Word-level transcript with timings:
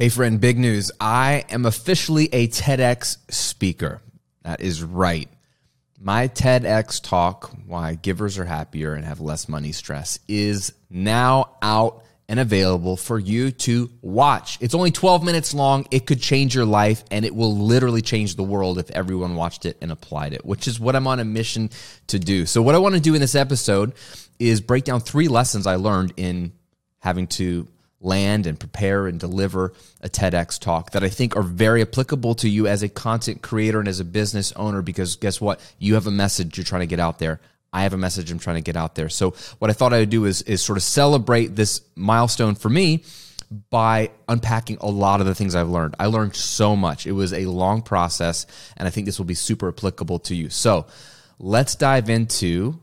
Hey, 0.00 0.10
friend, 0.10 0.40
big 0.40 0.60
news. 0.60 0.92
I 1.00 1.44
am 1.50 1.66
officially 1.66 2.28
a 2.32 2.46
TEDx 2.46 3.16
speaker. 3.32 4.00
That 4.44 4.60
is 4.60 4.80
right. 4.80 5.28
My 6.00 6.28
TEDx 6.28 7.02
talk, 7.02 7.50
Why 7.66 7.96
Givers 7.96 8.38
Are 8.38 8.44
Happier 8.44 8.94
and 8.94 9.04
Have 9.04 9.18
Less 9.18 9.48
Money 9.48 9.72
Stress, 9.72 10.20
is 10.28 10.72
now 10.88 11.56
out 11.60 12.04
and 12.28 12.38
available 12.38 12.96
for 12.96 13.18
you 13.18 13.50
to 13.50 13.90
watch. 14.00 14.56
It's 14.60 14.72
only 14.72 14.92
12 14.92 15.24
minutes 15.24 15.52
long. 15.52 15.84
It 15.90 16.06
could 16.06 16.20
change 16.20 16.54
your 16.54 16.64
life 16.64 17.02
and 17.10 17.24
it 17.24 17.34
will 17.34 17.56
literally 17.56 18.00
change 18.00 18.36
the 18.36 18.44
world 18.44 18.78
if 18.78 18.92
everyone 18.92 19.34
watched 19.34 19.66
it 19.66 19.78
and 19.82 19.90
applied 19.90 20.32
it, 20.32 20.44
which 20.44 20.68
is 20.68 20.78
what 20.78 20.94
I'm 20.94 21.08
on 21.08 21.18
a 21.18 21.24
mission 21.24 21.70
to 22.06 22.20
do. 22.20 22.46
So, 22.46 22.62
what 22.62 22.76
I 22.76 22.78
want 22.78 22.94
to 22.94 23.00
do 23.00 23.16
in 23.16 23.20
this 23.20 23.34
episode 23.34 23.94
is 24.38 24.60
break 24.60 24.84
down 24.84 25.00
three 25.00 25.26
lessons 25.26 25.66
I 25.66 25.74
learned 25.74 26.12
in 26.16 26.52
having 27.00 27.26
to 27.26 27.66
land 28.00 28.46
and 28.46 28.58
prepare 28.58 29.06
and 29.06 29.18
deliver 29.18 29.72
a 30.00 30.08
TEDx 30.08 30.58
talk 30.58 30.92
that 30.92 31.02
I 31.02 31.08
think 31.08 31.36
are 31.36 31.42
very 31.42 31.82
applicable 31.82 32.34
to 32.36 32.48
you 32.48 32.66
as 32.66 32.82
a 32.82 32.88
content 32.88 33.42
creator 33.42 33.80
and 33.80 33.88
as 33.88 34.00
a 34.00 34.04
business 34.04 34.52
owner 34.52 34.82
because 34.82 35.16
guess 35.16 35.40
what? 35.40 35.60
You 35.78 35.94
have 35.94 36.06
a 36.06 36.12
message 36.12 36.56
you're 36.56 36.64
trying 36.64 36.82
to 36.82 36.86
get 36.86 37.00
out 37.00 37.18
there. 37.18 37.40
I 37.72 37.82
have 37.82 37.92
a 37.92 37.98
message 37.98 38.30
I'm 38.30 38.38
trying 38.38 38.56
to 38.56 38.62
get 38.62 38.76
out 38.76 38.94
there. 38.94 39.08
So 39.08 39.32
what 39.58 39.70
I 39.70 39.74
thought 39.74 39.92
I 39.92 39.98
would 39.98 40.10
do 40.10 40.24
is 40.24 40.42
is 40.42 40.62
sort 40.62 40.78
of 40.78 40.82
celebrate 40.82 41.56
this 41.56 41.82
milestone 41.96 42.54
for 42.54 42.68
me 42.68 43.04
by 43.70 44.10
unpacking 44.28 44.78
a 44.80 44.88
lot 44.88 45.20
of 45.20 45.26
the 45.26 45.34
things 45.34 45.54
I've 45.54 45.68
learned. 45.68 45.96
I 45.98 46.06
learned 46.06 46.36
so 46.36 46.76
much. 46.76 47.06
It 47.06 47.12
was 47.12 47.32
a 47.32 47.46
long 47.46 47.82
process 47.82 48.46
and 48.76 48.86
I 48.86 48.90
think 48.90 49.06
this 49.06 49.18
will 49.18 49.26
be 49.26 49.34
super 49.34 49.68
applicable 49.68 50.20
to 50.20 50.34
you. 50.34 50.50
So, 50.50 50.86
let's 51.38 51.74
dive 51.76 52.08
into 52.10 52.80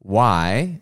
why 0.00 0.80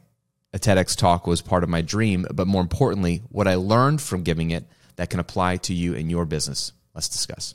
a 0.57 0.59
TEDx 0.59 0.97
talk 0.97 1.27
was 1.27 1.43
part 1.43 1.63
of 1.63 1.69
my 1.69 1.83
dream, 1.83 2.27
but 2.33 2.47
more 2.47 2.63
importantly, 2.63 3.23
what 3.29 3.47
I 3.47 3.57
learned 3.57 4.01
from 4.01 4.23
giving 4.23 4.51
it 4.51 4.65
that 4.97 5.11
can 5.11 5.21
apply 5.21 5.59
to 5.59 5.75
you 5.75 5.95
and 5.95 6.11
your 6.11 6.25
business. 6.25 6.73
Let's 6.95 7.11
discuss. 7.11 7.55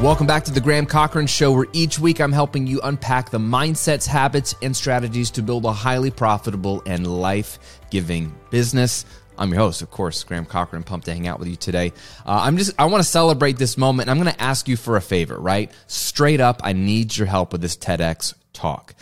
Welcome 0.00 0.26
back 0.26 0.44
to 0.44 0.50
the 0.50 0.62
Graham 0.62 0.86
Cochran 0.86 1.26
Show, 1.26 1.52
where 1.52 1.66
each 1.74 1.98
week 1.98 2.22
I'm 2.22 2.32
helping 2.32 2.66
you 2.66 2.80
unpack 2.82 3.28
the 3.28 3.38
mindsets, 3.38 4.06
habits, 4.06 4.54
and 4.62 4.74
strategies 4.74 5.30
to 5.32 5.42
build 5.42 5.66
a 5.66 5.72
highly 5.74 6.10
profitable 6.10 6.82
and 6.86 7.06
life 7.06 7.58
giving 7.90 8.34
business. 8.48 9.04
I'm 9.36 9.50
your 9.50 9.58
host, 9.58 9.82
of 9.82 9.90
course, 9.90 10.24
Graham 10.24 10.46
Cochran. 10.46 10.84
Pumped 10.84 11.04
to 11.04 11.12
hang 11.12 11.26
out 11.26 11.38
with 11.38 11.48
you 11.48 11.56
today. 11.56 11.92
Uh, 12.24 12.40
I'm 12.44 12.56
just, 12.56 12.72
I 12.78 12.86
want 12.86 13.04
to 13.04 13.08
celebrate 13.08 13.58
this 13.58 13.76
moment. 13.76 14.08
I'm 14.08 14.18
going 14.18 14.32
to 14.32 14.42
ask 14.42 14.68
you 14.68 14.78
for 14.78 14.96
a 14.96 15.02
favor, 15.02 15.38
right? 15.38 15.70
Straight 15.86 16.40
up, 16.40 16.62
I 16.64 16.72
need 16.72 17.14
your 17.14 17.26
help 17.26 17.52
with 17.52 17.60
this 17.60 17.76
TEDx 17.76 18.32
talk. 18.54 18.94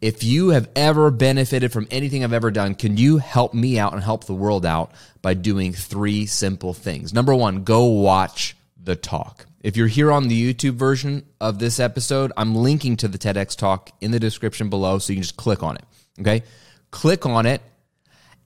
If 0.00 0.24
you 0.24 0.48
have 0.48 0.68
ever 0.74 1.12
benefited 1.12 1.70
from 1.70 1.86
anything 1.92 2.24
I've 2.24 2.32
ever 2.32 2.50
done, 2.50 2.74
can 2.74 2.96
you 2.96 3.18
help 3.18 3.54
me 3.54 3.78
out 3.78 3.92
and 3.92 4.02
help 4.02 4.24
the 4.24 4.34
world 4.34 4.66
out 4.66 4.90
by 5.22 5.34
doing 5.34 5.72
three 5.72 6.26
simple 6.26 6.74
things? 6.74 7.14
Number 7.14 7.36
one, 7.36 7.62
go 7.62 7.84
watch 7.84 8.56
the 8.82 8.96
talk. 8.96 9.46
If 9.60 9.76
you're 9.76 9.88
here 9.88 10.10
on 10.10 10.28
the 10.28 10.54
YouTube 10.54 10.74
version 10.74 11.26
of 11.38 11.58
this 11.58 11.78
episode, 11.78 12.32
I'm 12.34 12.54
linking 12.54 12.96
to 12.96 13.08
the 13.08 13.18
TEDx 13.18 13.54
talk 13.54 13.90
in 14.00 14.10
the 14.10 14.18
description 14.18 14.70
below 14.70 14.98
so 14.98 15.12
you 15.12 15.18
can 15.18 15.22
just 15.22 15.36
click 15.36 15.62
on 15.62 15.76
it. 15.76 15.84
Okay? 16.18 16.42
Click 16.90 17.26
on 17.26 17.44
it 17.44 17.60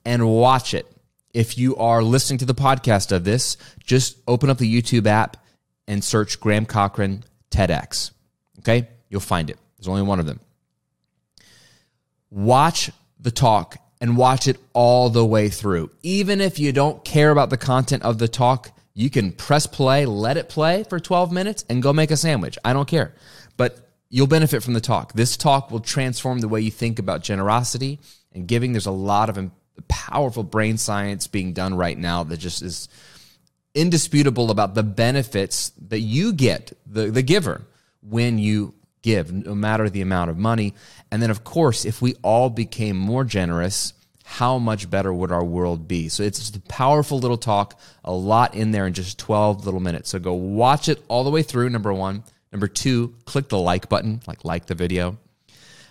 and 0.03 0.27
watch 0.27 0.73
it. 0.73 0.91
If 1.33 1.57
you 1.57 1.77
are 1.77 2.03
listening 2.03 2.39
to 2.39 2.45
the 2.45 2.53
podcast 2.53 3.13
of 3.13 3.23
this, 3.23 3.55
just 3.81 4.17
open 4.27 4.49
up 4.49 4.57
the 4.57 4.81
YouTube 4.81 5.07
app 5.07 5.37
and 5.87 6.03
search 6.03 6.39
Graham 6.41 6.65
Cochran 6.65 7.23
TEDx. 7.49 8.11
Okay? 8.59 8.89
You'll 9.09 9.21
find 9.21 9.49
it. 9.49 9.57
There's 9.77 9.87
only 9.87 10.01
one 10.01 10.19
of 10.19 10.25
them. 10.25 10.41
Watch 12.29 12.91
the 13.21 13.31
talk 13.31 13.77
and 14.01 14.17
watch 14.17 14.49
it 14.49 14.57
all 14.73 15.09
the 15.09 15.25
way 15.25 15.47
through. 15.47 15.91
Even 16.03 16.41
if 16.41 16.59
you 16.59 16.73
don't 16.73 17.05
care 17.05 17.31
about 17.31 17.49
the 17.49 17.57
content 17.57 18.03
of 18.03 18.17
the 18.17 18.27
talk, 18.27 18.74
you 18.95 19.09
can 19.09 19.33
press 19.33 19.67
play, 19.67 20.05
let 20.05 20.37
it 20.37 20.49
play 20.49 20.83
for 20.85 20.99
12 20.99 21.31
minutes, 21.31 21.65
and 21.69 21.83
go 21.83 21.93
make 21.93 22.11
a 22.11 22.17
sandwich. 22.17 22.57
I 22.63 22.73
don't 22.73 22.87
care. 22.87 23.13
But 23.57 23.77
you'll 24.09 24.25
benefit 24.25 24.63
from 24.63 24.73
the 24.73 24.81
talk. 24.81 25.13
This 25.13 25.35
talk 25.35 25.69
will 25.69 25.81
transform 25.81 26.39
the 26.39 26.47
way 26.47 26.61
you 26.61 26.71
think 26.71 26.97
about 26.97 27.21
generosity 27.21 27.99
and 28.33 28.47
giving. 28.47 28.71
There's 28.71 28.85
a 28.85 28.91
lot 28.91 29.29
of 29.29 29.51
powerful 29.89 30.43
brain 30.43 30.77
science 30.77 31.27
being 31.27 31.51
done 31.51 31.75
right 31.75 31.97
now 31.97 32.23
that 32.23 32.37
just 32.37 32.61
is 32.61 32.87
indisputable 33.73 34.49
about 34.49 34.73
the 34.73 34.83
benefits 34.83 35.73
that 35.89 35.99
you 35.99 36.31
get, 36.31 36.71
the, 36.85 37.11
the 37.11 37.21
giver, 37.21 37.67
when 38.01 38.37
you 38.37 38.73
give, 39.01 39.33
no 39.33 39.53
matter 39.53 39.89
the 39.89 40.01
amount 40.01 40.29
of 40.29 40.37
money. 40.37 40.73
And 41.11 41.21
then, 41.21 41.29
of 41.31 41.43
course, 41.43 41.83
if 41.83 42.01
we 42.01 42.15
all 42.21 42.49
became 42.49 42.95
more 42.95 43.25
generous, 43.25 43.93
how 44.25 44.57
much 44.57 44.89
better 44.89 45.13
would 45.13 45.31
our 45.31 45.43
world 45.43 45.87
be? 45.87 46.09
So 46.09 46.23
it's 46.23 46.39
just 46.39 46.55
a 46.55 46.61
powerful 46.61 47.19
little 47.19 47.37
talk, 47.37 47.79
a 48.03 48.11
lot 48.11 48.55
in 48.55 48.71
there 48.71 48.87
in 48.87 48.93
just 48.93 49.19
12 49.19 49.65
little 49.65 49.79
minutes. 49.79 50.09
So 50.09 50.19
go 50.19 50.33
watch 50.33 50.89
it 50.89 51.01
all 51.07 51.23
the 51.23 51.29
way 51.29 51.43
through, 51.43 51.69
number 51.69 51.93
one. 51.93 52.23
Number 52.51 52.67
two, 52.67 53.13
click 53.25 53.49
the 53.49 53.59
like 53.59 53.87
button, 53.87 54.21
like 54.27 54.43
like 54.43 54.65
the 54.65 54.75
video. 54.75 55.17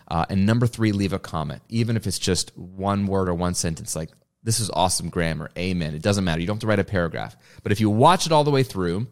Uh, 0.09 0.27
and 0.29 0.45
number 0.45 0.67
three, 0.67 0.93
leave 0.93 1.13
a 1.13 1.19
comment, 1.19 1.63
even 1.69 1.97
if 1.97 2.07
it's 2.07 2.19
just 2.19 2.57
one 2.59 3.07
word 3.07 3.29
or 3.29 3.35
one 3.35 3.55
sentence, 3.55 3.95
like 3.95 4.11
this 4.43 4.61
is 4.61 4.69
awesome 4.71 5.09
Graham, 5.09 5.47
amen. 5.57 5.95
It 5.95 6.03
doesn't 6.03 6.25
matter. 6.25 6.41
You 6.41 6.47
don't 6.47 6.57
have 6.57 6.61
to 6.63 6.67
write 6.67 6.79
a 6.79 6.85
paragraph. 6.85 7.37
But 7.63 7.73
if 7.73 7.81
you 7.81 7.89
watch 7.89 8.27
it 8.27 8.33
all 8.33 8.45
the 8.45 8.51
way 8.51 8.63
through, 8.63 9.07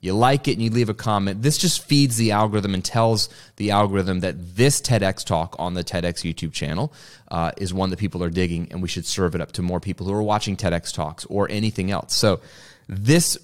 you 0.00 0.12
like 0.12 0.46
it 0.46 0.52
and 0.52 0.62
you 0.62 0.70
leave 0.70 0.88
a 0.88 0.94
comment, 0.94 1.42
this 1.42 1.58
just 1.58 1.84
feeds 1.84 2.16
the 2.16 2.30
algorithm 2.30 2.74
and 2.74 2.84
tells 2.84 3.28
the 3.56 3.72
algorithm 3.72 4.20
that 4.20 4.56
this 4.56 4.80
TEDx 4.80 5.24
talk 5.24 5.56
on 5.58 5.74
the 5.74 5.82
TEDx 5.82 6.22
YouTube 6.22 6.52
channel 6.52 6.92
uh, 7.30 7.50
is 7.56 7.74
one 7.74 7.90
that 7.90 7.98
people 7.98 8.22
are 8.22 8.30
digging 8.30 8.68
and 8.70 8.80
we 8.80 8.88
should 8.88 9.06
serve 9.06 9.34
it 9.34 9.40
up 9.40 9.52
to 9.52 9.62
more 9.62 9.80
people 9.80 10.06
who 10.06 10.12
are 10.12 10.22
watching 10.22 10.56
TEDx 10.56 10.94
talks 10.94 11.24
or 11.26 11.50
anything 11.50 11.90
else. 11.90 12.14
So 12.14 12.40
this 12.88 13.36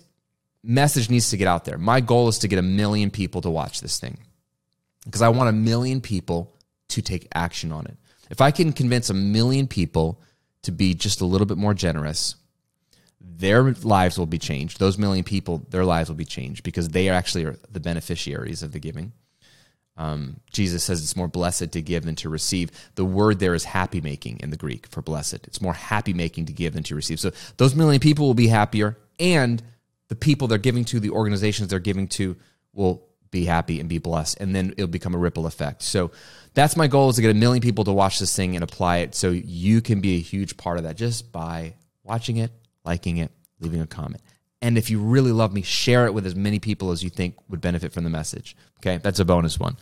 message 0.63 1.11
needs 1.11 1.31
to 1.31 1.37
get 1.37 1.49
out 1.49 1.65
there. 1.65 1.77
My 1.77 2.01
goal 2.01 2.29
is 2.29 2.39
to 2.41 2.49
get 2.49 2.59
a 2.59 2.63
million 2.63 3.11
people 3.11 3.41
to 3.41 3.51
watch 3.51 3.81
this 3.81 3.99
thing 3.99 4.19
because 5.05 5.23
I 5.23 5.31
want 5.31 5.49
a 5.49 5.53
million 5.53 6.01
people 6.01 6.55
to 6.91 7.03
take 7.03 7.29
action 7.35 7.73
on 7.73 7.87
it. 7.87 7.97
If 8.31 8.41
I 8.41 8.53
can 8.53 8.73
convince 8.73 9.11
a 9.11 9.15
million 9.15 9.67
people 9.67 10.21
to 10.63 10.73
be 10.73 10.95
just 10.95 11.21
a 11.21 11.27
little 11.27 11.47
bit 11.47 11.59
more 11.59 11.75
generous, 11.75 12.37
their 13.37 13.73
lives 13.73 14.19
will 14.19 14.27
be 14.27 14.39
changed. 14.39 14.79
Those 14.79 14.99
million 14.99 15.25
people, 15.25 15.67
their 15.71 15.85
lives 15.85 16.09
will 16.09 16.17
be 16.17 16.25
changed 16.25 16.63
because 16.63 16.89
they 16.89 17.09
are 17.09 17.15
actually 17.15 17.45
are 17.45 17.57
the 17.71 17.81
beneficiaries 17.81 18.63
of 18.63 18.73
the 18.73 18.79
giving. 18.79 19.13
Um, 19.97 20.41
Jesus 20.51 20.83
says 20.83 21.03
it's 21.03 21.17
more 21.17 21.29
blessed 21.29 21.73
to 21.73 21.83
give 21.83 22.05
than 22.05 22.17
to 22.17 22.29
receive. 22.29 22.71
The 22.97 23.05
word 23.05 23.39
there 23.39 23.55
is 23.55 23.65
happy 23.65 24.01
making 24.01 24.41
in 24.41 24.51
the 24.51 24.57
Greek 24.57 24.87
for 24.89 25.03
blessed. 25.03 25.47
It's 25.47 25.61
more 25.61 25.73
happy 25.73 26.13
making 26.13 26.47
to 26.47 26.53
give 26.53 26.75
than 26.75 26.83
to 26.85 26.97
receive. 26.97 27.21
So 27.21 27.31
those 27.57 27.75
million 27.75 28.01
people 28.01 28.27
will 28.27 28.35
be 28.35 28.49
happier, 28.49 28.99
and 29.21 29.63
the 30.09 30.17
people 30.17 30.49
they're 30.49 30.59
giving 30.59 30.85
to, 30.87 31.01
the 31.01 31.11
organizations 31.11 31.69
they're 31.69 31.79
giving 31.79 32.09
to, 32.09 32.37
will 32.73 33.07
be 33.31 33.45
happy 33.45 33.81
and 33.81 33.89
be 33.89 33.99
blessed, 33.99 34.41
and 34.41 34.55
then 34.55 34.73
it'll 34.77 34.87
become 34.87 35.15
a 35.15 35.19
ripple 35.19 35.47
effect. 35.47 35.83
So 35.83 36.11
that's 36.55 36.77
my 36.77 36.87
goal 36.87 37.11
is 37.11 37.17
to 37.17 37.23
get 37.23 37.31
a 37.31 37.35
million 37.35 37.61
people 37.61 37.85
to 37.85 37.93
watch 37.93 38.19
this 38.19 38.35
thing 38.35 38.57
and 38.57 38.63
apply 38.65 38.99
it, 38.99 39.15
so 39.15 39.31
you 39.31 39.81
can 39.81 40.01
be 40.01 40.17
a 40.17 40.21
huge 40.21 40.57
part 40.57 40.79
of 40.79 40.85
that 40.85 40.97
just 40.97 41.31
by 41.31 41.75
watching 42.03 42.37
it 42.37 42.51
liking 42.85 43.19
it, 43.19 43.31
leaving 43.61 43.81
a 43.81 43.87
comment. 43.87 44.23
And 44.63 44.79
if 44.79 44.89
you 44.89 44.99
really 44.99 45.33
love 45.33 45.53
me, 45.53 45.63
share 45.63 46.07
it 46.07 46.15
with 46.15 46.27
as 46.27 46.35
many 46.35 46.59
people 46.59 46.91
as 46.91 47.03
you 47.03 47.11
think 47.11 47.37
would 47.49 47.61
benefit 47.61 47.93
from 47.93 48.05
the 48.05 48.11
message. 48.11 48.57
Okay, 48.81 48.99
that's 48.99 49.19
a 49.19 49.25
bonus 49.25 49.59
one. 49.59 49.77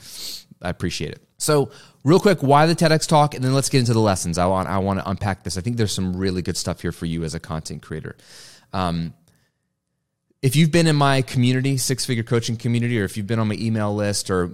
I 0.60 0.70
appreciate 0.70 1.12
it. 1.12 1.22
So, 1.38 1.70
real 2.04 2.20
quick, 2.20 2.42
why 2.42 2.66
the 2.66 2.74
TEDx 2.74 3.06
talk, 3.06 3.34
and 3.34 3.44
then 3.44 3.52
let's 3.54 3.68
get 3.68 3.80
into 3.80 3.92
the 3.92 4.00
lessons. 4.00 4.38
I 4.38 4.46
want 4.46 4.68
I 4.68 4.78
want 4.78 5.00
to 5.00 5.08
unpack 5.08 5.44
this. 5.44 5.56
I 5.56 5.60
think 5.60 5.76
there's 5.76 5.92
some 5.92 6.16
really 6.16 6.42
good 6.42 6.56
stuff 6.56 6.82
here 6.82 6.92
for 6.92 7.06
you 7.06 7.24
as 7.24 7.34
a 7.34 7.40
content 7.40 7.82
creator. 7.82 8.16
Um, 8.72 9.14
if 10.40 10.56
you've 10.56 10.72
been 10.72 10.86
in 10.86 10.96
my 10.96 11.22
community, 11.22 11.76
six 11.76 12.04
figure 12.04 12.24
coaching 12.24 12.56
community, 12.56 13.00
or 13.00 13.04
if 13.04 13.16
you've 13.16 13.26
been 13.26 13.38
on 13.38 13.48
my 13.48 13.56
email 13.58 13.94
list, 13.94 14.30
or 14.30 14.50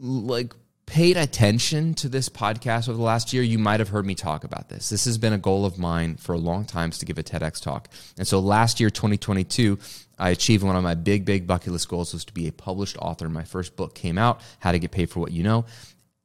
like 0.00 0.54
paid 0.86 1.16
attention 1.16 1.94
to 1.94 2.08
this 2.08 2.28
podcast 2.28 2.88
over 2.88 2.96
the 2.96 3.04
last 3.04 3.32
year, 3.32 3.42
you 3.42 3.58
might 3.58 3.80
have 3.80 3.88
heard 3.88 4.04
me 4.04 4.14
talk 4.14 4.44
about 4.44 4.68
this. 4.68 4.88
This 4.88 5.04
has 5.04 5.16
been 5.16 5.32
a 5.32 5.38
goal 5.38 5.64
of 5.64 5.78
mine 5.78 6.16
for 6.16 6.34
a 6.34 6.38
long 6.38 6.64
time 6.64 6.90
to 6.90 7.06
give 7.06 7.18
a 7.18 7.22
TEDx 7.22 7.62
talk. 7.62 7.88
And 8.18 8.26
so 8.26 8.40
last 8.40 8.80
year, 8.80 8.90
2022, 8.90 9.78
I 10.18 10.30
achieved 10.30 10.62
one 10.62 10.76
of 10.76 10.82
my 10.82 10.94
big, 10.94 11.24
big 11.24 11.46
bucket 11.46 11.72
list 11.72 11.88
goals 11.88 12.12
was 12.12 12.24
to 12.26 12.34
be 12.34 12.46
a 12.46 12.52
published 12.52 12.96
author. 12.98 13.28
My 13.28 13.44
first 13.44 13.76
book 13.76 13.94
came 13.94 14.18
out, 14.18 14.40
How 14.60 14.72
to 14.72 14.78
Get 14.78 14.90
Paid 14.90 15.10
for 15.10 15.20
What 15.20 15.32
You 15.32 15.42
Know. 15.42 15.64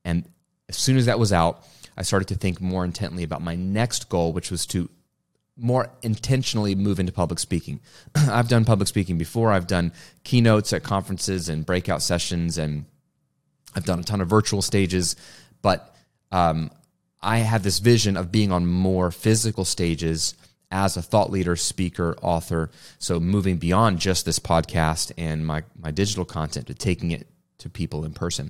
And 0.03 0.27
as 0.69 0.77
soon 0.77 0.97
as 0.97 1.05
that 1.05 1.19
was 1.19 1.31
out, 1.31 1.63
I 1.97 2.01
started 2.01 2.27
to 2.29 2.35
think 2.35 2.59
more 2.61 2.83
intently 2.83 3.23
about 3.23 3.41
my 3.41 3.55
next 3.55 4.09
goal, 4.09 4.33
which 4.33 4.51
was 4.51 4.65
to 4.67 4.89
more 5.55 5.89
intentionally 6.03 6.75
move 6.75 6.99
into 6.99 7.11
public 7.11 7.39
speaking. 7.39 7.79
I've 8.15 8.47
done 8.47 8.65
public 8.65 8.87
speaking 8.87 9.17
before. 9.17 9.51
I've 9.51 9.67
done 9.67 9.91
keynotes 10.23 10.73
at 10.73 10.83
conferences 10.83 11.49
and 11.49 11.65
breakout 11.65 12.01
sessions 12.01 12.57
and 12.57 12.85
I've 13.77 13.85
done 13.85 13.99
a 13.99 14.03
ton 14.03 14.21
of 14.21 14.27
virtual 14.27 14.63
stages, 14.63 15.15
but 15.61 15.95
um, 16.31 16.71
I 17.21 17.37
have 17.37 17.61
this 17.61 17.77
vision 17.77 18.17
of 18.17 18.31
being 18.31 18.51
on 18.51 18.65
more 18.65 19.11
physical 19.11 19.65
stages 19.65 20.33
as 20.71 20.97
a 20.97 21.01
thought 21.01 21.29
leader, 21.29 21.55
speaker, 21.55 22.17
author. 22.23 22.71
So 22.97 23.19
moving 23.19 23.57
beyond 23.57 23.99
just 23.99 24.25
this 24.25 24.39
podcast 24.39 25.11
and 25.15 25.45
my, 25.45 25.63
my 25.79 25.91
digital 25.91 26.25
content 26.25 26.65
to 26.67 26.73
taking 26.73 27.11
it 27.11 27.27
to 27.59 27.69
people 27.69 28.03
in 28.03 28.13
person. 28.13 28.49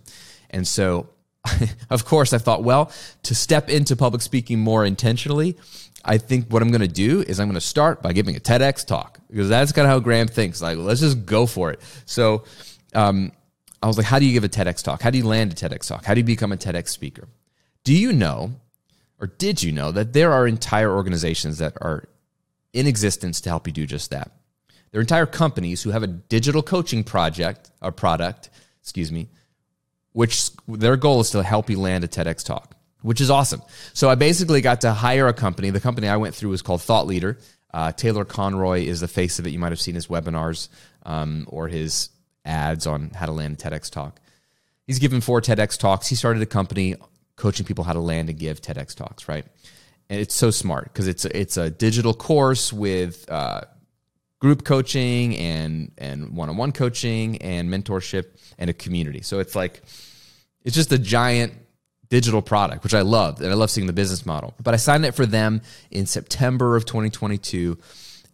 And 0.50 0.65
so, 0.65 1.09
of 1.89 2.06
course, 2.06 2.31
I 2.31 2.38
thought, 2.38 2.63
well, 2.63 2.89
to 3.24 3.35
step 3.35 3.69
into 3.69 3.97
public 3.97 4.21
speaking 4.21 4.59
more 4.59 4.85
intentionally, 4.85 5.57
I 6.06 6.19
think 6.19 6.47
what 6.47 6.62
I'm 6.62 6.71
going 6.71 6.79
to 6.79 6.88
do 6.88 7.21
is 7.21 7.41
I'm 7.41 7.47
going 7.47 7.56
to 7.56 7.62
start 7.62 8.01
by 8.01 8.13
giving 8.13 8.38
a 8.38 8.39
TEDx 8.39 8.85
talk 8.85 9.19
because 9.29 9.50
that's 9.50 9.74
kind 9.74 9.85
of 9.85 9.91
how 9.91 10.00
Graham 10.00 10.29
thinks. 10.29 10.62
Like, 10.62 10.77
let's 10.77 11.01
just 11.01 11.25
go 11.25 11.45
for 11.45 11.71
it. 11.71 11.81
So, 12.06 12.45
um, 12.95 13.33
I 13.81 13.88
was 13.88 13.97
like, 13.97 14.07
how 14.07 14.19
do 14.19 14.25
you 14.25 14.33
give 14.33 14.44
a 14.44 14.50
TEDx 14.50 14.83
talk? 14.83 15.01
How 15.01 15.09
do 15.09 15.18
you 15.18 15.25
land 15.25 15.51
a 15.51 15.56
TEDx 15.56 15.88
talk? 15.88 16.06
How 16.06 16.13
do 16.13 16.19
you 16.19 16.25
become 16.25 16.51
a 16.51 16.57
TEDx 16.57 16.89
speaker? 16.89 17.27
Do 17.83 17.94
you 17.94 18.12
know, 18.12 18.53
or 19.19 19.27
did 19.27 19.62
you 19.62 19.71
know, 19.71 19.91
that 19.91 20.13
there 20.13 20.33
are 20.33 20.47
entire 20.47 20.94
organizations 20.94 21.59
that 21.59 21.74
are 21.79 22.07
in 22.74 22.88
existence 22.88 23.39
to 23.41 23.50
help 23.50 23.68
you 23.68 23.74
do 23.74 23.85
just 23.85 24.09
that? 24.09 24.31
There 24.91 25.00
are 25.00 25.01
entire 25.01 25.25
companies 25.25 25.83
who 25.83 25.91
have 25.91 26.03
a 26.03 26.07
digital 26.07 26.63
coaching 26.63 27.03
project 27.03 27.69
or 27.81 27.91
product, 27.91 28.50
excuse 28.81 29.12
me, 29.12 29.29
which 30.13 30.50
their 30.68 30.97
goal 30.97 31.19
is 31.21 31.29
to 31.31 31.44
help 31.44 31.69
you 31.69 31.79
land 31.79 32.03
a 32.03 32.07
TEDx 32.07 32.44
talk, 32.44 32.75
which 33.01 33.21
is 33.21 33.29
awesome. 33.29 33.62
So 33.94 34.09
I 34.09 34.15
basically 34.15 34.62
got 34.62 34.81
to 34.81 34.91
hire 34.91 35.27
a 35.27 35.33
company. 35.33 35.69
The 35.69 35.79
company 35.79 36.07
I 36.07 36.18
went 36.18 36.33
through 36.33 36.50
was 36.50 36.62
called 36.62 36.81
Thought 36.81 37.06
Leader. 37.06 37.38
Uh, 37.74 37.91
Taylor 37.91 38.25
Conroy 38.25 38.85
is 38.85 39.01
the 39.01 39.07
face 39.07 39.39
of 39.39 39.45
it. 39.45 39.51
You 39.51 39.59
might 39.59 39.71
have 39.71 39.81
seen 39.81 39.94
his 39.94 40.07
webinars 40.07 40.69
um, 41.06 41.45
or 41.47 41.68
his 41.68 42.09
ads 42.47 42.88
on 42.88 43.11
how 43.11 43.25
to 43.25 43.31
land 43.31 43.61
a 43.61 43.69
TEDx 43.69 43.91
talk. 43.91 44.19
He's 44.85 44.99
given 44.99 45.21
four 45.21 45.41
TEDx 45.41 45.77
talks. 45.77 46.07
He 46.07 46.15
started 46.15 46.41
a 46.41 46.45
company 46.45 46.95
coaching 47.35 47.65
people 47.65 47.83
how 47.83 47.94
to 47.94 47.99
land 47.99 48.29
and 48.29 48.39
give 48.39 48.61
TEDx 48.61 48.95
talks, 48.95 49.27
right? 49.27 49.45
And 50.09 50.19
it's 50.19 50.33
so 50.33 50.49
smart 50.49 50.85
because 50.85 51.07
it's 51.07 51.25
a, 51.25 51.38
it's 51.38 51.57
a 51.57 51.69
digital 51.69 52.13
course 52.13 52.71
with 52.71 53.29
uh, 53.29 53.61
group 54.39 54.63
coaching 54.63 55.35
and 55.35 55.91
and 55.97 56.35
one 56.35 56.49
on 56.49 56.57
one 56.57 56.71
coaching 56.71 57.38
and 57.39 57.69
mentorship 57.69 58.25
and 58.57 58.69
a 58.69 58.73
community. 58.73 59.21
So 59.21 59.39
it's 59.39 59.55
like 59.55 59.81
it's 60.63 60.75
just 60.75 60.91
a 60.91 60.97
giant 60.97 61.53
digital 62.09 62.41
product, 62.41 62.83
which 62.83 62.93
I 62.93 63.01
love, 63.01 63.41
and 63.41 63.51
I 63.51 63.55
love 63.55 63.69
seeing 63.69 63.88
the 63.88 63.93
business 63.93 64.25
model. 64.25 64.53
But 64.63 64.73
I 64.73 64.77
signed 64.77 65.05
it 65.05 65.13
for 65.13 65.25
them 65.25 65.61
in 65.91 66.05
September 66.05 66.77
of 66.77 66.85
2022 66.85 67.77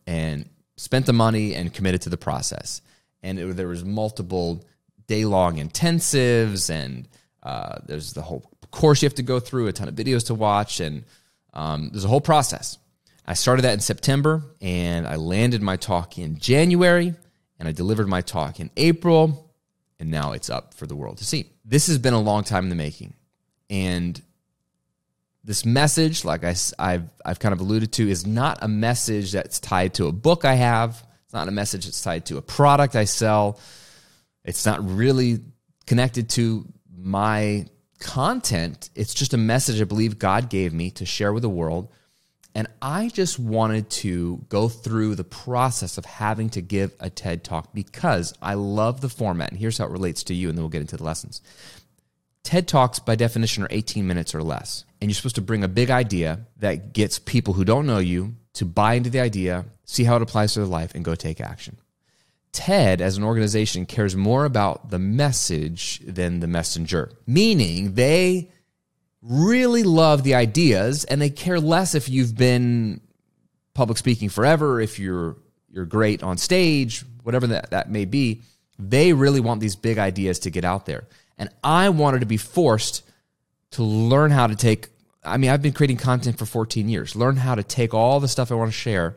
and 0.06 0.48
spent 0.78 1.08
the 1.08 1.14
money 1.14 1.56
and 1.56 1.74
committed 1.74 2.02
to 2.04 2.10
the 2.10 2.18
process 2.18 2.82
and 3.24 3.40
it, 3.40 3.56
there 3.56 3.68
was 3.68 3.84
multiple 3.84 4.66
day 5.08 5.26
long 5.26 5.58
intensives 5.58 6.70
and 6.70 7.08
uh, 7.42 7.80
there's 7.86 8.14
the 8.14 8.22
whole 8.22 8.50
course 8.72 9.02
you 9.02 9.06
have 9.06 9.16
to 9.16 9.24
go 9.24 9.40
through, 9.40 9.68
a 9.68 9.72
ton 9.72 9.88
of 9.88 9.96
videos 9.96 10.28
to 10.28 10.34
watch, 10.34 10.80
and 10.80 11.04
um, 11.54 11.90
there's 11.92 12.06
a 12.06 12.10
whole 12.10 12.22
process. 12.22 12.78
I 13.26 13.36
started 13.36 13.62
that 13.62 13.74
in 13.74 13.80
September 13.80 14.44
and 14.62 15.08
I 15.08 15.16
landed 15.16 15.62
my 15.62 15.78
talk 15.78 16.18
in 16.18 16.40
January 16.40 17.14
and 17.58 17.70
I 17.70 17.72
delivered 17.72 18.08
my 18.08 18.20
talk 18.20 18.60
in 18.60 18.70
April 18.76 19.50
and 20.00 20.12
now 20.12 20.34
it's 20.34 20.50
up 20.50 20.74
for 20.74 20.86
the 20.86 20.96
world 20.96 21.20
to 21.20 21.26
see. 21.26 21.46
This 21.64 21.88
has 21.88 21.98
been 21.98 22.14
a 22.14 22.20
long 22.20 22.44
time 22.44 22.66
in 22.66 22.70
the 22.70 22.76
making. 22.76 23.14
And 23.70 24.22
this 25.46 25.66
message, 25.66 26.26
like 26.26 26.44
I, 26.44 26.56
have 26.80 27.10
I've 27.26 27.40
kind 27.40 27.54
of 27.54 27.62
alluded 27.62 27.94
to, 27.94 28.10
is 28.10 28.28
not 28.28 28.60
a 28.62 28.68
message 28.68 29.32
that's 29.32 29.60
tied 29.62 29.94
to 29.96 30.08
a 30.08 30.12
book 30.12 30.44
I 30.44 30.56
have. 30.56 31.02
It's 31.34 31.40
not 31.40 31.48
a 31.48 31.52
message 31.52 31.86
that's 31.86 32.04
tied 32.04 32.28
to 32.28 32.38
a 32.38 32.44
product 32.44 32.96
I 32.96 33.06
sell. 33.06 33.60
It's 34.46 34.68
not 34.68 34.88
really 34.88 35.40
connected 35.88 36.30
to 36.32 36.64
my 36.96 37.66
content. 38.00 38.92
It's 38.94 39.16
just 39.16 39.34
a 39.34 39.38
message 39.38 39.82
I 39.82 39.86
believe 39.86 40.20
God 40.20 40.52
gave 40.52 40.74
me 40.74 40.92
to 40.92 41.08
share 41.08 41.34
with 41.34 41.42
the 41.42 41.50
world. 41.50 41.92
And 42.54 42.68
I 42.84 43.10
just 43.10 43.40
wanted 43.40 43.90
to 43.90 44.46
go 44.48 44.70
through 44.70 45.16
the 45.16 45.24
process 45.24 45.98
of 45.98 46.06
having 46.06 46.52
to 46.52 46.62
give 46.62 46.94
a 47.00 47.10
TED 47.10 47.44
talk 47.44 47.74
because 47.74 48.36
I 48.40 48.54
love 48.54 49.02
the 49.02 49.10
format. 49.10 49.50
And 49.50 49.60
here's 49.60 49.80
how 49.80 49.86
it 49.86 49.92
relates 49.92 50.22
to 50.26 50.36
you, 50.36 50.50
and 50.50 50.56
then 50.56 50.62
we'll 50.62 50.70
get 50.70 50.82
into 50.82 50.98
the 50.98 51.04
lessons. 51.04 51.42
TED 52.44 52.68
Talks, 52.68 53.00
by 53.00 53.16
definition, 53.16 53.64
are 53.64 53.70
18 53.72 54.06
minutes 54.06 54.36
or 54.36 54.44
less. 54.44 54.86
And 55.02 55.10
you're 55.10 55.16
supposed 55.16 55.34
to 55.38 55.42
bring 55.42 55.64
a 55.64 55.68
big 55.68 55.90
idea 55.90 56.42
that 56.58 56.94
gets 56.94 57.18
people 57.18 57.56
who 57.56 57.66
don't 57.66 57.88
know 57.88 57.98
you 57.98 58.36
to 58.54 58.66
buy 58.66 58.94
into 58.94 59.10
the 59.10 59.20
idea, 59.20 59.66
see 59.86 60.04
how 60.04 60.16
it 60.16 60.22
applies 60.22 60.54
to 60.54 60.60
their 60.60 60.68
life, 60.68 60.96
and 60.96 61.06
go 61.06 61.16
take 61.16 61.42
action. 61.42 61.78
TED, 62.54 63.02
as 63.02 63.18
an 63.18 63.24
organization, 63.24 63.86
cares 63.86 64.16
more 64.16 64.46
about 64.46 64.92
the 64.92 65.00
message 65.00 66.00
than 66.06 66.40
the 66.40 66.48
messenger, 66.48 67.12
meaning 67.26 67.96
they 67.96 68.52
really 69.24 69.84
love 69.84 70.24
the 70.24 70.36
ideas 70.36 71.04
and 71.06 71.22
they 71.22 71.30
care 71.30 71.60
less 71.60 71.96
if 71.96 72.10
you've 72.10 72.38
been 72.38 73.02
public 73.74 73.98
speaking 73.98 74.30
forever, 74.30 74.80
if 74.80 75.00
you're 75.00 75.36
you're 75.72 75.86
great 75.86 76.22
on 76.22 76.38
stage, 76.38 77.04
whatever 77.24 77.48
that, 77.48 77.72
that 77.72 77.90
may 77.90 78.06
be. 78.06 78.44
They 78.78 79.14
really 79.14 79.40
want 79.40 79.60
these 79.60 79.76
big 79.76 79.98
ideas 79.98 80.40
to 80.40 80.52
get 80.52 80.64
out 80.64 80.86
there. 80.86 81.06
And 81.40 81.50
I 81.64 81.90
wanted 81.90 82.20
to 82.20 82.28
be 82.28 82.38
forced 82.38 83.02
to 83.72 83.84
learn 83.84 84.30
how 84.30 84.46
to 84.46 84.56
take 84.56 84.90
I 85.26 85.38
mean, 85.38 85.50
I've 85.50 85.62
been 85.62 85.74
creating 85.74 85.98
content 85.98 86.38
for 86.38 86.46
14 86.46 86.90
years. 86.90 87.16
Learn 87.16 87.38
how 87.38 87.56
to 87.56 87.64
take 87.64 87.94
all 87.94 88.20
the 88.20 88.28
stuff 88.28 88.52
I 88.52 88.56
want 88.56 88.72
to 88.72 88.78
share 88.78 89.16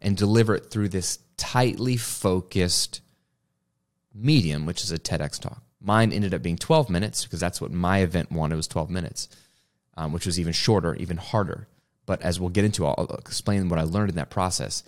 and 0.00 0.16
deliver 0.16 0.54
it 0.54 0.70
through 0.70 0.88
this 0.88 1.18
tightly 1.36 1.96
focused 1.96 3.00
medium, 4.14 4.66
which 4.66 4.82
is 4.82 4.92
a 4.92 4.98
TEDx 4.98 5.40
talk. 5.40 5.62
Mine 5.80 6.12
ended 6.12 6.34
up 6.34 6.42
being 6.42 6.56
12 6.56 6.90
minutes 6.90 7.24
because 7.24 7.40
that's 7.40 7.60
what 7.60 7.72
my 7.72 7.98
event 7.98 8.30
wanted 8.30 8.56
was 8.56 8.68
12 8.68 8.90
minutes, 8.90 9.28
um, 9.96 10.12
which 10.12 10.26
was 10.26 10.38
even 10.38 10.52
shorter, 10.52 10.94
even 10.96 11.16
harder. 11.16 11.68
But 12.06 12.22
as 12.22 12.38
we'll 12.40 12.50
get 12.50 12.64
into, 12.64 12.86
I'll 12.86 13.16
explain 13.18 13.68
what 13.68 13.78
I 13.78 13.84
learned 13.84 14.10
in 14.10 14.16
that 14.16 14.30
process. 14.30 14.82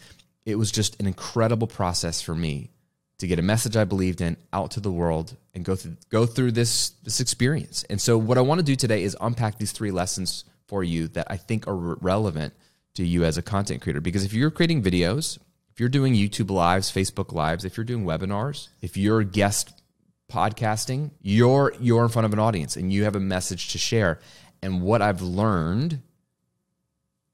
It 0.45 0.57
was 0.57 0.71
just 0.71 1.01
an 1.01 1.07
incredible 1.07 1.67
process 1.67 2.21
for 2.21 2.35
me 2.35 2.71
to 3.19 3.27
get 3.29 3.39
a 3.39 3.43
message 3.43 3.77
I 3.77 3.85
believed 3.85 4.21
in 4.21 4.37
out 4.53 4.73
to 4.73 4.81
the 4.81 4.91
world 4.91 5.37
and 5.55 5.65
go 5.65 5.77
through 5.77 5.97
go 6.11 6.27
through 6.27 6.53
this 6.53 6.91
this 7.05 7.21
experience. 7.21 7.85
And 7.89 8.01
so 8.01 8.19
what 8.19 8.37
I 8.37 8.41
want 8.41 8.59
to 8.59 8.65
do 8.65 8.75
today 8.75 9.05
is 9.05 9.17
unpack 9.21 9.59
these 9.59 9.71
three 9.71 9.93
lessons 9.93 10.45
for 10.67 10.83
you 10.83 11.07
that 11.09 11.29
I 11.31 11.37
think 11.37 11.69
are 11.69 11.77
relevant 11.77 12.55
to 12.95 13.07
you 13.07 13.25
as 13.25 13.39
a 13.39 13.43
content 13.43 13.83
creator. 13.83 14.01
Because 14.01 14.25
if 14.25 14.33
you're 14.33 14.51
creating 14.51 14.83
videos, 14.83 15.39
if 15.73 15.81
you're 15.81 15.89
doing 15.89 16.15
YouTube 16.15 16.51
lives, 16.51 16.91
Facebook 16.91 17.33
lives, 17.33 17.65
if 17.65 17.77
you're 17.77 17.85
doing 17.85 18.05
webinars, 18.05 18.69
if 18.81 18.97
you're 18.97 19.23
guest 19.23 19.83
podcasting, 20.31 21.11
you're 21.21 21.75
you're 21.81 22.03
in 22.03 22.09
front 22.09 22.27
of 22.27 22.33
an 22.33 22.39
audience 22.39 22.77
and 22.77 22.93
you 22.93 23.05
have 23.05 23.17
a 23.17 23.21
message 23.21 23.73
to 23.73 23.79
share. 23.79 24.19
And 24.63 24.83
what 24.83 25.03
I've 25.03 25.23
learned 25.23 26.01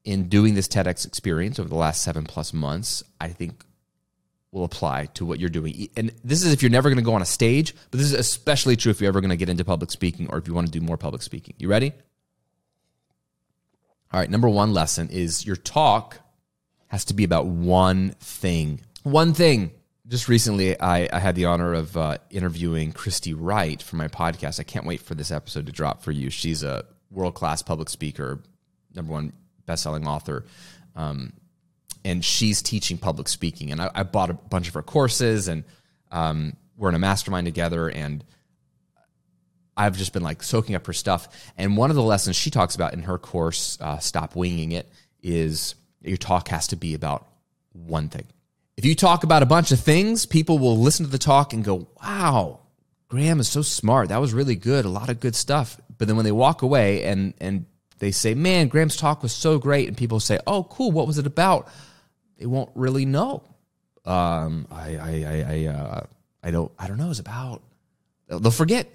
in 0.03 0.29
doing 0.29 0.55
this 0.55 0.67
TEDx 0.67 1.05
experience 1.05 1.59
over 1.59 1.69
the 1.69 1.75
last 1.75 2.01
seven 2.01 2.23
plus 2.23 2.53
months, 2.53 3.03
I 3.19 3.27
think 3.29 3.63
will 4.51 4.63
apply 4.63 5.05
to 5.13 5.25
what 5.25 5.39
you're 5.39 5.49
doing. 5.49 5.89
And 5.95 6.11
this 6.23 6.43
is 6.43 6.51
if 6.53 6.63
you're 6.63 6.71
never 6.71 6.89
going 6.89 6.97
to 6.97 7.03
go 7.03 7.13
on 7.13 7.21
a 7.21 7.25
stage, 7.25 7.75
but 7.91 7.99
this 7.99 8.07
is 8.07 8.13
especially 8.13 8.75
true 8.75 8.89
if 8.89 8.99
you're 8.99 9.09
ever 9.09 9.21
going 9.21 9.29
to 9.29 9.37
get 9.37 9.49
into 9.49 9.63
public 9.63 9.91
speaking 9.91 10.27
or 10.29 10.37
if 10.39 10.47
you 10.47 10.53
want 10.53 10.65
to 10.65 10.71
do 10.71 10.83
more 10.83 10.97
public 10.97 11.21
speaking. 11.21 11.53
You 11.59 11.67
ready? 11.67 11.93
All 14.11 14.19
right, 14.19 14.29
number 14.29 14.49
one 14.49 14.73
lesson 14.73 15.09
is 15.09 15.45
your 15.45 15.55
talk 15.55 16.19
has 16.87 17.05
to 17.05 17.13
be 17.13 17.23
about 17.23 17.45
one 17.45 18.11
thing. 18.19 18.81
One 19.03 19.33
thing. 19.33 19.71
Just 20.07 20.27
recently, 20.27 20.79
I, 20.79 21.07
I 21.13 21.19
had 21.19 21.35
the 21.35 21.45
honor 21.45 21.75
of 21.75 21.95
uh, 21.95 22.17
interviewing 22.31 22.91
Christy 22.91 23.35
Wright 23.35 23.79
for 23.79 23.97
my 23.97 24.07
podcast. 24.07 24.59
I 24.59 24.63
can't 24.63 24.87
wait 24.87 25.01
for 25.01 25.13
this 25.13 25.29
episode 25.29 25.67
to 25.67 25.71
drop 25.71 26.01
for 26.01 26.11
you. 26.11 26.31
She's 26.31 26.63
a 26.63 26.85
world 27.11 27.35
class 27.35 27.61
public 27.61 27.89
speaker, 27.89 28.41
number 28.95 29.13
one 29.13 29.33
best 29.67 29.83
selling 29.83 30.07
author. 30.07 30.45
Um, 30.95 31.33
and 32.03 32.25
she's 32.25 32.63
teaching 32.63 32.97
public 32.97 33.27
speaking. 33.27 33.71
And 33.71 33.79
I, 33.79 33.91
I, 33.93 34.01
bought 34.01 34.31
a 34.31 34.33
bunch 34.33 34.67
of 34.67 34.73
her 34.73 34.81
courses, 34.81 35.47
and 35.47 35.63
um, 36.11 36.55
we're 36.75 36.89
in 36.89 36.95
a 36.95 36.99
mastermind 36.99 37.45
together. 37.45 37.89
And 37.89 38.23
I've 39.79 39.97
just 39.97 40.11
been 40.11 40.23
like 40.23 40.43
soaking 40.43 40.75
up 40.75 40.85
her 40.87 40.93
stuff. 40.93 41.29
And 41.57 41.77
one 41.77 41.89
of 41.89 41.95
the 41.95 42.03
lessons 42.03 42.35
she 42.35 42.51
talks 42.51 42.75
about 42.75 42.93
in 42.93 43.03
her 43.03 43.17
course, 43.17 43.77
uh, 43.79 43.97
Stop 43.99 44.35
Winging 44.35 44.73
It, 44.73 44.91
is 45.23 45.73
your 46.01 46.17
talk 46.17 46.49
has 46.49 46.67
to 46.67 46.75
be 46.75 46.93
about 46.95 47.25
one 47.71 48.09
thing. 48.09 48.25
If 48.75 48.83
you 48.83 48.93
talk 48.93 49.23
about 49.23 49.41
a 49.41 49.45
bunch 49.45 49.71
of 49.71 49.79
things, 49.79 50.25
people 50.25 50.59
will 50.59 50.77
listen 50.77 51.05
to 51.05 51.11
the 51.11 51.17
talk 51.17 51.53
and 51.53 51.63
go, 51.63 51.87
wow, 52.03 52.59
Graham 53.07 53.39
is 53.39 53.47
so 53.47 53.61
smart. 53.61 54.09
That 54.09 54.19
was 54.19 54.33
really 54.33 54.55
good. 54.55 54.83
A 54.83 54.89
lot 54.89 55.09
of 55.09 55.21
good 55.21 55.35
stuff. 55.35 55.79
But 55.97 56.07
then 56.07 56.17
when 56.17 56.25
they 56.25 56.31
walk 56.33 56.61
away 56.61 57.03
and, 57.05 57.33
and 57.39 57.65
they 57.99 58.11
say, 58.11 58.33
man, 58.33 58.67
Graham's 58.67 58.97
talk 58.97 59.23
was 59.23 59.31
so 59.31 59.59
great. 59.59 59.87
And 59.87 59.95
people 59.95 60.19
say, 60.19 60.39
oh, 60.45 60.63
cool. 60.65 60.91
What 60.91 61.07
was 61.07 61.17
it 61.17 61.25
about? 61.25 61.69
They 62.37 62.45
won't 62.45 62.71
really 62.75 63.05
know. 63.05 63.43
Um, 64.05 64.67
I, 64.71 64.95
I, 64.97 65.23
I, 65.25 65.45
I, 65.47 65.65
uh, 65.67 66.05
I 66.43 66.51
don't, 66.51 66.71
I 66.77 66.87
don't 66.87 66.97
know. 66.97 67.09
It's 67.09 67.19
about, 67.19 67.61
they'll 68.27 68.51
forget 68.51 68.87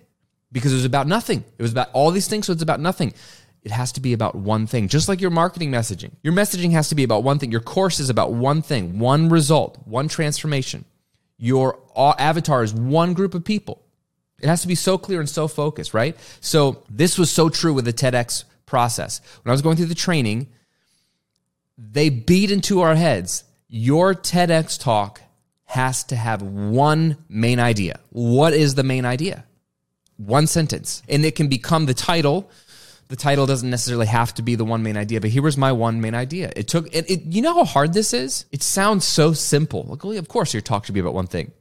because 0.55 0.73
it 0.73 0.77
was 0.77 0.85
about 0.85 1.09
nothing. 1.09 1.45
It 1.59 1.63
was 1.63 1.73
about 1.73 1.91
all 1.93 2.13
these 2.13 2.29
things, 2.29 2.47
so 2.47 2.53
it's 2.53 2.63
about 2.63 2.81
nothing. 2.81 3.13
It 3.65 3.73
has 3.73 3.91
to 3.93 4.01
be 4.01 4.13
about 4.13 4.37
one 4.37 4.67
thing, 4.69 4.89
just 4.89 5.09
like 5.09 5.21
your 5.21 5.31
marketing 5.31 5.71
messaging. 5.71 6.13
Your 6.23 6.33
messaging 6.33 6.71
has 6.71 6.89
to 6.91 6.95
be 6.95 7.03
about 7.03 7.25
one 7.25 7.41
thing. 7.41 7.51
Your 7.51 7.61
course 7.61 7.99
is 7.99 8.09
about 8.09 8.33
one 8.33 8.63
thing, 8.63 9.01
one 9.01 9.29
result, 9.29 9.79
one 9.85 10.07
transformation. 10.07 10.85
Your 11.39 11.81
avatar 11.97 12.63
is 12.63 12.73
one 12.73 13.15
group 13.15 13.35
of 13.35 13.45
people. 13.45 13.83
It 14.41 14.47
has 14.47 14.63
to 14.63 14.69
be 14.69 14.77
so 14.77 14.97
clear 14.97 15.19
and 15.19 15.29
so 15.29 15.49
focused, 15.49 15.93
right? 15.93 16.17
So, 16.41 16.85
this 16.89 17.19
was 17.19 17.31
so 17.31 17.49
true 17.49 17.75
with 17.75 17.85
the 17.85 17.93
TEDx 17.93 18.45
process. 18.65 19.21
When 19.43 19.51
I 19.51 19.55
was 19.55 19.63
going 19.63 19.77
through 19.77 19.87
the 19.87 19.95
training, 19.95 20.49
they 21.77 22.11
beat 22.11 22.53
into 22.53 22.81
our 22.83 22.95
heads. 22.95 23.43
Your 23.69 24.15
TEDx 24.15 24.81
talk 24.81 25.21
has 25.65 26.05
to 26.05 26.17
have 26.17 26.43
one 26.43 27.17
main 27.29 27.59
idea. 27.59 27.99
What 28.11 28.53
is 28.53 28.77
the 28.77 28.85
main 28.85 29.05
idea? 29.05 29.45
One 30.17 30.47
sentence. 30.47 31.03
And 31.09 31.25
it 31.25 31.35
can 31.35 31.49
become 31.49 31.87
the 31.87 31.95
title. 31.95 32.51
The 33.09 33.17
title 33.17 33.47
doesn't 33.47 33.69
necessarily 33.69 34.07
have 34.07 34.35
to 34.35 34.43
be 34.43 34.55
the 34.55 34.65
one 34.65 34.83
main 34.83 34.97
idea, 34.97 35.21
but 35.21 35.31
here 35.31 35.43
was 35.43 35.57
my 35.57 35.73
one 35.73 36.01
main 36.01 36.15
idea. 36.15 36.53
It 36.57 36.69
took 36.69 36.87
it, 36.95 37.11
it 37.11 37.23
you 37.25 37.43
know 37.43 37.55
how 37.55 37.65
hard 37.65 37.93
this 37.93 38.15
is? 38.15 38.47
It 38.51 38.63
sounds 38.63 39.05
so 39.05 39.33
simple. 39.33 39.85
Like, 39.85 40.05
well, 40.05 40.17
of 40.17 40.29
course 40.29 40.55
your 40.55 40.63
talk 40.63 40.87
should 40.87 40.95
be 40.95 41.01
about 41.01 41.15
one 41.15 41.27
thing. 41.27 41.53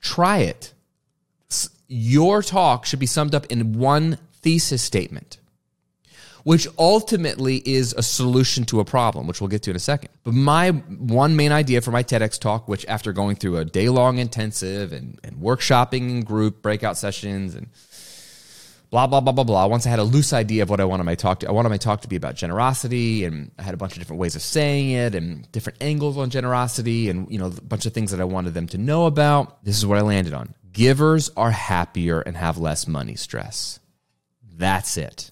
Try 0.00 0.38
it. 0.38 0.74
Your 1.86 2.42
talk 2.42 2.86
should 2.86 2.98
be 2.98 3.06
summed 3.06 3.34
up 3.34 3.46
in 3.46 3.74
one 3.78 4.18
thesis 4.42 4.82
statement 4.82 5.38
which 6.44 6.66
ultimately 6.78 7.62
is 7.64 7.94
a 7.96 8.02
solution 8.02 8.64
to 8.64 8.80
a 8.80 8.84
problem, 8.84 9.26
which 9.26 9.40
we'll 9.40 9.48
get 9.48 9.62
to 9.62 9.70
in 9.70 9.76
a 9.76 9.80
second. 9.80 10.10
But 10.24 10.34
my 10.34 10.70
one 10.70 11.36
main 11.36 11.52
idea 11.52 11.80
for 11.80 11.90
my 11.90 12.02
TEDx 12.02 12.38
talk, 12.38 12.68
which 12.68 12.86
after 12.86 13.12
going 13.12 13.36
through 13.36 13.58
a 13.58 13.64
day 13.64 13.88
long 13.88 14.18
intensive 14.18 14.92
and, 14.92 15.18
and 15.22 15.36
workshopping 15.36 16.10
and 16.10 16.26
group 16.26 16.62
breakout 16.62 16.96
sessions 16.96 17.54
and 17.54 17.68
blah 18.90 19.06
blah 19.06 19.20
blah 19.20 19.32
blah 19.32 19.44
blah. 19.44 19.66
Once 19.66 19.86
I 19.86 19.90
had 19.90 19.98
a 19.98 20.04
loose 20.04 20.32
idea 20.32 20.62
of 20.62 20.70
what 20.70 20.80
I 20.80 20.84
wanted 20.84 21.04
my 21.04 21.14
talk 21.14 21.40
to, 21.40 21.48
I 21.48 21.52
wanted 21.52 21.68
my 21.68 21.76
talk 21.76 22.02
to 22.02 22.08
be 22.08 22.16
about 22.16 22.34
generosity, 22.34 23.24
and 23.24 23.50
I 23.58 23.62
had 23.62 23.74
a 23.74 23.76
bunch 23.76 23.92
of 23.92 23.98
different 23.98 24.20
ways 24.20 24.36
of 24.36 24.42
saying 24.42 24.90
it 24.90 25.14
and 25.14 25.50
different 25.52 25.82
angles 25.82 26.18
on 26.18 26.30
generosity, 26.30 27.08
and 27.08 27.30
you 27.30 27.38
know 27.38 27.46
a 27.46 27.60
bunch 27.62 27.86
of 27.86 27.92
things 27.92 28.10
that 28.10 28.20
I 28.20 28.24
wanted 28.24 28.54
them 28.54 28.66
to 28.68 28.78
know 28.78 29.06
about. 29.06 29.64
This 29.64 29.78
is 29.78 29.86
what 29.86 29.98
I 29.98 30.02
landed 30.02 30.34
on: 30.34 30.54
givers 30.72 31.30
are 31.36 31.50
happier 31.50 32.20
and 32.20 32.36
have 32.36 32.58
less 32.58 32.86
money 32.86 33.16
stress. 33.16 33.80
That's 34.56 34.96
it. 34.96 35.30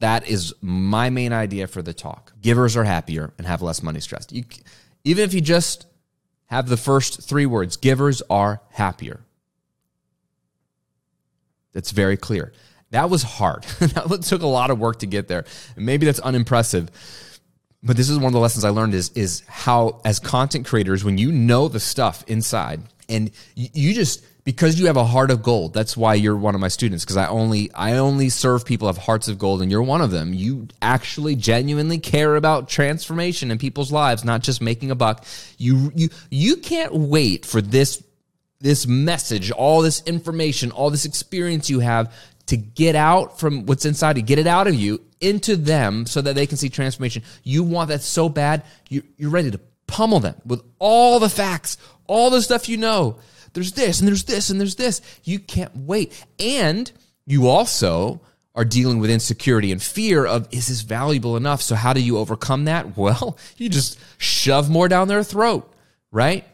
That 0.00 0.28
is 0.28 0.54
my 0.60 1.10
main 1.10 1.32
idea 1.32 1.66
for 1.66 1.82
the 1.82 1.92
talk. 1.92 2.32
Givers 2.40 2.76
are 2.76 2.84
happier 2.84 3.32
and 3.38 3.46
have 3.46 3.62
less 3.62 3.82
money 3.82 4.00
stressed. 4.00 4.32
You, 4.32 4.44
even 5.04 5.24
if 5.24 5.34
you 5.34 5.40
just 5.40 5.86
have 6.46 6.68
the 6.68 6.76
first 6.76 7.22
three 7.22 7.46
words, 7.46 7.76
givers 7.76 8.22
are 8.28 8.62
happier. 8.70 9.20
That's 11.72 11.92
very 11.92 12.16
clear. 12.16 12.52
That 12.90 13.10
was 13.10 13.22
hard. 13.22 13.62
that 13.80 14.22
took 14.24 14.42
a 14.42 14.46
lot 14.46 14.70
of 14.70 14.78
work 14.78 15.00
to 15.00 15.06
get 15.06 15.28
there. 15.28 15.44
And 15.76 15.86
maybe 15.86 16.06
that's 16.06 16.20
unimpressive. 16.20 16.90
But 17.82 17.96
this 17.96 18.10
is 18.10 18.18
one 18.18 18.26
of 18.26 18.32
the 18.32 18.40
lessons 18.40 18.64
I 18.64 18.70
learned 18.70 18.94
is, 18.94 19.10
is 19.10 19.42
how, 19.46 20.00
as 20.04 20.18
content 20.18 20.66
creators, 20.66 21.02
when 21.04 21.16
you 21.16 21.32
know 21.32 21.68
the 21.68 21.80
stuff 21.80 22.24
inside 22.26 22.82
and 23.10 23.30
you, 23.54 23.68
you 23.72 23.94
just 23.94 24.24
because 24.44 24.80
you 24.80 24.86
have 24.86 24.96
a 24.96 25.04
heart 25.04 25.30
of 25.30 25.42
gold 25.42 25.74
that's 25.74 25.96
why 25.96 26.14
you're 26.14 26.36
one 26.36 26.54
of 26.54 26.60
my 26.60 26.68
students 26.68 27.04
because 27.04 27.16
i 27.16 27.26
only 27.26 27.70
i 27.74 27.92
only 27.98 28.28
serve 28.28 28.64
people 28.64 28.86
have 28.86 28.96
hearts 28.96 29.28
of 29.28 29.38
gold 29.38 29.60
and 29.60 29.70
you're 29.70 29.82
one 29.82 30.00
of 30.00 30.10
them 30.10 30.32
you 30.32 30.66
actually 30.80 31.36
genuinely 31.36 31.98
care 31.98 32.36
about 32.36 32.68
transformation 32.68 33.50
in 33.50 33.58
people's 33.58 33.92
lives 33.92 34.24
not 34.24 34.42
just 34.42 34.62
making 34.62 34.90
a 34.90 34.94
buck 34.94 35.24
you 35.58 35.92
you 35.94 36.08
you 36.30 36.56
can't 36.56 36.94
wait 36.94 37.44
for 37.44 37.60
this 37.60 38.02
this 38.60 38.86
message 38.86 39.50
all 39.50 39.82
this 39.82 40.02
information 40.04 40.70
all 40.70 40.90
this 40.90 41.04
experience 41.04 41.68
you 41.68 41.80
have 41.80 42.12
to 42.50 42.56
get 42.56 42.94
out 42.94 43.40
from 43.40 43.66
what's 43.66 43.84
inside 43.84 44.16
you 44.16 44.22
get 44.22 44.38
it 44.38 44.46
out 44.46 44.68
of 44.68 44.74
you 44.74 45.00
into 45.20 45.56
them 45.56 46.06
so 46.06 46.20
that 46.20 46.34
they 46.34 46.46
can 46.46 46.56
see 46.56 46.68
transformation 46.68 47.22
you 47.42 47.64
want 47.64 47.88
that 47.88 48.02
so 48.02 48.28
bad 48.28 48.62
you, 48.88 49.02
you're 49.16 49.30
ready 49.30 49.50
to 49.50 49.60
pummel 49.86 50.20
them 50.20 50.36
with 50.46 50.62
all 50.78 51.18
the 51.18 51.28
facts 51.28 51.76
all 52.06 52.30
the 52.30 52.40
stuff 52.40 52.68
you 52.68 52.76
know 52.76 53.18
there's 53.52 53.72
this 53.72 54.00
and 54.00 54.08
there's 54.08 54.24
this 54.24 54.50
and 54.50 54.60
there's 54.60 54.76
this. 54.76 55.00
You 55.24 55.38
can't 55.38 55.74
wait. 55.76 56.24
And 56.38 56.90
you 57.26 57.48
also 57.48 58.20
are 58.54 58.64
dealing 58.64 58.98
with 58.98 59.10
insecurity 59.10 59.72
and 59.72 59.82
fear 59.82 60.26
of 60.26 60.48
is 60.50 60.68
this 60.68 60.82
valuable 60.82 61.36
enough? 61.36 61.62
So 61.62 61.74
how 61.74 61.92
do 61.92 62.00
you 62.00 62.18
overcome 62.18 62.66
that? 62.66 62.96
Well, 62.96 63.38
you 63.56 63.68
just 63.68 63.98
shove 64.18 64.68
more 64.70 64.88
down 64.88 65.08
their 65.08 65.24
throat, 65.24 65.72
right? 66.10 66.44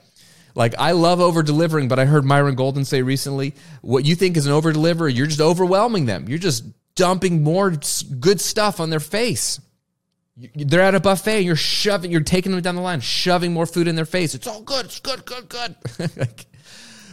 Like 0.57 0.75
I 0.79 0.93
love 0.93 1.21
over 1.21 1.43
delivering, 1.43 1.87
but 1.87 1.99
I 1.99 2.07
heard 2.07 2.25
Myron 2.25 2.55
Golden 2.55 2.85
say 2.85 3.03
recently, 3.03 3.55
what 3.83 4.07
you 4.07 4.17
think 4.17 4.37
is 4.37 4.47
an 4.47 4.53
over 4.53 4.73
deliverer, 4.73 5.09
you're 5.09 5.27
just 5.27 5.41
overwhelming 5.41 6.07
them. 6.07 6.29
You're 6.29 6.39
just 6.39 6.65
dumping 6.95 7.45
more 7.45 7.75
good 8.19 8.41
stuff 8.41 8.81
on 8.81 8.89
their 8.89 8.99
face. 8.99 9.61
They're 10.55 10.81
at 10.81 10.95
a 10.95 11.01
buffet 11.01 11.37
and 11.37 11.45
you're 11.45 11.57
shoving, 11.57 12.11
you're 12.11 12.23
taking 12.23 12.53
them 12.53 12.61
down 12.63 12.75
the 12.75 12.81
line, 12.81 13.01
shoving 13.01 13.53
more 13.53 13.67
food 13.67 13.87
in 13.87 13.97
their 13.97 14.07
face. 14.07 14.35
It's 14.35 14.47
all 14.47 14.63
good. 14.63 14.87
It's 14.87 15.01
good, 15.01 15.25
good, 15.27 15.49
good. 15.49 15.77
like, 16.17 16.47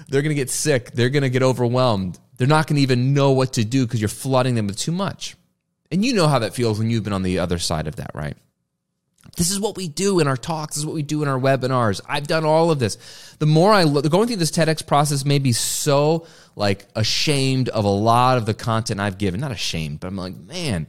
they're 0.08 0.22
going 0.22 0.30
to 0.30 0.36
get 0.36 0.50
sick. 0.50 0.92
They're 0.92 1.10
going 1.10 1.24
to 1.24 1.30
get 1.30 1.44
overwhelmed. 1.44 2.20
They're 2.38 2.48
not 2.48 2.68
going 2.68 2.78
to 2.78 2.82
even 2.82 3.14
know 3.14 3.32
what 3.32 3.54
to 3.54 3.66
do 3.66 3.86
because 3.86 4.02
you're 4.02 4.10
flooding 4.10 4.56
them 4.56 4.68
with 4.68 4.78
too 4.78 4.92
much. 4.92 5.36
And 5.92 6.04
you 6.04 6.14
know 6.14 6.28
how 6.28 6.40
that 6.40 6.54
feels 6.54 6.80
when 6.80 6.90
you've 6.90 7.04
been 7.04 7.14
on 7.14 7.24
the 7.24 7.40
other 7.40 7.60
side 7.60 7.88
of 7.88 7.98
that, 7.98 8.12
right? 8.14 8.38
This 9.36 9.50
is 9.50 9.60
what 9.60 9.76
we 9.76 9.88
do 9.88 10.20
in 10.20 10.28
our 10.28 10.38
talks. 10.38 10.76
This 10.76 10.82
is 10.82 10.86
what 10.86 10.96
we 10.96 11.02
do 11.02 11.24
in 11.24 11.28
our 11.28 11.40
webinars. 11.40 12.02
I've 12.08 12.28
done 12.28 12.46
all 12.46 12.70
of 12.70 12.80
this. 12.80 12.98
The 13.40 13.46
more 13.46 13.74
I 13.74 13.84
look, 13.84 14.10
going 14.10 14.28
through 14.28 14.38
this 14.38 14.52
TEDx 14.52 14.86
process 14.86 15.26
made 15.26 15.42
me 15.42 15.52
so 15.52 16.28
like 16.56 16.88
ashamed 16.96 17.70
of 17.70 17.86
a 17.86 17.90
lot 17.90 18.38
of 18.38 18.46
the 18.46 18.54
content 18.54 19.00
I've 19.00 19.18
given. 19.18 19.40
Not 19.40 19.52
ashamed, 19.52 20.00
but 20.00 20.08
I'm 20.08 20.18
like, 20.18 20.38
man, 20.38 20.88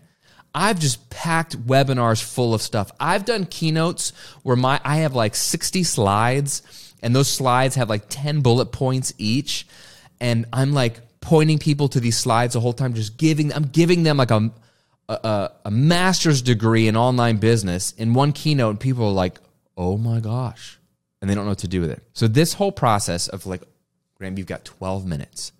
I've 0.54 0.78
just 0.78 1.08
packed 1.08 1.56
webinars 1.66 2.22
full 2.22 2.52
of 2.52 2.60
stuff. 2.60 2.92
I've 3.00 3.24
done 3.24 3.46
keynotes 3.46 4.12
where 4.42 4.56
my 4.56 4.80
I 4.84 4.96
have 4.96 5.14
like 5.14 5.34
60 5.34 5.82
slides 5.84 6.84
and 7.04 7.14
those 7.14 7.28
slides 7.28 7.76
have 7.76 7.88
like 7.88 8.06
10 8.08 8.40
bullet 8.40 8.72
points 8.72 9.12
each 9.18 9.66
and 10.20 10.46
i'm 10.52 10.72
like 10.72 11.00
pointing 11.20 11.58
people 11.58 11.86
to 11.88 12.00
these 12.00 12.16
slides 12.16 12.54
the 12.54 12.60
whole 12.60 12.72
time 12.72 12.94
just 12.94 13.16
giving 13.16 13.52
i'm 13.52 13.64
giving 13.64 14.02
them 14.02 14.16
like 14.16 14.30
a 14.30 14.50
a, 15.08 15.50
a 15.64 15.70
master's 15.70 16.42
degree 16.42 16.88
in 16.88 16.96
online 16.96 17.36
business 17.36 17.92
in 17.92 18.14
one 18.14 18.32
keynote 18.32 18.70
and 18.70 18.80
people 18.80 19.06
are 19.06 19.12
like 19.12 19.38
oh 19.76 19.96
my 19.96 20.20
gosh 20.20 20.78
and 21.20 21.28
they 21.28 21.34
don't 21.34 21.44
know 21.44 21.50
what 21.50 21.58
to 21.58 21.68
do 21.68 21.80
with 21.80 21.90
it 21.90 22.02
so 22.12 22.26
this 22.26 22.54
whole 22.54 22.72
process 22.72 23.28
of 23.28 23.46
like 23.46 23.62
graham 24.16 24.38
you've 24.38 24.46
got 24.46 24.64
12 24.64 25.06
minutes 25.06 25.52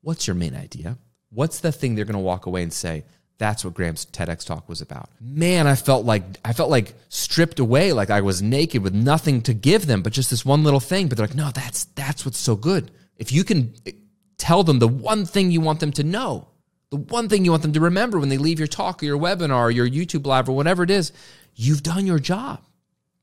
what's 0.00 0.26
your 0.26 0.34
main 0.34 0.54
idea 0.54 0.96
what's 1.30 1.60
the 1.60 1.72
thing 1.72 1.94
they're 1.94 2.04
going 2.04 2.14
to 2.14 2.18
walk 2.18 2.46
away 2.46 2.62
and 2.62 2.72
say 2.72 3.04
that's 3.42 3.64
what 3.64 3.74
Graham's 3.74 4.06
TEDx 4.06 4.46
talk 4.46 4.68
was 4.68 4.80
about. 4.80 5.10
Man, 5.20 5.66
I 5.66 5.74
felt 5.74 6.06
like 6.06 6.22
I 6.44 6.52
felt 6.52 6.70
like 6.70 6.94
stripped 7.08 7.58
away, 7.58 7.92
like 7.92 8.08
I 8.08 8.20
was 8.20 8.40
naked 8.40 8.84
with 8.84 8.94
nothing 8.94 9.42
to 9.42 9.52
give 9.52 9.86
them, 9.86 10.00
but 10.00 10.12
just 10.12 10.30
this 10.30 10.44
one 10.44 10.62
little 10.62 10.78
thing. 10.78 11.08
But 11.08 11.18
they're 11.18 11.26
like, 11.26 11.34
no, 11.34 11.50
that's 11.50 11.86
that's 11.96 12.24
what's 12.24 12.38
so 12.38 12.54
good. 12.54 12.92
If 13.16 13.32
you 13.32 13.42
can 13.42 13.74
eh, 13.84 13.92
tell 14.38 14.62
them 14.62 14.78
the 14.78 14.86
one 14.86 15.26
thing 15.26 15.50
you 15.50 15.60
want 15.60 15.80
them 15.80 15.90
to 15.92 16.04
know, 16.04 16.46
the 16.92 16.98
one 16.98 17.30
thing 17.30 17.42
you 17.46 17.50
want 17.50 17.62
them 17.62 17.72
to 17.72 17.80
remember 17.80 18.20
when 18.20 18.28
they 18.28 18.36
leave 18.36 18.58
your 18.58 18.68
talk 18.68 19.02
or 19.02 19.06
your 19.06 19.18
webinar 19.18 19.62
or 19.62 19.70
your 19.70 19.88
YouTube 19.88 20.26
live 20.26 20.46
or 20.46 20.52
whatever 20.52 20.82
it 20.82 20.90
is, 20.90 21.10
you've 21.54 21.82
done 21.82 22.06
your 22.06 22.18
job. 22.18 22.60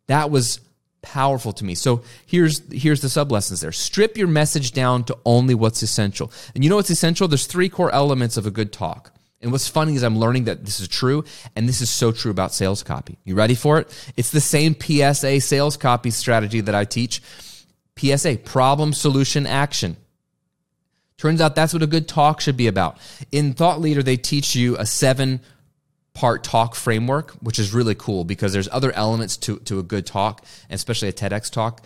That 0.08 0.32
was 0.32 0.60
powerful 1.04 1.54
to 1.54 1.64
me. 1.64 1.76
So 1.76 2.02
here's 2.26 2.64
here's 2.74 3.02
the 3.02 3.10
sub 3.10 3.32
lessons 3.32 3.62
there. 3.62 3.72
Strip 3.72 4.18
your 4.18 4.28
message 4.28 4.72
down 4.72 5.04
to 5.04 5.18
only 5.24 5.54
what's 5.54 5.84
essential. 5.84 6.32
And 6.56 6.64
you 6.64 6.70
know 6.72 6.78
what's 6.78 6.90
essential? 6.90 7.28
There's 7.28 7.46
three 7.46 7.70
core 7.70 7.94
elements 7.94 8.38
of 8.38 8.48
a 8.48 8.52
good 8.52 8.74
talk. 8.74 9.14
And 9.40 9.52
what's 9.52 9.68
funny 9.68 9.94
is 9.94 10.02
I'm 10.02 10.18
learning 10.18 10.46
that 10.46 10.66
this 10.66 10.80
is 10.80 10.88
true, 10.88 11.24
and 11.56 11.70
this 11.70 11.80
is 11.80 11.92
so 11.92 12.12
true 12.12 12.32
about 12.32 12.56
sales 12.56 12.82
copy. 12.82 13.20
You 13.24 13.36
ready 13.36 13.54
for 13.54 13.78
it? 13.78 14.12
It's 14.18 14.32
the 14.32 14.42
same 14.42 14.76
PSA 14.76 15.42
sales 15.42 15.78
copy 15.78 16.10
strategy 16.10 16.62
that 16.62 16.74
I 16.74 16.86
teach. 16.86 17.22
PSA, 17.98 18.38
problem, 18.38 18.94
solution, 18.94 19.46
action. 19.46 19.96
Turns 21.20 21.42
out 21.42 21.54
that's 21.54 21.74
what 21.74 21.84
a 21.84 21.88
good 21.88 22.08
talk 22.08 22.40
should 22.40 22.58
be 22.58 22.68
about. 22.68 22.98
In 23.32 23.54
Thought 23.54 23.82
Leader, 23.82 24.02
they 24.02 24.16
teach 24.18 24.56
you 24.56 24.78
a 24.78 24.86
seven 24.86 25.42
part 26.14 26.46
talk 26.46 26.76
framework, 26.76 27.32
which 27.42 27.60
is 27.60 27.74
really 27.74 27.94
cool 27.94 28.24
because 28.24 28.54
there's 28.54 28.70
other 28.72 28.92
elements 28.94 29.36
to, 29.38 29.58
to 29.60 29.80
a 29.80 29.84
good 29.84 30.06
talk, 30.06 30.46
especially 30.70 31.10
a 31.10 31.14
TEDx 31.14 31.52
talk. 31.52 31.86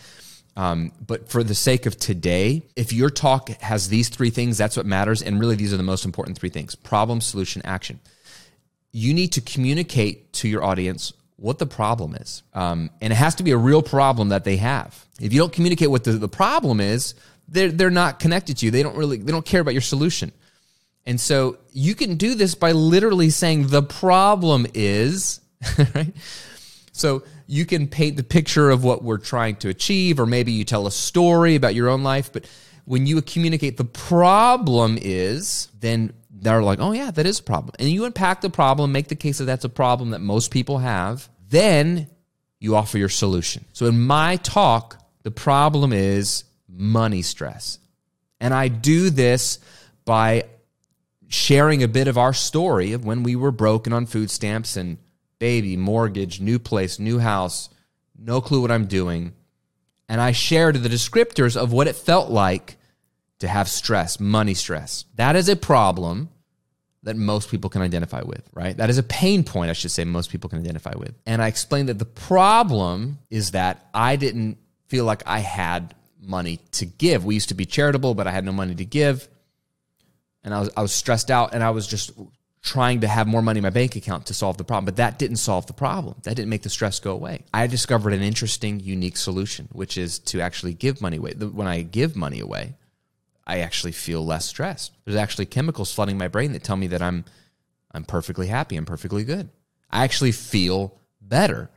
Um, 0.55 0.91
but 1.05 1.29
for 1.29 1.43
the 1.43 1.55
sake 1.55 1.87
of 1.87 1.97
today, 1.97 2.61
if 2.75 2.93
your 2.93 3.09
talk 3.09 3.49
has 3.61 3.89
these 3.89 4.09
three 4.09 4.29
things, 4.29 4.55
that's 4.55 4.77
what 4.77 4.85
matters. 4.85 5.23
And 5.23 5.39
really, 5.39 5.55
these 5.55 5.73
are 5.73 5.77
the 5.77 5.83
most 5.83 6.05
important 6.05 6.37
three 6.37 6.49
things 6.49 6.75
problem, 6.75 7.19
solution, 7.19 7.63
action. 7.65 7.99
You 8.91 9.15
need 9.15 9.31
to 9.33 9.41
communicate 9.41 10.31
to 10.33 10.47
your 10.47 10.63
audience 10.63 11.11
what 11.37 11.57
the 11.57 11.65
problem 11.65 12.13
is. 12.13 12.43
Um, 12.53 12.91
and 13.01 13.11
it 13.11 13.15
has 13.15 13.33
to 13.35 13.43
be 13.43 13.49
a 13.49 13.57
real 13.57 13.81
problem 13.81 14.29
that 14.29 14.43
they 14.43 14.57
have. 14.57 15.05
If 15.19 15.33
you 15.33 15.39
don't 15.39 15.51
communicate 15.51 15.89
what 15.89 16.03
the, 16.03 16.11
the 16.13 16.29
problem 16.29 16.79
is, 16.79 17.15
they're, 17.47 17.71
they're 17.71 17.89
not 17.89 18.19
connected 18.19 18.57
to 18.57 18.65
you. 18.65 18.71
They 18.71 18.83
don't 18.83 18.97
really, 18.97 19.17
they 19.17 19.31
don't 19.31 19.45
care 19.45 19.61
about 19.61 19.73
your 19.73 19.81
solution. 19.81 20.31
And 21.05 21.19
so 21.19 21.57
you 21.71 21.95
can 21.95 22.15
do 22.15 22.35
this 22.35 22.55
by 22.55 22.71
literally 22.71 23.29
saying 23.29 23.67
the 23.67 23.83
problem 23.83 24.65
is, 24.73 25.41
right? 25.95 26.13
So 26.93 27.23
you 27.47 27.65
can 27.65 27.87
paint 27.87 28.17
the 28.17 28.23
picture 28.23 28.69
of 28.69 28.83
what 28.83 29.03
we're 29.03 29.17
trying 29.17 29.57
to 29.57 29.69
achieve, 29.69 30.19
or 30.19 30.25
maybe 30.25 30.51
you 30.51 30.63
tell 30.63 30.87
a 30.87 30.91
story 30.91 31.55
about 31.55 31.75
your 31.75 31.89
own 31.89 32.03
life. 32.03 32.31
But 32.31 32.45
when 32.85 33.05
you 33.05 33.21
communicate 33.21 33.77
the 33.77 33.85
problem 33.85 34.97
is, 35.01 35.69
then 35.79 36.13
they're 36.29 36.63
like, 36.63 36.79
oh, 36.79 36.91
yeah, 36.91 37.11
that 37.11 37.25
is 37.25 37.39
a 37.39 37.43
problem. 37.43 37.73
And 37.79 37.89
you 37.89 38.05
unpack 38.05 38.41
the 38.41 38.49
problem, 38.49 38.91
make 38.91 39.07
the 39.07 39.15
case 39.15 39.39
that 39.39 39.45
that's 39.45 39.65
a 39.65 39.69
problem 39.69 40.11
that 40.11 40.21
most 40.21 40.51
people 40.51 40.77
have. 40.79 41.29
Then 41.49 42.07
you 42.59 42.75
offer 42.75 42.97
your 42.97 43.09
solution. 43.09 43.65
So 43.73 43.87
in 43.87 43.99
my 43.99 44.37
talk, 44.37 44.97
the 45.23 45.31
problem 45.31 45.91
is 45.93 46.43
money 46.73 47.21
stress. 47.21 47.79
And 48.39 48.53
I 48.53 48.67
do 48.67 49.09
this 49.09 49.59
by 50.05 50.45
sharing 51.27 51.81
a 51.81 51.87
bit 51.87 52.07
of 52.07 52.17
our 52.17 52.33
story 52.33 52.93
of 52.93 53.05
when 53.05 53.23
we 53.23 53.35
were 53.35 53.51
broken 53.51 53.93
on 53.93 54.05
food 54.05 54.29
stamps 54.29 54.75
and 54.77 54.97
baby, 55.39 55.75
mortgage, 55.77 56.39
new 56.39 56.59
place, 56.59 56.99
new 56.99 57.19
house, 57.19 57.69
no 58.17 58.41
clue 58.41 58.61
what 58.61 58.71
I'm 58.71 58.85
doing. 58.85 59.33
And 60.07 60.21
I 60.21 60.31
shared 60.31 60.75
the 60.75 60.89
descriptors 60.89 61.55
of 61.55 61.71
what 61.71 61.87
it 61.87 61.95
felt 61.95 62.29
like 62.29 62.77
to 63.39 63.47
have 63.47 63.67
stress, 63.67 64.19
money 64.19 64.53
stress. 64.53 65.05
That 65.15 65.35
is 65.35 65.49
a 65.49 65.55
problem 65.55 66.29
that 67.03 67.17
most 67.17 67.49
people 67.49 67.69
can 67.69 67.81
identify 67.81 68.21
with, 68.21 68.47
right? 68.53 68.77
That 68.77 68.89
is 68.89 68.97
a 68.97 69.03
pain 69.03 69.43
point, 69.43 69.69
I 69.69 69.73
should 69.73 69.91
say, 69.91 70.05
most 70.05 70.29
people 70.29 70.49
can 70.49 70.59
identify 70.59 70.93
with. 70.95 71.13
And 71.25 71.41
I 71.41 71.47
explained 71.47 71.89
that 71.89 71.99
the 71.99 72.05
problem 72.05 73.19
is 73.29 73.51
that 73.51 73.85
I 73.93 74.15
didn't 74.15 74.57
feel 74.87 75.03
like 75.03 75.23
I 75.25 75.39
had 75.39 75.93
money 76.23 76.59
to 76.73 76.85
give. 76.85 77.25
We 77.25 77.33
used 77.33 77.49
to 77.49 77.55
be 77.55 77.65
charitable, 77.65 78.13
but 78.13 78.27
I 78.27 78.31
had 78.31 78.45
no 78.45 78.51
money 78.51 78.75
to 78.75 78.85
give. 78.85 79.27
And 80.43 80.53
I 80.53 80.59
was, 80.59 80.69
I 80.75 80.81
was 80.81 80.91
stressed 80.91 81.31
out 81.31 81.53
and 81.53 81.63
I 81.63 81.69
was 81.69 81.87
just 81.87 82.11
trying 82.61 83.01
to 83.01 83.07
have 83.07 83.27
more 83.27 83.41
money 83.41 83.59
in 83.59 83.63
my 83.63 83.69
bank 83.69 83.95
account 83.95 84.25
to 84.27 84.33
solve 84.33 84.57
the 84.57 84.63
problem. 84.63 84.85
But 84.85 84.95
that 84.95 85.19
didn't 85.19 85.37
solve 85.37 85.67
the 85.67 85.73
problem. 85.73 86.15
That 86.23 86.35
didn't 86.35 86.49
make 86.49 86.63
the 86.63 86.69
stress 86.69 86.99
go 86.99 87.11
away. 87.11 87.43
I 87.53 87.67
discovered 87.67 88.13
an 88.13 88.21
interesting, 88.21 88.79
unique 88.79 89.17
solution, 89.17 89.67
which 89.71 89.97
is 89.97 90.19
to 90.19 90.41
actually 90.41 90.73
give 90.73 91.01
money 91.01 91.17
away. 91.17 91.33
When 91.33 91.67
I 91.67 91.81
give 91.81 92.15
money 92.15 92.39
away, 92.39 92.75
I 93.45 93.59
actually 93.59 93.91
feel 93.91 94.25
less 94.25 94.45
stressed. 94.45 94.93
There's 95.03 95.17
actually 95.17 95.47
chemicals 95.47 95.93
flooding 95.93 96.17
my 96.17 96.29
brain 96.29 96.53
that 96.53 96.63
tell 96.63 96.77
me 96.77 96.87
that 96.87 97.01
I'm 97.01 97.25
I'm 97.91 98.05
perfectly 98.05 98.47
happy, 98.47 98.75
I'm 98.75 98.85
perfectly 98.85 99.23
good. 99.23 99.49
I 99.91 100.03
actually 100.03 100.31
feel 100.31 100.97
better. 101.21 101.69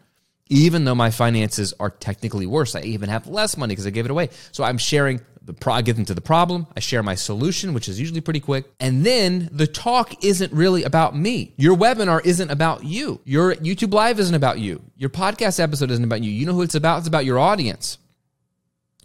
Even 0.49 0.85
though 0.85 0.95
my 0.95 1.11
finances 1.11 1.75
are 1.81 1.91
technically 1.91 2.47
worse, 2.47 2.75
I 2.75 2.83
even 2.83 3.09
have 3.09 3.27
less 3.27 3.57
money 3.57 3.73
because 3.73 3.87
I 3.87 3.91
gave 3.91 4.05
it 4.05 4.11
away. 4.11 4.31
So 4.53 4.63
I'm 4.63 4.79
sharing 4.79 5.21
the 5.47 5.53
pro- 5.53 5.75
I 5.75 5.83
get 5.83 5.97
into 5.97 6.13
the 6.13 6.21
problem, 6.21 6.67
I 6.77 6.81
share 6.81 7.03
my 7.03 7.15
solution, 7.15 7.73
which 7.73 7.89
is 7.89 7.99
usually 8.01 8.21
pretty 8.21 8.41
quick, 8.41 8.67
and 8.81 9.07
then 9.07 9.49
the 9.53 9.67
talk 9.67 10.25
isn't 10.25 10.53
really 10.53 10.83
about 10.83 11.17
me. 11.17 11.55
Your 11.57 11.77
webinar 11.77 12.25
isn't 12.25 12.51
about 12.51 12.85
you. 12.85 13.21
Your 13.25 13.55
YouTube 13.55 13.95
live 13.95 14.19
isn't 14.19 14.35
about 14.35 14.59
you. 14.59 14.83
Your 14.97 15.11
podcast 15.11 15.61
episode 15.61 15.91
isn't 15.93 16.05
about 16.05 16.23
you. 16.23 16.31
You 16.31 16.47
know 16.47 16.53
who 16.53 16.63
it's 16.63 16.75
about? 16.75 16.99
It's 16.99 17.09
about 17.09 17.25
your 17.25 17.39
audience. 17.39 17.99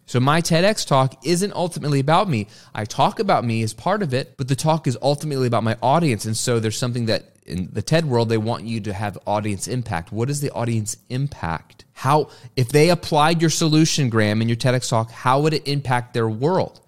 So 0.08 0.20
my 0.20 0.42
TEDx 0.42 0.86
talk 0.86 1.16
isn't 1.26 1.54
ultimately 1.54 2.00
about 2.00 2.28
me. 2.28 2.48
I 2.74 2.86
talk 2.86 3.20
about 3.20 3.46
me 3.46 3.62
as 3.62 3.74
part 3.74 4.02
of 4.02 4.14
it, 4.14 4.36
but 4.36 4.48
the 4.48 4.56
talk 4.56 4.88
is 4.88 4.98
ultimately 5.02 5.48
about 5.48 5.64
my 5.64 5.78
audience. 5.82 6.26
And 6.26 6.36
so 6.36 6.60
there's 6.60 6.78
something 6.78 7.06
that 7.06 7.24
in 7.52 7.70
the 7.72 7.82
TED 7.82 8.06
world, 8.06 8.30
they 8.30 8.38
want 8.38 8.64
you 8.64 8.80
to 8.82 8.94
have 8.94 9.18
audience 9.28 9.68
impact. 9.68 10.12
What 10.12 10.30
is 10.30 10.42
the 10.42 10.52
audience 10.52 10.98
impact? 11.10 11.86
How, 11.94 12.30
if 12.56 12.70
they 12.70 12.90
applied 12.90 13.42
your 13.42 13.50
solution, 13.50 14.10
Graham, 14.10 14.42
in 14.42 14.50
your 14.50 14.56
TEDx 14.56 14.90
talk, 14.90 15.12
how 15.12 15.42
would 15.42 15.54
it 15.54 15.68
impact 15.68 16.14
their 16.14 16.30
world? 16.30 16.80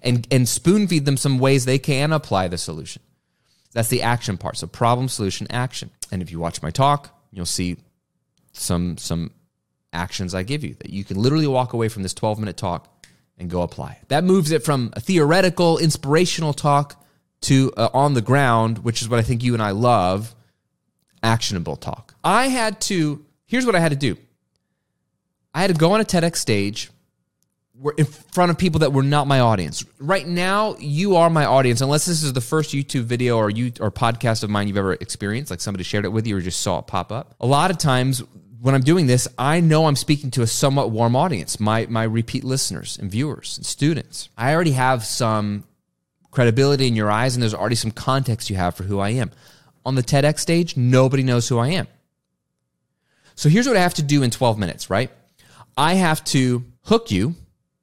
And, 0.00 0.26
and 0.30 0.48
spoon 0.48 0.86
feed 0.86 1.04
them 1.04 1.16
some 1.16 1.38
ways 1.38 1.64
they 1.64 1.78
can 1.78 2.12
apply 2.12 2.48
the 2.48 2.58
solution. 2.58 3.02
That's 3.72 3.88
the 3.88 4.02
action 4.02 4.38
part. 4.38 4.56
So 4.56 4.66
problem, 4.66 5.08
solution, 5.08 5.46
action. 5.50 5.90
And 6.10 6.22
if 6.22 6.30
you 6.30 6.38
watch 6.38 6.62
my 6.62 6.70
talk, 6.70 7.14
you'll 7.30 7.46
see 7.46 7.76
some, 8.52 8.98
some 8.98 9.32
actions 9.92 10.34
I 10.34 10.42
give 10.42 10.64
you 10.64 10.74
that 10.74 10.90
you 10.90 11.04
can 11.04 11.18
literally 11.18 11.46
walk 11.46 11.72
away 11.72 11.88
from 11.88 12.02
this 12.02 12.14
12 12.14 12.38
minute 12.38 12.56
talk 12.56 12.88
and 13.38 13.50
go 13.50 13.62
apply. 13.62 13.98
That 14.08 14.24
moves 14.24 14.52
it 14.52 14.64
from 14.64 14.92
a 14.94 15.00
theoretical, 15.00 15.78
inspirational 15.78 16.52
talk 16.52 17.01
to 17.42 17.72
uh, 17.76 17.88
on 17.92 18.14
the 18.14 18.22
ground, 18.22 18.78
which 18.78 19.02
is 19.02 19.08
what 19.08 19.18
I 19.18 19.22
think 19.22 19.42
you 19.42 19.54
and 19.54 19.62
I 19.62 19.70
love, 19.70 20.34
actionable 21.22 21.76
talk. 21.76 22.14
I 22.24 22.48
had 22.48 22.80
to, 22.82 23.24
here's 23.46 23.66
what 23.66 23.74
I 23.74 23.80
had 23.80 23.90
to 23.90 23.96
do 23.96 24.16
I 25.54 25.60
had 25.60 25.68
to 25.68 25.74
go 25.74 25.92
on 25.92 26.00
a 26.00 26.04
TEDx 26.04 26.36
stage 26.36 26.90
in 27.98 28.04
front 28.04 28.50
of 28.50 28.58
people 28.58 28.80
that 28.80 28.92
were 28.92 29.02
not 29.02 29.26
my 29.26 29.40
audience. 29.40 29.84
Right 29.98 30.26
now, 30.26 30.76
you 30.78 31.16
are 31.16 31.28
my 31.28 31.44
audience, 31.44 31.80
unless 31.80 32.04
this 32.04 32.22
is 32.22 32.32
the 32.32 32.40
first 32.40 32.72
YouTube 32.72 33.04
video 33.04 33.36
or 33.36 33.50
you 33.50 33.72
or 33.80 33.90
podcast 33.90 34.44
of 34.44 34.50
mine 34.50 34.68
you've 34.68 34.76
ever 34.76 34.94
experienced, 34.94 35.50
like 35.50 35.60
somebody 35.60 35.84
shared 35.84 36.04
it 36.04 36.08
with 36.08 36.26
you 36.26 36.36
or 36.36 36.40
just 36.40 36.60
saw 36.60 36.78
it 36.78 36.86
pop 36.86 37.10
up. 37.10 37.34
A 37.40 37.46
lot 37.46 37.70
of 37.70 37.78
times 37.78 38.22
when 38.60 38.74
I'm 38.76 38.82
doing 38.82 39.06
this, 39.06 39.26
I 39.36 39.60
know 39.60 39.86
I'm 39.86 39.96
speaking 39.96 40.30
to 40.32 40.42
a 40.42 40.46
somewhat 40.46 40.90
warm 40.90 41.16
audience, 41.16 41.58
my 41.58 41.86
my 41.86 42.04
repeat 42.04 42.44
listeners 42.44 42.98
and 42.98 43.10
viewers 43.10 43.58
and 43.58 43.66
students. 43.66 44.28
I 44.38 44.54
already 44.54 44.72
have 44.72 45.04
some 45.04 45.64
credibility 46.32 46.88
in 46.88 46.96
your 46.96 47.10
eyes, 47.10 47.36
and 47.36 47.42
there's 47.42 47.54
already 47.54 47.76
some 47.76 47.92
context 47.92 48.50
you 48.50 48.56
have 48.56 48.74
for 48.74 48.82
who 48.82 48.98
I 48.98 49.10
am. 49.10 49.30
On 49.84 49.94
the 49.94 50.02
TEDx 50.02 50.40
stage, 50.40 50.76
nobody 50.76 51.22
knows 51.22 51.48
who 51.48 51.58
I 51.58 51.68
am. 51.68 51.86
So 53.36 53.48
here's 53.48 53.68
what 53.68 53.76
I 53.76 53.80
have 53.80 53.94
to 53.94 54.02
do 54.02 54.22
in 54.22 54.30
12 54.30 54.58
minutes, 54.58 54.90
right? 54.90 55.10
I 55.76 55.94
have 55.94 56.24
to 56.24 56.64
hook 56.84 57.10
you, 57.10 57.34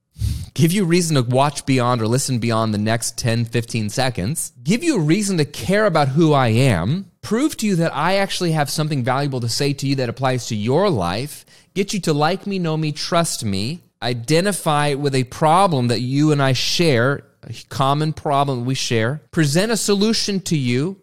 give 0.54 0.72
you 0.72 0.84
reason 0.84 1.16
to 1.16 1.22
watch 1.22 1.66
beyond 1.66 2.02
or 2.02 2.08
listen 2.08 2.40
beyond 2.40 2.74
the 2.74 2.80
next 2.80 3.18
10, 3.18 3.46
15 3.46 3.90
seconds, 3.90 4.52
give 4.64 4.84
you 4.84 4.98
a 4.98 5.02
reason 5.02 5.38
to 5.38 5.46
care 5.46 5.86
about 5.86 6.10
who 6.10 6.34
I 6.34 6.50
am, 6.50 7.12
prove 7.22 7.56
to 7.58 7.68
you 7.68 7.76
that 7.78 7.96
I 7.96 8.16
actually 8.16 8.52
have 8.54 8.70
something 8.70 9.04
valuable 9.04 9.40
to 9.42 9.50
say 9.50 9.74
to 9.74 9.88
you 9.88 9.96
that 9.96 10.10
applies 10.10 10.48
to 10.48 10.56
your 10.56 10.90
life, 10.90 11.46
get 11.76 11.94
you 11.94 12.00
to 12.02 12.14
like 12.14 12.48
me, 12.48 12.60
know 12.60 12.78
me, 12.78 12.92
trust 12.92 13.46
me, 13.46 13.82
identify 14.02 14.94
with 14.94 15.14
a 15.14 15.26
problem 15.26 15.88
that 15.90 16.02
you 16.02 16.32
and 16.32 16.42
I 16.42 16.54
share, 16.54 17.24
a 17.44 17.54
common 17.70 18.14
problem 18.14 18.66
we 18.66 18.76
share, 18.76 19.22
present 19.32 19.72
a 19.72 19.78
solution 19.78 20.40
to 20.42 20.58
you 20.58 21.02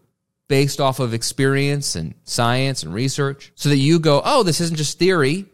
based 0.49 0.81
off 0.81 1.01
of 1.01 1.15
experience 1.15 1.97
and 1.97 2.15
science 2.25 2.83
and 2.83 2.95
research 2.95 3.53
so 3.55 3.69
that 3.69 3.79
you 3.79 3.99
go, 3.99 4.23
oh, 4.25 4.43
this 4.43 4.61
isn't 4.61 4.77
just 4.77 4.99
theory. 4.99 5.47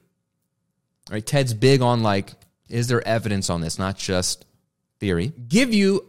All 1.09 1.14
right, 1.14 1.27
Ted's 1.27 1.55
big 1.55 1.81
on 1.81 2.03
like, 2.03 2.33
is 2.68 2.88
there 2.88 3.07
evidence 3.07 3.51
on 3.51 3.61
this, 3.61 3.79
not 3.79 3.97
just 3.97 4.45
theory? 4.99 5.33
Give 5.49 5.73
you 5.73 6.07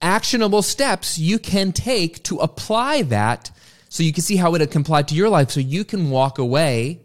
actionable 0.00 0.62
steps 0.62 1.18
you 1.18 1.38
can 1.38 1.72
take 1.72 2.22
to 2.24 2.38
apply 2.38 3.02
that 3.02 3.50
so 3.88 4.02
you 4.02 4.12
can 4.12 4.22
see 4.22 4.36
how 4.36 4.54
it 4.54 4.70
can 4.70 4.82
apply 4.82 5.02
to 5.02 5.14
your 5.14 5.28
life 5.28 5.50
so 5.50 5.60
you 5.60 5.84
can 5.84 6.10
walk 6.10 6.38
away 6.38 7.00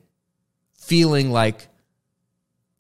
feeling 0.78 1.32
like 1.32 1.67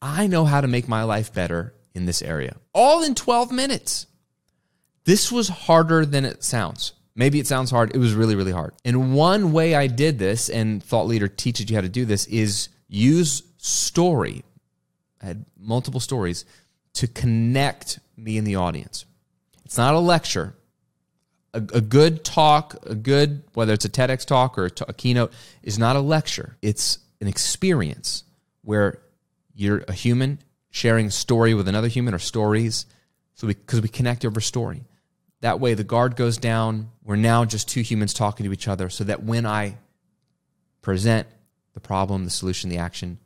I 0.01 0.27
know 0.27 0.45
how 0.45 0.61
to 0.61 0.67
make 0.67 0.87
my 0.87 1.03
life 1.03 1.33
better 1.33 1.72
in 1.93 2.05
this 2.05 2.21
area. 2.21 2.55
All 2.73 3.03
in 3.03 3.15
12 3.15 3.51
minutes. 3.51 4.07
This 5.05 5.31
was 5.31 5.49
harder 5.49 6.05
than 6.05 6.25
it 6.25 6.43
sounds. 6.43 6.93
Maybe 7.15 7.39
it 7.39 7.47
sounds 7.47 7.69
hard. 7.69 7.93
It 7.93 7.99
was 7.99 8.13
really, 8.13 8.35
really 8.35 8.51
hard. 8.51 8.73
And 8.83 9.13
one 9.13 9.51
way 9.51 9.75
I 9.75 9.87
did 9.87 10.17
this, 10.17 10.49
and 10.49 10.81
Thought 10.83 11.07
Leader 11.07 11.27
teaches 11.27 11.69
you 11.69 11.75
how 11.75 11.81
to 11.81 11.89
do 11.89 12.05
this, 12.05 12.25
is 12.27 12.69
use 12.87 13.43
story. 13.57 14.43
I 15.21 15.27
had 15.27 15.45
multiple 15.57 15.99
stories 15.99 16.45
to 16.93 17.07
connect 17.07 17.99
me 18.17 18.37
and 18.37 18.47
the 18.47 18.55
audience. 18.55 19.05
It's 19.65 19.77
not 19.77 19.93
a 19.93 19.99
lecture 19.99 20.55
a, 21.53 21.57
a, 21.57 21.81
good 21.81 22.23
talk, 22.23 22.75
a 22.85 22.95
good, 22.95 23.43
whether 23.53 23.73
it's 23.73 23.85
a 23.85 23.89
TEDx 23.89 24.25
talk 24.25 24.57
or 24.57 24.65
a, 24.65 24.71
t- 24.71 24.85
a 24.87 24.93
keynote, 24.93 25.31
is 25.61 25.77
not 25.77 25.95
a 25.95 25.99
lecture. 25.99 26.57
It's 26.61 26.99
an 27.21 27.27
experience 27.27 28.23
where 28.63 28.99
you're 29.53 29.83
a 29.87 29.93
human 29.93 30.39
sharing 30.73 31.11
story 31.11 31.53
with 31.53 31.67
another 31.67 31.87
human 31.87 32.15
or 32.15 32.19
stories. 32.19 32.87
So 33.35 33.45
because 33.45 33.79
we, 33.79 33.83
we 33.83 33.89
connect 33.89 34.25
over 34.25 34.41
story. 34.41 34.83
That 35.41 35.59
way 35.59 35.75
the 35.75 35.83
guard 35.83 36.15
goes 36.15 36.37
down. 36.37 36.89
We're 37.03 37.15
now 37.15 37.45
just 37.45 37.69
two 37.69 37.81
humans 37.81 38.11
talking 38.11 38.43
to 38.47 38.51
each 38.51 38.67
other 38.67 38.89
so 38.89 39.03
that 39.03 39.23
when 39.23 39.45
I 39.45 39.77
present 40.81 41.27
the 41.75 41.79
problem, 41.79 42.25
the 42.25 42.31
solution, 42.31 42.71
the 42.71 42.79
action, 42.79 43.19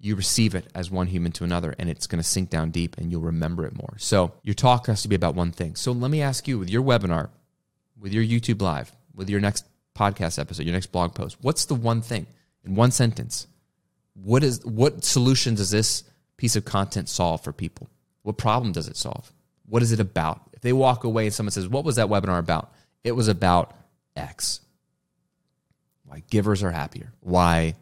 you 0.00 0.16
receive 0.16 0.54
it 0.54 0.66
as 0.74 0.90
one 0.90 1.08
human 1.08 1.30
to 1.32 1.44
another 1.44 1.74
and 1.78 1.90
it's 1.90 2.06
going 2.06 2.22
to 2.22 2.28
sink 2.28 2.48
down 2.48 2.70
deep 2.70 2.96
and 2.96 3.10
you'll 3.10 3.20
remember 3.20 3.66
it 3.66 3.76
more. 3.76 3.94
So 3.98 4.32
your 4.42 4.54
talk 4.54 4.86
has 4.86 5.02
to 5.02 5.08
be 5.08 5.14
about 5.14 5.34
one 5.34 5.52
thing. 5.52 5.76
So 5.76 5.92
let 5.92 6.10
me 6.10 6.22
ask 6.22 6.48
you 6.48 6.58
with 6.58 6.70
your 6.70 6.82
webinar, 6.82 7.28
with 8.00 8.14
your 8.14 8.24
YouTube 8.24 8.62
live, 8.62 8.90
with 9.14 9.28
your 9.28 9.40
next 9.40 9.66
podcast 9.94 10.38
episode, 10.38 10.64
your 10.64 10.72
next 10.72 10.90
blog 10.90 11.14
post, 11.14 11.36
what's 11.42 11.66
the 11.66 11.74
one 11.74 12.00
thing 12.00 12.26
in 12.64 12.74
one 12.74 12.92
sentence? 12.92 13.46
What 14.14 14.42
is 14.42 14.64
what 14.64 15.04
solution 15.04 15.54
does 15.54 15.70
this 15.70 16.04
piece 16.42 16.56
of 16.56 16.64
content 16.64 17.08
solve 17.08 17.40
for 17.40 17.52
people? 17.52 17.88
What 18.22 18.36
problem 18.36 18.72
does 18.72 18.88
it 18.88 18.96
solve? 18.96 19.32
What 19.68 19.80
is 19.80 19.92
it 19.92 20.00
about? 20.00 20.40
If 20.52 20.60
they 20.60 20.72
walk 20.72 21.04
away 21.04 21.26
and 21.26 21.32
someone 21.32 21.52
says, 21.52 21.68
"What 21.68 21.84
was 21.84 21.94
that 21.96 22.08
webinar 22.08 22.40
about?" 22.40 22.72
It 23.04 23.12
was 23.12 23.28
about 23.28 23.76
X. 24.16 24.60
Why 26.04 26.24
givers 26.30 26.64
are 26.64 26.72
happier. 26.72 27.12
Why 27.20 27.76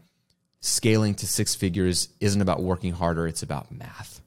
scaling 0.61 1.15
to 1.15 1.27
six 1.27 1.55
figures 1.55 2.11
isn't 2.21 2.43
about 2.43 2.63
working 2.63 2.93
harder, 2.93 3.27
it's 3.27 3.43
about 3.43 3.73
math. 3.73 4.21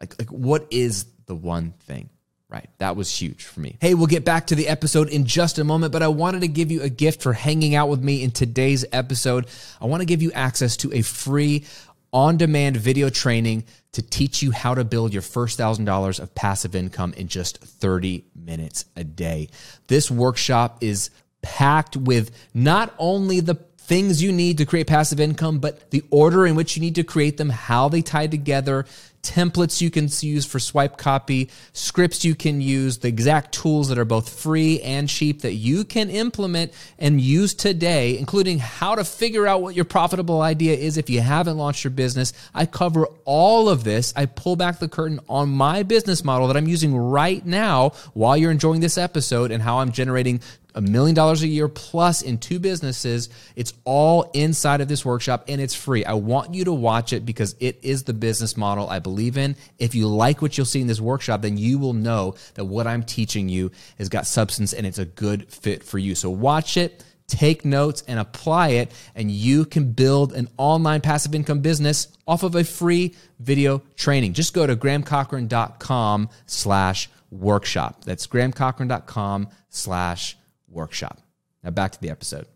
Like 0.00 0.16
like 0.16 0.28
what 0.28 0.68
is 0.70 1.06
the 1.26 1.34
one 1.34 1.72
thing? 1.80 2.08
Right. 2.48 2.70
That 2.78 2.94
was 2.94 3.10
huge 3.10 3.44
for 3.46 3.58
me. 3.58 3.78
Hey, 3.80 3.94
we'll 3.94 4.06
get 4.06 4.24
back 4.24 4.48
to 4.48 4.54
the 4.54 4.68
episode 4.68 5.08
in 5.08 5.24
just 5.24 5.58
a 5.58 5.64
moment, 5.64 5.90
but 5.90 6.02
I 6.02 6.08
wanted 6.08 6.42
to 6.42 6.48
give 6.48 6.70
you 6.70 6.82
a 6.82 6.88
gift 6.88 7.20
for 7.22 7.32
hanging 7.32 7.74
out 7.74 7.88
with 7.88 8.04
me 8.04 8.22
in 8.22 8.30
today's 8.30 8.84
episode. 8.92 9.48
I 9.80 9.86
want 9.86 10.02
to 10.02 10.06
give 10.06 10.22
you 10.22 10.30
access 10.32 10.76
to 10.78 10.92
a 10.92 11.00
free 11.00 11.64
on 12.12 12.36
demand 12.36 12.76
video 12.76 13.08
training 13.08 13.64
to 13.92 14.02
teach 14.02 14.42
you 14.42 14.50
how 14.50 14.74
to 14.74 14.84
build 14.84 15.12
your 15.12 15.22
first 15.22 15.58
$1,000 15.58 16.20
of 16.20 16.34
passive 16.34 16.74
income 16.74 17.14
in 17.16 17.28
just 17.28 17.58
30 17.58 18.24
minutes 18.34 18.84
a 18.96 19.04
day. 19.04 19.48
This 19.88 20.10
workshop 20.10 20.78
is 20.80 21.10
packed 21.42 21.96
with 21.96 22.30
not 22.54 22.94
only 22.98 23.40
the 23.40 23.54
things 23.78 24.22
you 24.22 24.32
need 24.32 24.58
to 24.58 24.64
create 24.64 24.86
passive 24.86 25.20
income, 25.20 25.58
but 25.58 25.90
the 25.90 26.04
order 26.10 26.46
in 26.46 26.54
which 26.54 26.76
you 26.76 26.80
need 26.80 26.94
to 26.94 27.02
create 27.02 27.36
them, 27.36 27.50
how 27.50 27.88
they 27.88 28.00
tie 28.00 28.26
together, 28.26 28.86
templates 29.22 29.80
you 29.80 29.90
can 29.90 30.08
use 30.20 30.44
for 30.44 30.58
swipe 30.58 30.96
copy, 30.96 31.48
scripts 31.72 32.24
you 32.24 32.34
can 32.34 32.60
use, 32.60 32.98
the 32.98 33.08
exact 33.08 33.52
tools 33.52 33.88
that 33.88 33.98
are 33.98 34.04
both 34.04 34.28
free 34.28 34.80
and 34.80 35.08
cheap 35.08 35.42
that 35.42 35.54
you 35.54 35.84
can 35.84 36.10
implement 36.10 36.72
and 36.98 37.20
use 37.20 37.54
today, 37.54 38.18
including 38.18 38.58
how 38.58 38.96
to 38.96 39.04
figure 39.04 39.46
out 39.46 39.62
what 39.62 39.76
your 39.76 39.84
profitable 39.84 40.42
idea 40.42 40.74
is 40.76 40.96
if 40.96 41.08
you 41.08 41.20
haven't 41.20 41.56
launched 41.56 41.84
your 41.84 41.92
business. 41.92 42.32
I 42.52 42.66
cover 42.66 43.06
all 43.24 43.68
of 43.68 43.84
this. 43.84 44.12
I 44.16 44.26
pull 44.26 44.56
back 44.56 44.80
the 44.80 44.88
curtain 44.88 45.20
on 45.28 45.50
my 45.50 45.84
business 45.84 46.24
model 46.24 46.48
that 46.48 46.56
I'm 46.56 46.68
using 46.68 46.96
right 46.96 47.44
now 47.46 47.90
while 48.14 48.36
you're 48.36 48.50
enjoying 48.50 48.80
this 48.80 48.98
episode 48.98 49.52
and 49.52 49.62
how 49.62 49.78
I'm 49.78 49.92
generating 49.92 50.40
a 50.74 50.80
million 50.80 51.14
dollars 51.14 51.42
a 51.42 51.46
year 51.46 51.68
plus 51.68 52.22
in 52.22 52.38
two 52.38 52.58
businesses. 52.58 53.28
It's 53.56 53.74
all 53.84 54.30
inside 54.34 54.80
of 54.80 54.88
this 54.88 55.04
workshop 55.04 55.44
and 55.48 55.60
it's 55.60 55.74
free. 55.74 56.04
I 56.04 56.14
want 56.14 56.54
you 56.54 56.64
to 56.64 56.72
watch 56.72 57.12
it 57.12 57.26
because 57.26 57.54
it 57.60 57.78
is 57.82 58.04
the 58.04 58.14
business 58.14 58.56
model 58.56 58.88
I 58.88 58.98
believe 58.98 59.36
in. 59.36 59.56
If 59.78 59.94
you 59.94 60.08
like 60.08 60.42
what 60.42 60.56
you'll 60.56 60.66
see 60.66 60.80
in 60.80 60.86
this 60.86 61.00
workshop, 61.00 61.42
then 61.42 61.58
you 61.58 61.78
will 61.78 61.92
know 61.92 62.34
that 62.54 62.64
what 62.64 62.86
I'm 62.86 63.02
teaching 63.02 63.48
you 63.48 63.70
has 63.98 64.08
got 64.08 64.26
substance 64.26 64.72
and 64.72 64.86
it's 64.86 64.98
a 64.98 65.04
good 65.04 65.50
fit 65.50 65.82
for 65.82 65.98
you. 65.98 66.14
So 66.14 66.30
watch 66.30 66.76
it 66.76 67.04
take 67.26 67.64
notes 67.64 68.02
and 68.06 68.18
apply 68.18 68.68
it 68.68 68.92
and 69.14 69.30
you 69.30 69.64
can 69.64 69.92
build 69.92 70.32
an 70.34 70.48
online 70.58 71.00
passive 71.00 71.34
income 71.34 71.60
business 71.60 72.08
off 72.26 72.42
of 72.42 72.54
a 72.54 72.64
free 72.64 73.14
video 73.38 73.80
training 73.96 74.34
just 74.34 74.52
go 74.52 74.66
to 74.66 74.76
grahamcochran.com 74.76 76.28
slash 76.44 77.08
workshop 77.30 78.04
that's 78.04 78.26
grahamcochran.com 78.26 79.48
slash 79.70 80.36
workshop. 80.72 81.20
Now 81.62 81.70
back 81.70 81.92
to 81.92 82.00
the 82.00 82.10
episode. 82.10 82.46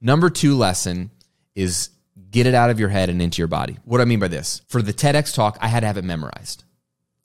Number 0.00 0.30
two 0.30 0.56
lesson 0.56 1.10
is 1.54 1.90
get 2.30 2.46
it 2.46 2.54
out 2.54 2.70
of 2.70 2.78
your 2.78 2.88
head 2.88 3.08
and 3.08 3.20
into 3.20 3.40
your 3.40 3.48
body. 3.48 3.78
What 3.84 3.98
do 3.98 4.02
I 4.02 4.06
mean 4.06 4.20
by 4.20 4.28
this? 4.28 4.62
For 4.68 4.82
the 4.82 4.92
TEDx 4.92 5.34
talk, 5.34 5.58
I 5.60 5.68
had 5.68 5.80
to 5.80 5.86
have 5.86 5.96
it 5.96 6.04
memorized, 6.04 6.64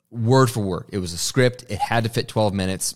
word 0.10 0.50
for 0.50 0.62
word. 0.62 0.86
It 0.90 1.00
was 1.00 1.14
a 1.14 1.18
script. 1.18 1.66
It 1.70 1.80
had 1.80 2.04
to 2.06 2.10
fit 2.10 2.28
12 2.28 2.54
minutes 2.54 2.96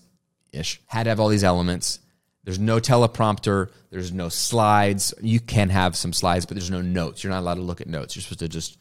ish, 0.52 0.82
had 0.88 1.04
to 1.04 1.10
have 1.10 1.20
all 1.20 1.30
these 1.30 1.44
elements. 1.44 2.00
There's 2.44 2.60
no 2.60 2.78
teleprompter. 2.80 3.70
There's 3.90 4.12
no 4.12 4.30
slides. 4.30 5.14
You 5.22 5.40
can 5.40 5.70
have 5.70 5.96
some 5.96 6.14
slides, 6.14 6.46
but 6.46 6.56
there's 6.56 6.72
no 6.72 6.82
notes. 6.82 7.24
You're 7.24 7.32
not 7.32 7.40
allowed 7.40 7.56
to 7.56 7.62
look 7.62 7.82
at 7.82 7.88
notes. 7.88 8.16
You're 8.16 8.24
supposed 8.24 8.40
to 8.40 8.50
just 8.50 8.78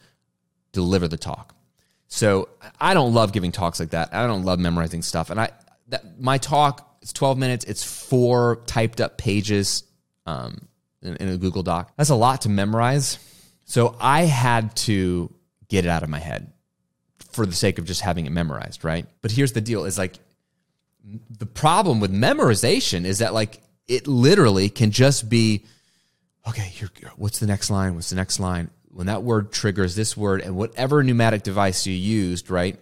deliver 0.73 1.07
the 1.07 1.17
talk. 1.17 1.55
So 2.07 2.49
I 2.79 2.93
don't 2.93 3.13
love 3.13 3.31
giving 3.31 3.51
talks 3.51 3.79
like 3.79 3.91
that. 3.91 4.13
I 4.13 4.27
don't 4.27 4.43
love 4.43 4.59
memorizing 4.59 5.01
stuff. 5.01 5.29
And 5.29 5.39
I 5.39 5.49
that 5.89 6.19
my 6.19 6.37
talk 6.37 6.92
it's 7.03 7.11
12 7.11 7.37
minutes. 7.37 7.65
It's 7.65 7.83
four 7.83 8.63
typed 8.65 9.01
up 9.01 9.17
pages 9.17 9.83
um, 10.25 10.69
in, 11.01 11.17
in 11.17 11.27
a 11.27 11.37
Google 11.37 11.61
Doc. 11.61 11.91
That's 11.97 12.09
a 12.09 12.15
lot 12.15 12.41
to 12.41 12.49
memorize. 12.49 13.19
So 13.65 13.97
I 13.99 14.21
had 14.21 14.73
to 14.77 15.33
get 15.67 15.83
it 15.83 15.89
out 15.89 16.03
of 16.03 16.09
my 16.09 16.19
head 16.19 16.53
for 17.31 17.45
the 17.45 17.53
sake 17.53 17.77
of 17.77 17.85
just 17.85 17.99
having 17.99 18.25
it 18.25 18.31
memorized, 18.31 18.85
right? 18.85 19.05
But 19.21 19.31
here's 19.31 19.51
the 19.51 19.59
deal 19.59 19.83
is 19.83 19.97
like 19.97 20.17
the 21.29 21.45
problem 21.45 21.99
with 21.99 22.13
memorization 22.13 23.03
is 23.03 23.19
that 23.19 23.33
like 23.33 23.61
it 23.85 24.07
literally 24.07 24.69
can 24.69 24.91
just 24.91 25.27
be 25.27 25.65
okay, 26.47 26.61
here 26.61 26.89
what's 27.17 27.39
the 27.39 27.47
next 27.47 27.69
line? 27.69 27.95
What's 27.95 28.11
the 28.11 28.15
next 28.15 28.39
line? 28.39 28.69
When 28.87 29.07
that 29.07 29.23
word 29.23 29.51
triggers 29.51 29.95
this 29.95 30.15
word 30.15 30.39
and 30.39 30.55
whatever 30.55 31.03
pneumatic 31.03 31.43
device 31.43 31.85
you 31.85 31.93
used, 31.93 32.49
right? 32.49 32.79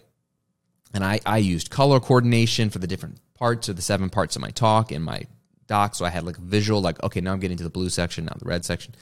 And 0.94 1.04
I, 1.04 1.22
I 1.26 1.38
used 1.38 1.72
color 1.72 2.00
coordination 2.00 2.70
for 2.70 2.78
the 2.78 2.88
different 2.88 3.18
parts 3.42 3.68
or 3.68 3.74
the 3.74 3.82
seven 3.82 4.08
parts 4.08 4.36
of 4.36 4.42
my 4.42 4.52
talk 4.52 4.92
in 4.92 5.02
my 5.02 5.24
doc. 5.66 5.96
So 5.96 6.06
I 6.06 6.10
had 6.10 6.24
like 6.24 6.38
visual, 6.38 6.80
like, 6.80 7.02
okay, 7.02 7.22
now 7.22 7.34
I'm 7.34 7.40
getting 7.40 7.58
to 7.58 7.64
the 7.64 7.72
blue 7.72 7.90
section, 7.90 8.26
now 8.26 8.36
the 8.38 8.46
red 8.46 8.64
section. 8.64 8.94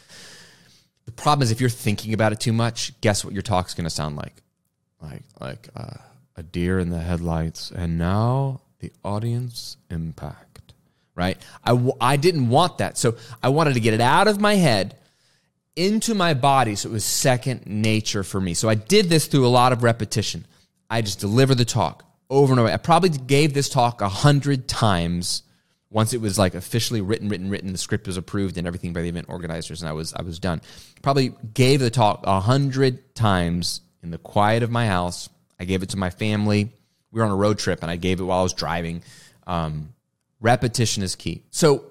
The 1.06 1.12
problem 1.12 1.44
is 1.44 1.52
if 1.52 1.60
you're 1.60 1.70
thinking 1.70 2.14
about 2.14 2.32
it 2.32 2.40
too 2.40 2.54
much, 2.54 3.00
guess 3.02 3.26
what 3.26 3.34
your 3.34 3.42
talk's 3.42 3.74
going 3.74 3.84
to 3.84 3.90
sound 3.90 4.16
like? 4.16 4.42
Like, 5.02 5.24
like 5.42 5.68
uh, 5.76 5.98
a 6.38 6.44
deer 6.44 6.80
in 6.80 6.90
the 6.90 7.00
headlights. 7.00 7.72
And 7.72 7.98
now 7.98 8.62
the 8.80 8.94
audience 9.04 9.76
impact, 9.90 10.74
right? 11.16 11.38
I, 11.66 11.72
w- 11.72 11.98
I 12.00 12.16
didn't 12.16 12.48
want 12.48 12.78
that. 12.78 12.98
So 12.98 13.18
I 13.44 13.50
wanted 13.50 13.74
to 13.74 13.82
get 13.82 13.94
it 13.94 14.00
out 14.00 14.30
of 14.30 14.40
my 14.40 14.56
head 14.56 14.96
into 15.76 16.16
my 16.16 16.34
body 16.34 16.76
so 16.76 16.88
it 16.88 16.94
was 16.94 17.04
second 17.04 17.68
nature 17.68 18.24
for 18.24 18.40
me. 18.40 18.54
So 18.54 18.70
I 18.70 18.76
did 18.76 19.10
this 19.10 19.28
through 19.28 19.46
a 19.46 19.50
lot 19.50 19.74
of 19.74 19.84
repetition. 19.84 20.46
I 20.90 21.02
just 21.02 21.20
deliver 21.20 21.56
the 21.56 21.66
talk 21.66 22.09
over 22.30 22.54
and 22.54 22.60
over. 22.60 22.70
I 22.70 22.78
probably 22.78 23.10
gave 23.10 23.54
this 23.54 23.70
talk 23.70 24.02
a 24.02 24.10
hundred 24.10 24.68
times 24.68 25.44
once 25.90 26.14
it 26.14 26.22
was 26.22 26.38
like 26.38 26.54
officially 26.54 27.02
written, 27.02 27.30
written, 27.30 27.50
written. 27.50 27.72
The 27.72 27.78
script 27.78 28.08
was 28.08 28.18
approved 28.18 28.58
and 28.58 28.68
everything 28.68 28.94
by 28.94 29.02
the 29.02 29.10
event 29.10 29.28
organizers, 29.30 29.82
and 29.82 29.90
I 29.90 29.94
was 29.94 30.14
I 30.14 30.22
was 30.22 30.40
done. 30.40 30.62
Probably 31.02 31.34
gave 31.54 31.80
the 31.80 31.90
talk 31.90 32.24
a 32.26 32.40
hundred 32.40 33.16
times 33.16 33.82
in 34.04 34.12
the 34.12 34.18
quiet 34.18 34.64
of 34.64 34.72
my 34.72 34.88
house. 34.88 35.30
I 35.60 35.66
gave 35.66 35.84
it 35.84 35.90
to 35.90 35.98
my 35.98 36.10
family. 36.10 36.72
We 37.12 37.20
were 37.20 37.26
on 37.26 37.32
a 37.32 37.36
road 37.36 37.58
trip, 37.58 37.82
and 37.82 37.90
I 37.90 37.96
gave 37.96 38.20
it 38.20 38.24
while 38.24 38.40
I 38.40 38.44
was 38.44 38.54
driving. 38.54 39.02
Um, 39.48 39.94
repetition 40.40 41.02
is 41.04 41.16
key. 41.16 41.44
So 41.50 41.86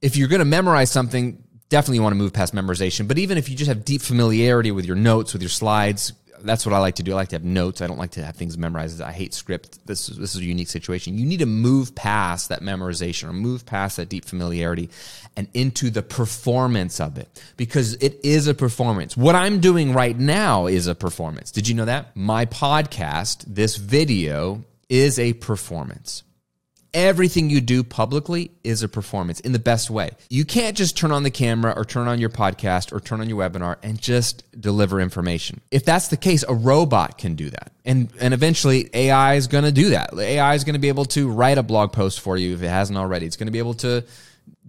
if 0.00 0.16
you're 0.16 0.28
going 0.28 0.40
to 0.40 0.46
memorize 0.46 0.90
something, 0.90 1.42
definitely 1.68 2.00
want 2.00 2.12
to 2.12 2.16
move 2.16 2.32
past 2.32 2.54
memorization. 2.54 3.06
But 3.06 3.18
even 3.18 3.36
if 3.36 3.48
you 3.48 3.56
just 3.56 3.68
have 3.68 3.84
deep 3.84 4.00
familiarity 4.00 4.70
with 4.70 4.86
your 4.86 4.96
notes, 4.96 5.32
with 5.32 5.42
your 5.42 5.50
slides, 5.50 6.14
that's 6.44 6.66
what 6.66 6.74
I 6.74 6.78
like 6.78 6.96
to 6.96 7.02
do. 7.02 7.12
I 7.12 7.16
like 7.16 7.28
to 7.30 7.36
have 7.36 7.44
notes. 7.44 7.80
I 7.80 7.86
don't 7.86 7.98
like 7.98 8.12
to 8.12 8.24
have 8.24 8.36
things 8.36 8.56
memorized. 8.58 9.00
I 9.00 9.12
hate 9.12 9.34
script. 9.34 9.84
This 9.86 10.08
is, 10.08 10.16
this 10.18 10.34
is 10.34 10.40
a 10.40 10.44
unique 10.44 10.68
situation. 10.68 11.18
You 11.18 11.26
need 11.26 11.40
to 11.40 11.46
move 11.46 11.94
past 11.94 12.50
that 12.50 12.60
memorization 12.60 13.28
or 13.28 13.32
move 13.32 13.66
past 13.66 13.96
that 13.96 14.08
deep 14.08 14.24
familiarity 14.24 14.90
and 15.36 15.48
into 15.54 15.90
the 15.90 16.02
performance 16.02 17.00
of 17.00 17.18
it 17.18 17.42
because 17.56 17.94
it 17.94 18.20
is 18.22 18.46
a 18.46 18.54
performance. 18.54 19.16
What 19.16 19.34
I'm 19.34 19.60
doing 19.60 19.92
right 19.92 20.16
now 20.16 20.66
is 20.66 20.86
a 20.86 20.94
performance. 20.94 21.50
Did 21.50 21.66
you 21.66 21.74
know 21.74 21.86
that? 21.86 22.14
My 22.14 22.46
podcast, 22.46 23.44
this 23.46 23.76
video 23.76 24.64
is 24.88 25.18
a 25.18 25.32
performance. 25.32 26.22
Everything 26.94 27.50
you 27.50 27.60
do 27.60 27.82
publicly 27.82 28.52
is 28.62 28.84
a 28.84 28.88
performance 28.88 29.40
in 29.40 29.50
the 29.50 29.58
best 29.58 29.90
way. 29.90 30.12
You 30.30 30.44
can't 30.44 30.76
just 30.76 30.96
turn 30.96 31.10
on 31.10 31.24
the 31.24 31.30
camera 31.30 31.74
or 31.76 31.84
turn 31.84 32.06
on 32.06 32.20
your 32.20 32.30
podcast 32.30 32.92
or 32.92 33.00
turn 33.00 33.20
on 33.20 33.28
your 33.28 33.36
webinar 33.36 33.78
and 33.82 34.00
just 34.00 34.44
deliver 34.60 35.00
information. 35.00 35.60
If 35.72 35.84
that's 35.84 36.06
the 36.06 36.16
case, 36.16 36.44
a 36.48 36.54
robot 36.54 37.18
can 37.18 37.34
do 37.34 37.50
that. 37.50 37.72
And 37.84 38.12
and 38.20 38.32
eventually 38.32 38.88
AI 38.94 39.34
is 39.34 39.48
going 39.48 39.64
to 39.64 39.72
do 39.72 39.90
that. 39.90 40.16
AI 40.16 40.54
is 40.54 40.62
going 40.62 40.74
to 40.74 40.80
be 40.80 40.86
able 40.86 41.06
to 41.06 41.28
write 41.28 41.58
a 41.58 41.64
blog 41.64 41.92
post 41.92 42.20
for 42.20 42.36
you 42.36 42.54
if 42.54 42.62
it 42.62 42.68
hasn't 42.68 42.96
already. 42.96 43.26
It's 43.26 43.36
going 43.36 43.48
to 43.48 43.52
be 43.52 43.58
able 43.58 43.74
to 43.74 44.04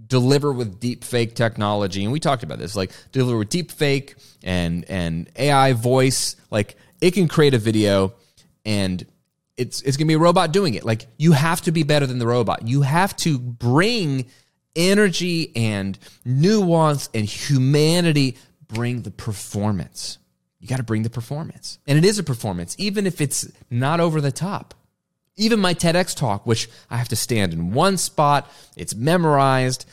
deliver 0.07 0.51
with 0.51 0.79
deep 0.79 1.03
fake 1.03 1.35
technology 1.35 2.03
and 2.03 2.11
we 2.11 2.19
talked 2.19 2.43
about 2.43 2.59
this 2.59 2.75
like 2.75 2.91
deliver 3.11 3.39
with 3.39 3.49
deep 3.49 3.71
fake 3.71 4.13
and 4.43 4.85
and 4.87 5.29
AI 5.35 5.73
voice 5.73 6.35
like 6.51 6.75
it 7.01 7.11
can 7.11 7.27
create 7.27 7.55
a 7.55 7.57
video 7.57 8.13
and 8.65 9.05
it's 9.57 9.81
it's 9.81 9.97
gonna 9.97 10.07
be 10.07 10.13
a 10.13 10.19
robot 10.19 10.51
doing 10.51 10.73
it. 10.73 10.83
Like 10.83 11.07
you 11.17 11.31
have 11.31 11.61
to 11.61 11.71
be 11.71 11.83
better 11.83 12.05
than 12.05 12.19
the 12.19 12.27
robot. 12.27 12.67
You 12.67 12.81
have 12.81 13.15
to 13.17 13.37
bring 13.37 14.25
energy 14.75 15.55
and 15.55 15.97
nuance 16.23 17.09
and 17.13 17.25
humanity. 17.25 18.37
Bring 18.67 19.03
the 19.03 19.11
performance. 19.11 20.17
You 20.59 20.67
got 20.67 20.77
to 20.77 20.83
bring 20.83 21.03
the 21.03 21.09
performance, 21.11 21.77
and 21.85 21.97
it 21.97 22.03
is 22.03 22.17
a 22.17 22.23
performance, 22.23 22.75
even 22.79 23.05
if 23.05 23.21
it's 23.21 23.51
not 23.69 23.99
over 23.99 24.19
the 24.19 24.31
top. 24.31 24.73
Even 25.37 25.59
my 25.59 25.73
TEDx 25.73 26.15
talk, 26.15 26.47
which 26.47 26.69
I 26.89 26.97
have 26.97 27.09
to 27.09 27.15
stand 27.15 27.53
in 27.53 27.71
one 27.71 27.97
spot, 27.97 28.49
it's 28.75 28.95
memorized. 28.95 29.85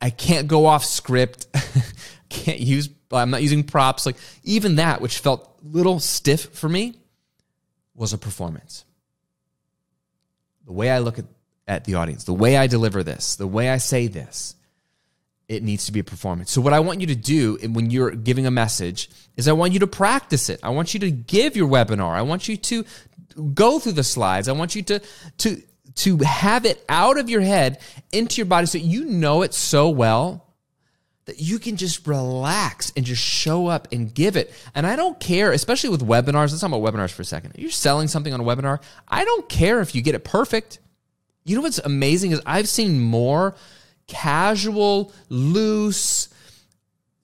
I 0.00 0.10
can't 0.10 0.48
go 0.48 0.66
off 0.66 0.84
script. 0.84 1.46
can't 2.28 2.58
use. 2.58 2.88
I'm 3.12 3.30
not 3.30 3.42
using 3.42 3.62
props. 3.62 4.04
Like 4.04 4.16
even 4.42 4.76
that, 4.76 5.00
which 5.00 5.18
felt 5.18 5.60
a 5.64 5.68
little 5.68 6.00
stiff 6.00 6.46
for 6.54 6.68
me 6.68 6.94
was 7.98 8.12
a 8.12 8.18
performance. 8.18 8.84
The 10.64 10.72
way 10.72 10.90
I 10.90 10.98
look 11.00 11.18
at, 11.18 11.24
at 11.66 11.84
the 11.84 11.96
audience, 11.96 12.24
the 12.24 12.32
way 12.32 12.56
I 12.56 12.66
deliver 12.66 13.02
this, 13.02 13.36
the 13.36 13.46
way 13.46 13.68
I 13.68 13.78
say 13.78 14.06
this, 14.06 14.54
it 15.48 15.62
needs 15.62 15.86
to 15.86 15.92
be 15.92 16.00
a 16.00 16.04
performance. 16.04 16.50
So, 16.50 16.60
what 16.60 16.74
I 16.74 16.80
want 16.80 17.00
you 17.00 17.06
to 17.08 17.14
do 17.14 17.58
when 17.70 17.90
you're 17.90 18.10
giving 18.10 18.46
a 18.46 18.50
message 18.50 19.10
is 19.36 19.48
I 19.48 19.52
want 19.52 19.72
you 19.72 19.78
to 19.80 19.86
practice 19.86 20.50
it. 20.50 20.60
I 20.62 20.70
want 20.70 20.94
you 20.94 21.00
to 21.00 21.10
give 21.10 21.56
your 21.56 21.68
webinar. 21.68 22.12
I 22.12 22.22
want 22.22 22.48
you 22.48 22.56
to 22.56 22.84
go 23.54 23.78
through 23.78 23.92
the 23.92 24.04
slides. 24.04 24.48
I 24.48 24.52
want 24.52 24.74
you 24.74 24.82
to, 24.82 25.00
to, 25.38 25.62
to 25.96 26.18
have 26.18 26.66
it 26.66 26.84
out 26.88 27.18
of 27.18 27.30
your 27.30 27.40
head 27.40 27.80
into 28.12 28.36
your 28.36 28.46
body 28.46 28.66
so 28.66 28.78
you 28.78 29.06
know 29.06 29.42
it 29.42 29.54
so 29.54 29.88
well 29.88 30.47
that 31.28 31.42
you 31.42 31.58
can 31.58 31.76
just 31.76 32.06
relax 32.06 32.90
and 32.96 33.04
just 33.04 33.22
show 33.22 33.66
up 33.66 33.86
and 33.92 34.14
give 34.14 34.34
it. 34.34 34.50
And 34.74 34.86
I 34.86 34.96
don't 34.96 35.20
care, 35.20 35.52
especially 35.52 35.90
with 35.90 36.00
webinars. 36.00 36.52
Let's 36.52 36.60
talk 36.60 36.72
about 36.72 36.80
webinars 36.80 37.10
for 37.10 37.20
a 37.20 37.24
second. 37.26 37.52
You're 37.58 37.70
selling 37.70 38.08
something 38.08 38.32
on 38.32 38.40
a 38.40 38.44
webinar. 38.44 38.80
I 39.06 39.26
don't 39.26 39.46
care 39.46 39.82
if 39.82 39.94
you 39.94 40.00
get 40.00 40.14
it 40.14 40.24
perfect. 40.24 40.78
You 41.44 41.54
know 41.54 41.60
what's 41.60 41.80
amazing 41.80 42.30
is 42.30 42.40
I've 42.46 42.66
seen 42.66 42.98
more 42.98 43.54
casual, 44.06 45.12
loose, 45.28 46.30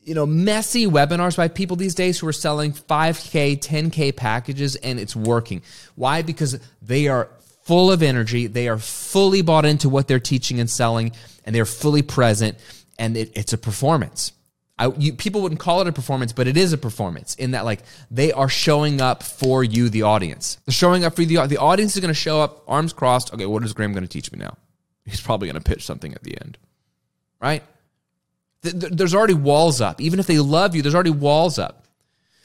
you 0.03 0.15
know, 0.15 0.27
messy 0.27 0.87
webinars 0.87 1.39
by 1.39 1.49
people 1.49 1.77
these 1.77 1.95
days 1.95 2.19
who 2.19 2.29
are 2.29 2.33
selling 2.35 2.75
5K, 2.75 3.59
10K 3.59 4.15
packages 4.15 4.77
and 4.77 5.01
it's 5.01 5.17
working. 5.17 5.63
Why? 5.95 6.21
Because 6.21 6.61
they 6.83 7.09
are 7.09 7.31
full 7.63 7.91
of 7.91 8.03
energy. 8.03 8.49
They 8.49 8.69
are 8.69 8.77
fully 8.77 9.41
bought 9.41 9.65
into 9.65 9.89
what 9.89 10.09
they're 10.09 10.21
teaching 10.21 10.61
and 10.61 10.69
selling 10.69 11.13
and 11.47 11.57
they're 11.57 11.65
fully 11.65 12.03
present 12.03 12.59
and 12.99 13.17
it, 13.17 13.33
it's 13.35 13.53
a 13.53 13.59
performance. 13.59 14.33
I, 14.79 14.89
you, 14.99 15.13
people 15.13 15.41
wouldn't 15.41 15.61
call 15.61 15.81
it 15.81 15.87
a 15.87 15.93
performance, 15.93 16.33
but 16.33 16.49
it 16.49 16.57
is 16.57 16.73
a 16.73 16.79
performance 16.79 17.37
in 17.37 17.53
that 17.53 17.65
like 17.65 17.81
they 18.11 18.33
are 18.33 18.49
showing 18.49 19.01
up 19.01 19.23
for 19.23 19.63
you, 19.63 19.89
the 19.89 20.03
audience. 20.03 20.59
They're 20.67 20.73
showing 20.73 21.05
up 21.05 21.15
for 21.15 21.25
the 21.25 21.47
the 21.47 21.59
audience 21.59 21.95
is 21.95 22.01
going 22.01 22.09
to 22.09 22.15
show 22.15 22.41
up, 22.41 22.65
arms 22.67 22.93
crossed. 22.93 23.33
Okay, 23.33 23.47
what 23.47 23.63
is 23.63 23.73
Graham 23.73 23.93
going 23.93 24.03
to 24.03 24.09
teach 24.09 24.33
me 24.33 24.39
now? 24.39 24.57
He's 25.05 25.21
probably 25.21 25.49
going 25.49 25.63
to 25.63 25.69
pitch 25.69 25.85
something 25.85 26.13
at 26.15 26.23
the 26.23 26.37
end, 26.41 26.59
right? 27.41 27.63
There's 28.63 29.15
already 29.15 29.35
walls 29.35 29.81
up. 29.81 30.01
Even 30.01 30.19
if 30.19 30.27
they 30.27 30.39
love 30.39 30.75
you, 30.75 30.83
there's 30.83 30.95
already 30.95 31.11
walls 31.11 31.59
up. 31.59 31.84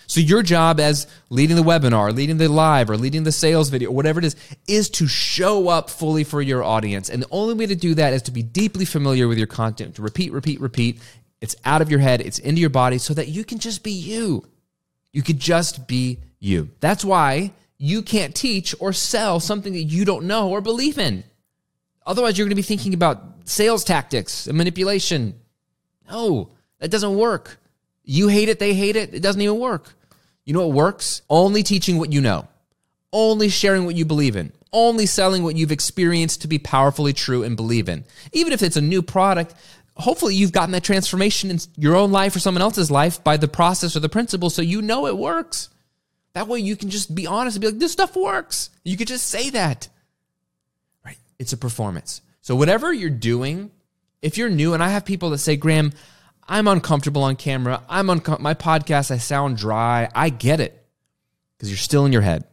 So 0.09 0.21
your 0.21 0.41
job 0.41 0.79
as 0.79 1.05
leading 1.29 1.55
the 1.55 1.61
webinar, 1.61 2.15
leading 2.15 2.37
the 2.37 2.47
live, 2.47 2.89
or 2.89 2.97
leading 2.97 3.21
the 3.21 3.31
sales 3.31 3.69
video, 3.69 3.91
whatever 3.91 4.17
it 4.17 4.25
is, 4.25 4.35
is 4.67 4.89
to 4.91 5.07
show 5.07 5.69
up 5.69 5.87
fully 5.87 6.23
for 6.23 6.41
your 6.41 6.63
audience. 6.63 7.11
And 7.11 7.21
the 7.21 7.27
only 7.29 7.53
way 7.53 7.67
to 7.67 7.75
do 7.75 7.93
that 7.93 8.13
is 8.13 8.23
to 8.23 8.31
be 8.31 8.41
deeply 8.41 8.85
familiar 8.85 9.27
with 9.27 9.37
your 9.37 9.45
content, 9.45 9.95
to 9.95 10.01
repeat, 10.01 10.31
repeat, 10.33 10.59
repeat. 10.61 10.99
It's 11.41 11.55
out 11.63 11.83
of 11.83 11.91
your 11.91 11.99
head, 11.99 12.21
it's 12.21 12.39
into 12.39 12.59
your 12.59 12.71
body 12.71 12.97
so 12.97 13.13
that 13.13 13.27
you 13.27 13.43
can 13.45 13.59
just 13.59 13.83
be 13.83 13.91
you. 13.91 14.47
You 15.13 15.21
could 15.21 15.39
just 15.39 15.87
be 15.87 16.17
you. 16.39 16.71
That's 16.79 17.05
why 17.05 17.53
you 17.77 18.01
can't 18.01 18.33
teach 18.33 18.73
or 18.79 18.93
sell 18.93 19.39
something 19.39 19.73
that 19.73 19.83
you 19.83 20.05
don't 20.05 20.25
know 20.25 20.49
or 20.49 20.59
believe 20.59 20.97
in. 20.97 21.23
Otherwise, 22.03 22.35
you're 22.35 22.45
going 22.45 22.49
to 22.49 22.55
be 22.55 22.63
thinking 22.63 22.95
about 22.95 23.23
sales 23.45 23.83
tactics 23.83 24.47
and 24.47 24.57
manipulation. 24.57 25.39
No, 26.09 26.49
that 26.79 26.89
doesn't 26.89 27.15
work. 27.15 27.59
You 28.03 28.27
hate 28.27 28.49
it, 28.49 28.57
they 28.57 28.73
hate 28.73 28.95
it. 28.95 29.13
It 29.13 29.19
doesn't 29.19 29.39
even 29.39 29.59
work. 29.59 29.93
You 30.49 30.53
know 30.53 30.65
what 30.65 30.75
works? 30.75 31.21
Only 31.29 31.61
teaching 31.61 31.99
what 31.99 32.11
you 32.11 32.21
know, 32.21 32.47
only 33.13 33.49
sharing 33.49 33.85
what 33.85 33.93
you 33.93 34.03
believe 34.03 34.35
in, 34.35 34.51
only 34.73 35.05
selling 35.05 35.43
what 35.43 35.55
you've 35.55 35.71
experienced 35.71 36.41
to 36.41 36.47
be 36.47 36.57
powerfully 36.57 37.13
true 37.13 37.43
and 37.43 37.55
believe 37.55 37.87
in. 37.87 38.03
Even 38.31 38.51
if 38.51 38.63
it's 38.63 38.75
a 38.75 38.81
new 38.81 39.03
product, 39.03 39.53
hopefully 39.93 40.33
you've 40.33 40.51
gotten 40.51 40.71
that 40.71 40.83
transformation 40.83 41.51
in 41.51 41.59
your 41.77 41.95
own 41.95 42.11
life 42.11 42.35
or 42.35 42.39
someone 42.39 42.63
else's 42.63 42.89
life 42.89 43.23
by 43.23 43.37
the 43.37 43.47
process 43.47 43.95
or 43.95 43.99
the 43.99 44.09
principle 44.09 44.49
so 44.49 44.63
you 44.63 44.81
know 44.81 45.05
it 45.05 45.15
works. 45.15 45.69
That 46.33 46.47
way 46.47 46.57
you 46.61 46.75
can 46.75 46.89
just 46.89 47.13
be 47.13 47.27
honest 47.27 47.57
and 47.57 47.61
be 47.61 47.67
like, 47.67 47.77
this 47.79 47.91
stuff 47.91 48.15
works. 48.15 48.71
You 48.83 48.97
could 48.97 49.07
just 49.07 49.27
say 49.27 49.51
that. 49.51 49.87
Right? 51.05 51.17
It's 51.37 51.53
a 51.53 51.57
performance. 51.57 52.21
So 52.41 52.55
whatever 52.55 52.91
you're 52.91 53.11
doing, 53.11 53.69
if 54.23 54.39
you're 54.39 54.49
new, 54.49 54.73
and 54.73 54.81
I 54.81 54.89
have 54.89 55.05
people 55.05 55.29
that 55.29 55.37
say, 55.37 55.57
Graham, 55.57 55.93
I'm 56.49 56.67
uncomfortable 56.67 57.21
on 57.23 57.35
camera. 57.35 57.83
I'm 57.87 58.09
on 58.09 58.21
my 58.39 58.55
podcast. 58.55 59.11
I 59.11 59.19
sound 59.19 59.57
dry. 59.57 60.09
I 60.13 60.29
get 60.29 60.59
it 60.59 60.83
because 61.55 61.69
you're 61.69 61.77
still 61.77 62.05
in 62.05 62.11
your 62.11 62.23
head. 62.23 62.43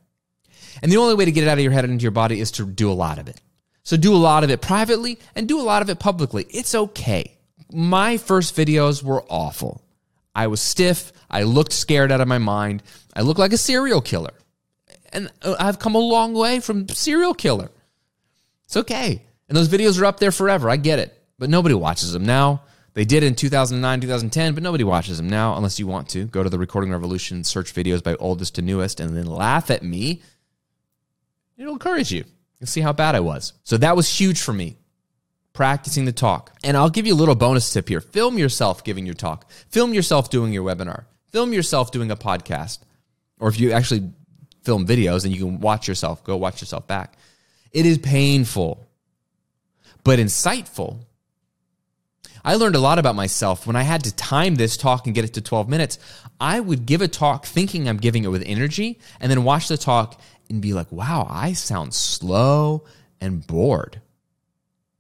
And 0.82 0.92
the 0.92 0.98
only 0.98 1.14
way 1.14 1.24
to 1.24 1.32
get 1.32 1.44
it 1.44 1.48
out 1.48 1.56
of 1.56 1.64
your 1.64 1.72
head 1.72 1.84
and 1.84 1.94
into 1.94 2.02
your 2.02 2.10
body 2.10 2.38
is 2.38 2.50
to 2.52 2.66
do 2.66 2.90
a 2.90 2.92
lot 2.92 3.18
of 3.18 3.26
it. 3.26 3.40
So 3.82 3.96
do 3.96 4.14
a 4.14 4.16
lot 4.16 4.44
of 4.44 4.50
it 4.50 4.60
privately 4.60 5.18
and 5.34 5.48
do 5.48 5.58
a 5.58 5.62
lot 5.62 5.80
of 5.80 5.88
it 5.88 5.98
publicly. 5.98 6.46
It's 6.50 6.74
okay. 6.74 7.38
My 7.72 8.18
first 8.18 8.54
videos 8.54 9.02
were 9.02 9.24
awful. 9.30 9.82
I 10.34 10.48
was 10.48 10.60
stiff. 10.60 11.12
I 11.30 11.44
looked 11.44 11.72
scared 11.72 12.12
out 12.12 12.20
of 12.20 12.28
my 12.28 12.38
mind. 12.38 12.82
I 13.14 13.22
looked 13.22 13.40
like 13.40 13.54
a 13.54 13.58
serial 13.58 14.02
killer. 14.02 14.34
And 15.12 15.30
uh, 15.40 15.56
I've 15.58 15.78
come 15.78 15.94
a 15.94 15.98
long 15.98 16.34
way 16.34 16.60
from 16.60 16.88
serial 16.90 17.32
killer. 17.32 17.70
It's 18.66 18.76
okay. 18.76 19.22
And 19.48 19.56
those 19.56 19.68
videos 19.68 19.98
are 20.00 20.04
up 20.04 20.20
there 20.20 20.32
forever. 20.32 20.68
I 20.68 20.76
get 20.76 20.98
it. 20.98 21.18
But 21.38 21.48
nobody 21.48 21.74
watches 21.74 22.12
them 22.12 22.26
now. 22.26 22.62
They 22.96 23.04
did 23.04 23.22
in 23.22 23.34
2009, 23.34 24.00
2010, 24.00 24.54
but 24.54 24.62
nobody 24.62 24.82
watches 24.82 25.18
them 25.18 25.28
now 25.28 25.54
unless 25.54 25.78
you 25.78 25.86
want 25.86 26.08
to. 26.08 26.24
Go 26.24 26.42
to 26.42 26.48
the 26.48 26.58
Recording 26.58 26.90
Revolution, 26.90 27.44
search 27.44 27.74
videos 27.74 28.02
by 28.02 28.14
oldest 28.14 28.54
to 28.54 28.62
newest, 28.62 29.00
and 29.00 29.14
then 29.14 29.26
laugh 29.26 29.70
at 29.70 29.82
me. 29.82 30.22
It'll 31.58 31.74
encourage 31.74 32.10
you. 32.10 32.24
You'll 32.58 32.68
see 32.68 32.80
how 32.80 32.94
bad 32.94 33.14
I 33.14 33.20
was. 33.20 33.52
So 33.64 33.76
that 33.76 33.96
was 33.96 34.08
huge 34.08 34.40
for 34.40 34.54
me, 34.54 34.78
practicing 35.52 36.06
the 36.06 36.12
talk. 36.12 36.56
And 36.64 36.74
I'll 36.74 36.88
give 36.88 37.06
you 37.06 37.12
a 37.12 37.20
little 37.20 37.34
bonus 37.34 37.70
tip 37.70 37.86
here 37.86 38.00
film 38.00 38.38
yourself 38.38 38.82
giving 38.82 39.04
your 39.04 39.14
talk, 39.14 39.50
film 39.68 39.92
yourself 39.92 40.30
doing 40.30 40.54
your 40.54 40.64
webinar, 40.64 41.04
film 41.30 41.52
yourself 41.52 41.92
doing 41.92 42.10
a 42.10 42.16
podcast. 42.16 42.78
Or 43.38 43.50
if 43.50 43.60
you 43.60 43.72
actually 43.72 44.10
film 44.64 44.86
videos 44.86 45.26
and 45.26 45.36
you 45.36 45.44
can 45.44 45.60
watch 45.60 45.86
yourself, 45.86 46.24
go 46.24 46.38
watch 46.38 46.62
yourself 46.62 46.86
back. 46.86 47.18
It 47.72 47.84
is 47.84 47.98
painful, 47.98 48.88
but 50.02 50.18
insightful 50.18 51.00
I 52.46 52.54
learned 52.54 52.76
a 52.76 52.80
lot 52.80 53.00
about 53.00 53.16
myself 53.16 53.66
when 53.66 53.74
I 53.74 53.82
had 53.82 54.04
to 54.04 54.14
time 54.14 54.54
this 54.54 54.76
talk 54.76 55.06
and 55.06 55.14
get 55.16 55.24
it 55.24 55.34
to 55.34 55.40
12 55.40 55.68
minutes. 55.68 55.98
I 56.40 56.60
would 56.60 56.86
give 56.86 57.02
a 57.02 57.08
talk 57.08 57.44
thinking 57.44 57.88
I'm 57.88 57.96
giving 57.96 58.22
it 58.22 58.28
with 58.28 58.44
energy 58.46 59.00
and 59.18 59.28
then 59.28 59.42
watch 59.42 59.66
the 59.66 59.76
talk 59.76 60.20
and 60.48 60.62
be 60.62 60.72
like, 60.72 60.92
wow, 60.92 61.26
I 61.28 61.54
sound 61.54 61.92
slow 61.92 62.84
and 63.20 63.44
bored. 63.44 64.00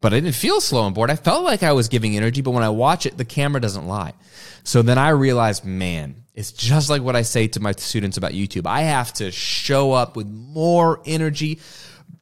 But 0.00 0.12
I 0.12 0.18
didn't 0.18 0.34
feel 0.34 0.60
slow 0.60 0.86
and 0.86 0.94
bored. 0.94 1.08
I 1.08 1.14
felt 1.14 1.44
like 1.44 1.62
I 1.62 1.70
was 1.70 1.86
giving 1.86 2.16
energy, 2.16 2.42
but 2.42 2.50
when 2.50 2.64
I 2.64 2.68
watch 2.70 3.06
it, 3.06 3.16
the 3.16 3.24
camera 3.24 3.60
doesn't 3.60 3.86
lie. 3.86 4.14
So 4.64 4.82
then 4.82 4.98
I 4.98 5.10
realized, 5.10 5.64
man, 5.64 6.24
it's 6.34 6.50
just 6.50 6.90
like 6.90 7.02
what 7.02 7.14
I 7.14 7.22
say 7.22 7.46
to 7.46 7.60
my 7.60 7.70
students 7.72 8.16
about 8.16 8.32
YouTube. 8.32 8.66
I 8.66 8.82
have 8.82 9.12
to 9.14 9.30
show 9.30 9.92
up 9.92 10.16
with 10.16 10.26
more 10.26 11.00
energy, 11.06 11.60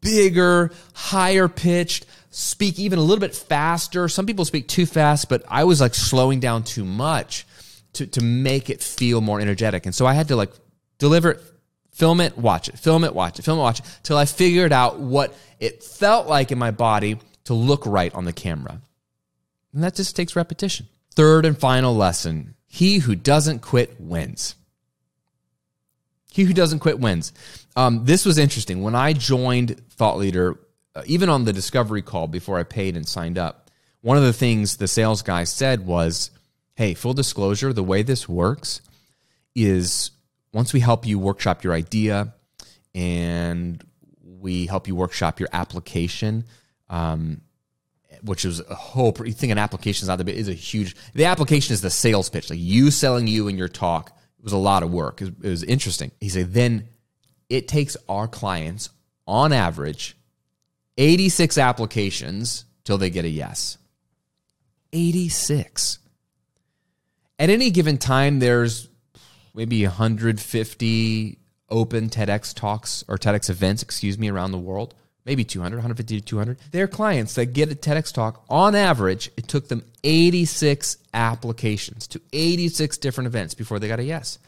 bigger, 0.05 0.71
higher 0.93 1.49
pitched, 1.49 2.07
speak 2.31 2.79
even 2.79 2.99
a 2.99 3.03
little 3.03 3.21
bit 3.21 3.35
faster. 3.35 4.09
Some 4.09 4.27
people 4.27 4.45
speak 4.45 4.69
too 4.69 4.87
fast, 4.87 5.29
but 5.29 5.43
I 5.49 5.65
was 5.65 5.81
like 5.81 5.95
slowing 5.95 6.39
down 6.39 6.63
too 6.63 6.85
much 6.85 7.47
to, 7.95 8.07
to 8.07 8.23
make 8.23 8.71
it 8.71 8.83
feel 8.83 9.21
more 9.21 9.41
energetic. 9.41 9.87
And 9.87 9.95
so 9.95 10.07
I 10.07 10.15
had 10.15 10.29
to 10.29 10.37
like 10.37 10.53
deliver 10.99 11.33
it, 11.33 11.43
film 11.93 12.21
it, 12.21 12.39
watch 12.39 12.69
it, 12.69 12.79
film 12.79 13.03
it, 13.03 13.15
watch 13.15 13.39
it, 13.39 13.43
film 13.45 13.59
it, 13.59 13.63
watch 13.63 13.81
it, 13.81 13.87
till 14.05 14.17
I 14.17 14.27
figured 14.27 14.73
out 14.73 15.01
what 15.01 15.35
it 15.59 15.83
felt 15.83 16.29
like 16.29 16.53
in 16.53 16.59
my 16.59 16.71
body 16.71 17.19
to 17.45 17.55
look 17.55 17.85
right 17.87 18.15
on 18.15 18.25
the 18.25 18.33
camera. 18.33 18.81
And 19.73 19.83
that 19.83 19.95
just 19.95 20.15
takes 20.15 20.37
repetition. 20.37 20.87
Third 21.15 21.45
and 21.45 21.59
final 21.59 21.95
lesson 21.95 22.55
he 22.67 22.99
who 22.99 23.15
doesn't 23.15 23.61
quit 23.61 24.01
wins. 24.01 24.57
He 26.35 26.43
who 26.43 26.53
doesn't 26.53 26.81
quit 26.81 26.99
wins. 26.99 27.33
Um, 27.77 28.05
this 28.07 28.27
was 28.27 28.39
interesting. 28.39 28.83
When 28.83 28.97
I 28.97 29.13
joined 29.13 29.81
Thought 29.91 30.19
Leader, 30.19 30.59
uh, 30.97 31.03
even 31.07 31.29
on 31.29 31.45
the 31.45 31.53
discovery 31.53 32.03
call 32.03 32.27
before 32.27 32.59
I 32.59 32.65
paid 32.65 32.97
and 32.97 33.07
signed 33.07 33.39
up, 33.39 33.71
one 34.01 34.17
of 34.17 34.25
the 34.25 34.33
things 34.33 34.77
the 34.77 34.89
sales 34.89 35.23
guy 35.23 35.45
said 35.45 35.87
was, 35.87 36.33
Hey, 36.75 36.95
full 36.95 37.15
disclosure, 37.15 37.73
the 37.73 37.85
way 37.85 38.03
this 38.03 38.29
works 38.29 38.81
is 39.55 40.11
once 40.53 40.73
we 40.73 40.81
help 40.81 41.07
you 41.07 41.21
workshop 41.21 41.63
your 41.63 41.73
idea 41.73 42.35
and 42.97 43.81
we 44.21 44.67
help 44.67 44.89
you 44.89 44.97
workshop 44.97 45.39
your 45.39 45.49
application, 45.53 46.47
um, 46.91 47.43
which 48.25 48.45
is 48.45 48.59
a 48.59 48.75
whole, 48.75 49.15
you 49.25 49.33
think 49.33 49.53
an 49.53 49.59
application 49.59 50.03
is 50.03 50.09
not 50.09 50.19
the 50.19 50.35
is 50.35 50.49
a 50.49 50.53
huge, 50.53 50.97
the 51.15 51.27
application 51.27 51.75
is 51.75 51.81
the 51.81 51.91
sales 51.91 52.29
pitch, 52.29 52.51
like 52.51 52.59
you 52.59 52.91
selling 52.91 53.29
you 53.29 53.47
in 53.47 53.57
your 53.57 53.69
talk. 53.69 54.19
Was 54.45 54.53
a 54.53 54.59
lot 54.59 54.83
of 54.83 54.93
work. 54.93 55.21
It 55.21 55.25
was, 55.25 55.33
it 55.43 55.49
was 55.49 55.65
interesting. 55.65 56.13
He 56.21 56.29
said, 56.29 56.53
then 56.53 56.89
it 57.49 57.67
takes 57.67 57.97
our 58.09 58.29
clients 58.29 58.91
on 59.27 59.53
average 59.53 60.17
86 60.99 61.59
applications 61.59 62.67
till 62.85 62.99
they 62.99 63.11
get 63.11 63.25
a 63.25 63.29
yes. 63.29 63.79
86. 64.93 65.99
At 67.39 67.51
any 67.51 67.71
given 67.71 67.99
time, 67.99 68.39
there's 68.39 68.89
maybe 69.55 69.83
150 69.85 71.39
open 71.71 72.09
TEDx 72.11 72.55
talks 72.55 73.05
or 73.09 73.17
TEDx 73.17 73.51
events, 73.51 73.83
excuse 73.83 74.19
me, 74.19 74.31
around 74.31 74.53
the 74.53 74.59
world. 74.59 74.95
Maybe 75.25 75.45
200, 75.45 75.77
150 75.77 76.21
to 76.21 76.25
200. 76.25 76.59
Their 76.71 76.87
clients 76.87 77.35
that 77.35 77.47
get 77.47 77.73
a 77.73 77.75
TEDx 77.75 78.13
talk, 78.13 78.45
on 78.51 78.75
average, 78.75 79.31
it 79.37 79.49
took 79.49 79.69
them 79.69 79.83
86 80.03 80.99
applications 81.15 82.07
to 82.09 82.21
86 82.33 82.99
different 82.99 83.27
events 83.27 83.55
before 83.55 83.79
they 83.79 83.89
got 83.89 84.01
a 84.01 84.05
yes. 84.05 84.39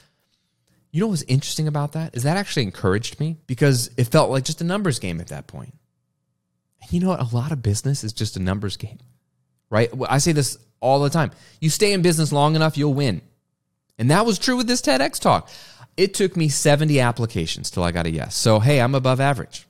You 0.92 1.00
know 1.00 1.08
what's 1.08 1.22
interesting 1.22 1.66
about 1.66 1.92
that? 1.92 2.14
Is 2.14 2.24
that 2.24 2.36
actually 2.36 2.64
encouraged 2.64 3.20
me 3.20 3.36
because 3.46 3.90
it 3.96 4.04
felt 4.04 4.30
like 4.30 4.44
just 4.44 4.60
a 4.60 4.64
numbers 4.64 4.98
game 4.98 5.20
at 5.20 5.28
that 5.28 5.46
point 5.46 5.74
you 6.90 7.00
know 7.00 7.08
what? 7.08 7.20
A 7.20 7.34
lot 7.34 7.52
of 7.52 7.62
business 7.62 8.04
is 8.04 8.12
just 8.12 8.36
a 8.36 8.40
numbers 8.40 8.76
game, 8.76 8.98
right? 9.70 9.90
I 10.08 10.18
say 10.18 10.32
this 10.32 10.58
all 10.80 11.00
the 11.00 11.10
time. 11.10 11.30
You 11.60 11.70
stay 11.70 11.92
in 11.92 12.02
business 12.02 12.32
long 12.32 12.56
enough, 12.56 12.76
you'll 12.76 12.94
win. 12.94 13.22
And 13.98 14.10
that 14.10 14.26
was 14.26 14.38
true 14.38 14.56
with 14.56 14.66
this 14.66 14.82
TEDx 14.82 15.20
talk. 15.20 15.48
It 15.96 16.12
took 16.14 16.36
me 16.36 16.48
70 16.48 17.00
applications 17.00 17.70
till 17.70 17.82
I 17.82 17.90
got 17.90 18.06
a 18.06 18.10
yes. 18.10 18.36
So, 18.36 18.60
hey, 18.60 18.80
I'm 18.80 18.94
above 18.94 19.20
average. 19.20 19.66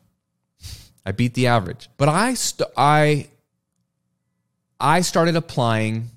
I 1.07 1.13
beat 1.13 1.35
the 1.35 1.47
average. 1.47 1.89
But 1.97 2.09
I 2.09 2.35
st- 2.35 2.69
I 2.77 3.29
I 4.81 5.01
started 5.01 5.37
applying 5.37 6.11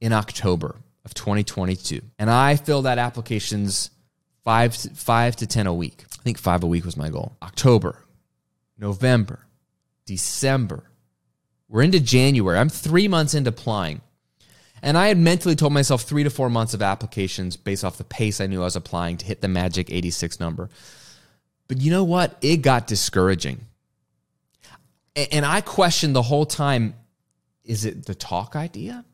in 0.00 0.12
October 0.12 0.76
of 1.04 1.14
2022. 1.14 2.02
And 2.18 2.30
I 2.30 2.56
filled 2.56 2.86
out 2.86 2.98
applications 2.98 3.90
5 4.44 4.76
to, 4.76 4.90
5 4.90 5.36
to 5.36 5.46
10 5.46 5.66
a 5.66 5.74
week. 5.74 6.04
I 6.20 6.22
think 6.22 6.38
5 6.38 6.62
a 6.62 6.66
week 6.66 6.84
was 6.84 6.96
my 6.96 7.08
goal. 7.08 7.36
October, 7.42 8.04
November, 8.78 9.46
December. 10.04 10.84
We're 11.68 11.82
into 11.82 11.98
January. 11.98 12.58
I'm 12.58 12.68
three 12.68 13.08
months 13.08 13.34
into 13.34 13.48
applying. 13.48 14.02
And 14.82 14.98
I 14.98 15.08
had 15.08 15.18
mentally 15.18 15.56
told 15.56 15.72
myself 15.72 16.02
three 16.02 16.22
to 16.22 16.30
four 16.30 16.50
months 16.50 16.74
of 16.74 16.82
applications 16.82 17.56
based 17.56 17.84
off 17.84 17.98
the 17.98 18.04
pace 18.04 18.40
I 18.40 18.46
knew 18.46 18.60
I 18.60 18.64
was 18.64 18.76
applying 18.76 19.16
to 19.16 19.26
hit 19.26 19.40
the 19.40 19.48
magic 19.48 19.90
86 19.90 20.38
number. 20.38 20.68
But 21.66 21.80
you 21.80 21.90
know 21.90 22.04
what? 22.04 22.36
It 22.42 22.58
got 22.58 22.86
discouraging. 22.86 23.62
And 25.16 25.46
I 25.46 25.62
questioned 25.62 26.14
the 26.14 26.22
whole 26.22 26.46
time 26.46 26.94
is 27.64 27.84
it 27.84 28.06
the 28.06 28.14
talk 28.14 28.54
idea? 28.54 29.04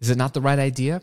Is 0.00 0.08
it 0.08 0.16
not 0.16 0.32
the 0.32 0.40
right 0.40 0.58
idea? 0.58 1.02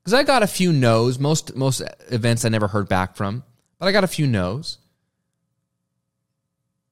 Because 0.00 0.14
I 0.14 0.24
got 0.24 0.42
a 0.42 0.48
few 0.48 0.72
no's. 0.72 1.18
Most 1.18 1.54
most 1.54 1.82
events 2.10 2.44
I 2.44 2.48
never 2.48 2.68
heard 2.68 2.88
back 2.88 3.16
from, 3.16 3.44
but 3.78 3.86
I 3.86 3.92
got 3.92 4.04
a 4.04 4.08
few 4.08 4.26
no's. 4.26 4.78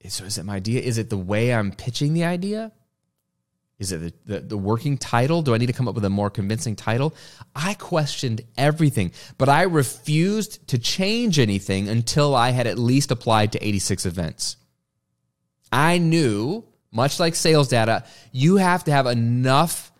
So 0.08 0.24
is 0.24 0.38
it 0.38 0.44
my 0.44 0.56
idea? 0.56 0.80
Is 0.80 0.96
it 0.96 1.10
the 1.10 1.18
way 1.18 1.52
I'm 1.52 1.72
pitching 1.72 2.14
the 2.14 2.24
idea? 2.24 2.72
Is 3.78 3.92
it 3.92 3.98
the, 4.26 4.34
the, 4.34 4.40
the, 4.40 4.58
working 4.58 4.98
title? 4.98 5.42
Do 5.42 5.54
I 5.54 5.58
need 5.58 5.66
to 5.66 5.72
come 5.72 5.88
up 5.88 5.94
with 5.94 6.04
a 6.04 6.10
more 6.10 6.30
convincing 6.30 6.76
title? 6.76 7.14
I 7.54 7.74
questioned 7.74 8.42
everything, 8.56 9.12
but 9.38 9.48
I 9.48 9.62
refused 9.62 10.68
to 10.68 10.78
change 10.78 11.38
anything 11.38 11.88
until 11.88 12.34
I 12.34 12.50
had 12.50 12.66
at 12.66 12.78
least 12.78 13.10
applied 13.10 13.52
to 13.52 13.66
86 13.66 14.04
events. 14.04 14.56
I 15.72 15.98
knew, 15.98 16.64
much 16.90 17.20
like 17.20 17.34
sales 17.34 17.68
data, 17.68 18.04
you 18.32 18.56
have 18.56 18.84
to 18.84 18.92
have 18.92 19.06
enough 19.06 19.92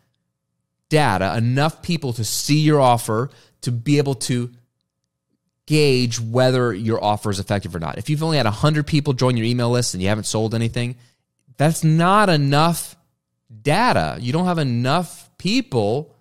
data, 0.88 1.36
enough 1.36 1.82
people 1.82 2.12
to 2.14 2.24
see 2.24 2.60
your 2.60 2.80
offer 2.80 3.30
to 3.62 3.72
be 3.72 3.98
able 3.98 4.14
to 4.14 4.50
gauge 5.66 6.18
whether 6.18 6.74
your 6.74 7.02
offer 7.02 7.30
is 7.30 7.38
effective 7.38 7.74
or 7.74 7.78
not. 7.78 7.96
If 7.96 8.10
you've 8.10 8.22
only 8.22 8.38
had 8.38 8.46
100 8.46 8.86
people 8.86 9.12
join 9.12 9.36
your 9.36 9.46
email 9.46 9.70
list 9.70 9.94
and 9.94 10.02
you 10.02 10.08
haven't 10.08 10.24
sold 10.24 10.54
anything, 10.54 10.96
that's 11.56 11.84
not 11.84 12.28
enough 12.28 12.96
data. 13.62 14.16
You 14.20 14.32
don't 14.32 14.46
have 14.46 14.58
enough 14.58 15.30
people 15.38 16.16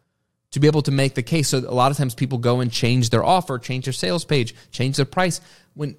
to 0.51 0.59
be 0.59 0.67
able 0.67 0.81
to 0.83 0.91
make 0.91 1.15
the 1.15 1.23
case. 1.23 1.49
So 1.49 1.59
a 1.59 1.73
lot 1.73 1.91
of 1.91 1.97
times 1.97 2.13
people 2.13 2.37
go 2.37 2.59
and 2.59 2.71
change 2.71 3.09
their 3.09 3.23
offer, 3.23 3.57
change 3.57 3.85
their 3.85 3.93
sales 3.93 4.25
page, 4.25 4.53
change 4.71 4.97
their 4.97 5.05
price 5.05 5.41
when 5.73 5.95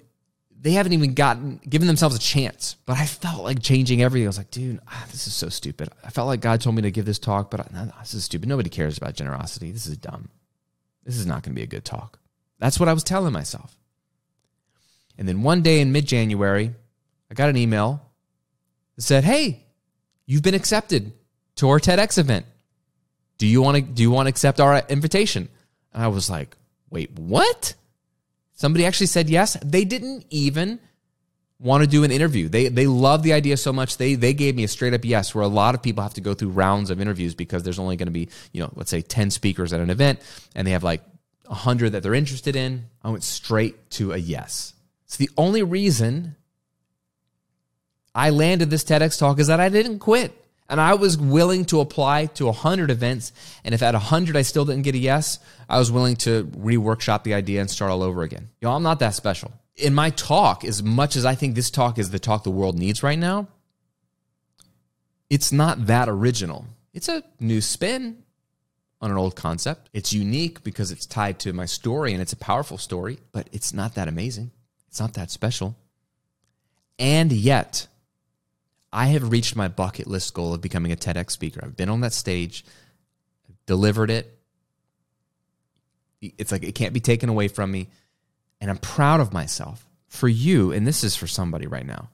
they 0.61 0.73
haven't 0.73 0.93
even 0.93 1.15
gotten 1.15 1.59
given 1.67 1.87
themselves 1.87 2.15
a 2.15 2.19
chance. 2.19 2.75
But 2.85 2.97
I 2.97 3.07
felt 3.07 3.43
like 3.43 3.61
changing 3.61 4.03
everything. 4.03 4.27
I 4.27 4.29
was 4.29 4.37
like, 4.37 4.51
dude, 4.51 4.79
ah, 4.87 5.05
this 5.11 5.25
is 5.25 5.33
so 5.33 5.49
stupid. 5.49 5.89
I 6.03 6.11
felt 6.11 6.27
like 6.27 6.39
God 6.39 6.61
told 6.61 6.75
me 6.75 6.83
to 6.83 6.91
give 6.91 7.05
this 7.05 7.17
talk, 7.17 7.49
but 7.49 7.61
I, 7.61 7.91
this 7.99 8.13
is 8.13 8.23
stupid. 8.23 8.47
Nobody 8.47 8.69
cares 8.69 8.97
about 8.97 9.15
generosity. 9.15 9.71
This 9.71 9.87
is 9.87 9.97
dumb. 9.97 10.29
This 11.03 11.17
is 11.17 11.25
not 11.25 11.41
going 11.41 11.55
to 11.55 11.59
be 11.59 11.63
a 11.63 11.67
good 11.67 11.83
talk. 11.83 12.19
That's 12.59 12.79
what 12.79 12.89
I 12.89 12.93
was 12.93 13.03
telling 13.03 13.33
myself. 13.33 13.75
And 15.17 15.27
then 15.27 15.41
one 15.41 15.63
day 15.63 15.81
in 15.81 15.91
mid 15.91 16.05
January, 16.05 16.73
I 17.29 17.33
got 17.33 17.49
an 17.49 17.57
email 17.57 18.01
that 18.95 19.01
said, 19.01 19.23
"Hey, 19.23 19.65
you've 20.27 20.43
been 20.43 20.53
accepted 20.53 21.11
to 21.55 21.69
our 21.69 21.79
TEDx 21.79 22.19
event. 22.19 22.45
Do 23.39 23.47
you 23.47 23.63
want 23.63 23.77
to 23.77 23.81
do 23.81 24.03
you 24.03 24.11
want 24.11 24.27
to 24.27 24.29
accept 24.29 24.59
our 24.59 24.83
invitation?" 24.89 25.49
And 25.91 26.03
I 26.03 26.07
was 26.07 26.29
like, 26.29 26.55
"Wait, 26.91 27.11
what?" 27.17 27.73
Somebody 28.61 28.85
actually 28.85 29.07
said 29.07 29.27
yes. 29.27 29.57
They 29.65 29.85
didn't 29.85 30.23
even 30.29 30.79
want 31.57 31.83
to 31.83 31.89
do 31.89 32.03
an 32.03 32.11
interview. 32.11 32.47
They 32.47 32.67
they 32.67 32.85
love 32.85 33.23
the 33.23 33.33
idea 33.33 33.57
so 33.57 33.73
much 33.73 33.97
they 33.97 34.13
they 34.13 34.35
gave 34.35 34.55
me 34.55 34.63
a 34.63 34.67
straight 34.67 34.93
up 34.93 35.03
yes. 35.03 35.33
Where 35.33 35.43
a 35.43 35.47
lot 35.47 35.73
of 35.73 35.81
people 35.81 36.03
have 36.03 36.13
to 36.13 36.21
go 36.21 36.35
through 36.35 36.49
rounds 36.49 36.91
of 36.91 37.01
interviews 37.01 37.33
because 37.33 37.63
there's 37.63 37.79
only 37.79 37.97
going 37.97 38.05
to 38.05 38.11
be 38.11 38.29
you 38.51 38.61
know 38.61 38.71
let's 38.75 38.91
say 38.91 39.01
ten 39.01 39.31
speakers 39.31 39.73
at 39.73 39.79
an 39.79 39.89
event 39.89 40.19
and 40.53 40.67
they 40.67 40.73
have 40.73 40.83
like 40.83 41.01
hundred 41.49 41.93
that 41.93 42.03
they're 42.03 42.13
interested 42.13 42.55
in. 42.55 42.85
I 43.01 43.09
went 43.09 43.23
straight 43.23 43.89
to 43.91 44.13
a 44.13 44.17
yes. 44.17 44.75
It's 45.05 45.17
the 45.17 45.31
only 45.39 45.63
reason 45.63 46.35
I 48.13 48.29
landed 48.29 48.69
this 48.69 48.83
TEDx 48.83 49.17
talk 49.17 49.39
is 49.39 49.47
that 49.47 49.59
I 49.59 49.69
didn't 49.69 49.97
quit. 49.97 50.39
And 50.71 50.79
I 50.79 50.93
was 50.93 51.17
willing 51.17 51.65
to 51.65 51.81
apply 51.81 52.27
to 52.27 52.45
100 52.45 52.89
events. 52.89 53.33
And 53.65 53.75
if 53.75 53.83
at 53.83 53.93
100 53.93 54.37
I 54.37 54.41
still 54.41 54.63
didn't 54.63 54.83
get 54.83 54.95
a 54.95 54.99
yes, 54.99 55.37
I 55.67 55.77
was 55.77 55.91
willing 55.91 56.15
to 56.17 56.45
reworkshop 56.45 57.23
the 57.23 57.33
idea 57.33 57.59
and 57.59 57.69
start 57.69 57.91
all 57.91 58.01
over 58.01 58.23
again. 58.23 58.47
You 58.61 58.69
know, 58.69 58.75
I'm 58.75 58.81
not 58.81 58.99
that 58.99 59.13
special. 59.13 59.51
In 59.75 59.93
my 59.93 60.11
talk, 60.11 60.63
as 60.63 60.81
much 60.81 61.17
as 61.17 61.25
I 61.25 61.35
think 61.35 61.55
this 61.55 61.71
talk 61.71 61.99
is 61.99 62.11
the 62.11 62.19
talk 62.19 62.43
the 62.43 62.51
world 62.51 62.79
needs 62.79 63.03
right 63.03 63.19
now, 63.19 63.49
it's 65.29 65.51
not 65.51 65.87
that 65.87 66.07
original. 66.07 66.65
It's 66.93 67.09
a 67.09 67.21
new 67.41 67.59
spin 67.59 68.23
on 69.01 69.11
an 69.11 69.17
old 69.17 69.35
concept. 69.35 69.89
It's 69.91 70.13
unique 70.13 70.63
because 70.63 70.89
it's 70.89 71.05
tied 71.05 71.37
to 71.39 71.51
my 71.51 71.65
story 71.65 72.13
and 72.13 72.21
it's 72.21 72.33
a 72.33 72.37
powerful 72.37 72.77
story, 72.77 73.19
but 73.33 73.49
it's 73.51 73.73
not 73.73 73.95
that 73.95 74.07
amazing. 74.07 74.51
It's 74.87 75.01
not 75.01 75.15
that 75.15 75.31
special. 75.31 75.75
And 76.97 77.31
yet, 77.33 77.87
I 78.93 79.07
have 79.07 79.31
reached 79.31 79.55
my 79.55 79.67
bucket 79.67 80.07
list 80.07 80.33
goal 80.33 80.53
of 80.53 80.61
becoming 80.61 80.91
a 80.91 80.95
TEDx 80.95 81.31
speaker. 81.31 81.61
I've 81.63 81.77
been 81.77 81.89
on 81.89 82.01
that 82.01 82.13
stage, 82.13 82.65
delivered 83.65 84.09
it. 84.09 84.37
It's 86.21 86.51
like 86.51 86.63
it 86.63 86.75
can't 86.75 86.93
be 86.93 86.99
taken 86.99 87.29
away 87.29 87.47
from 87.47 87.71
me. 87.71 87.89
And 88.59 88.69
I'm 88.69 88.77
proud 88.77 89.19
of 89.19 89.33
myself. 89.33 89.87
For 90.07 90.27
you, 90.27 90.73
and 90.73 90.85
this 90.85 91.05
is 91.05 91.15
for 91.15 91.25
somebody 91.25 91.67
right 91.67 91.85
now, 91.85 92.09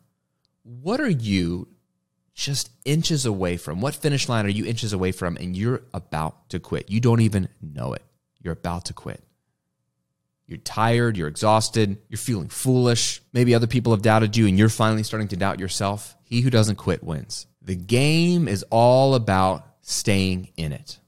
what 0.63 0.99
are 0.99 1.09
you 1.09 1.67
just 2.35 2.69
inches 2.85 3.25
away 3.25 3.57
from? 3.57 3.81
What 3.81 3.95
finish 3.95 4.29
line 4.29 4.45
are 4.45 4.49
you 4.49 4.65
inches 4.65 4.93
away 4.93 5.11
from 5.11 5.35
and 5.37 5.57
you're 5.57 5.81
about 5.95 6.49
to 6.49 6.59
quit? 6.59 6.91
You 6.91 6.99
don't 6.99 7.21
even 7.21 7.49
know 7.59 7.93
it. 7.93 8.03
You're 8.39 8.53
about 8.53 8.85
to 8.85 8.93
quit. 8.93 9.23
You're 10.47 10.57
tired, 10.59 11.17
you're 11.17 11.27
exhausted, 11.27 11.97
you're 12.07 12.17
feeling 12.17 12.47
foolish. 12.47 13.21
Maybe 13.33 13.53
other 13.53 13.67
people 13.67 13.91
have 13.91 14.01
doubted 14.01 14.37
you 14.37 14.47
and 14.47 14.57
you're 14.57 14.69
finally 14.69 15.03
starting 15.03 15.27
to 15.29 15.37
doubt 15.37 15.59
yourself. 15.59 16.15
He 16.23 16.41
who 16.41 16.49
doesn't 16.49 16.77
quit 16.77 17.03
wins. 17.03 17.47
The 17.61 17.75
game 17.75 18.47
is 18.47 18.63
all 18.69 19.13
about 19.13 19.67
staying 19.81 20.49
in 20.55 20.71
it 20.71 20.99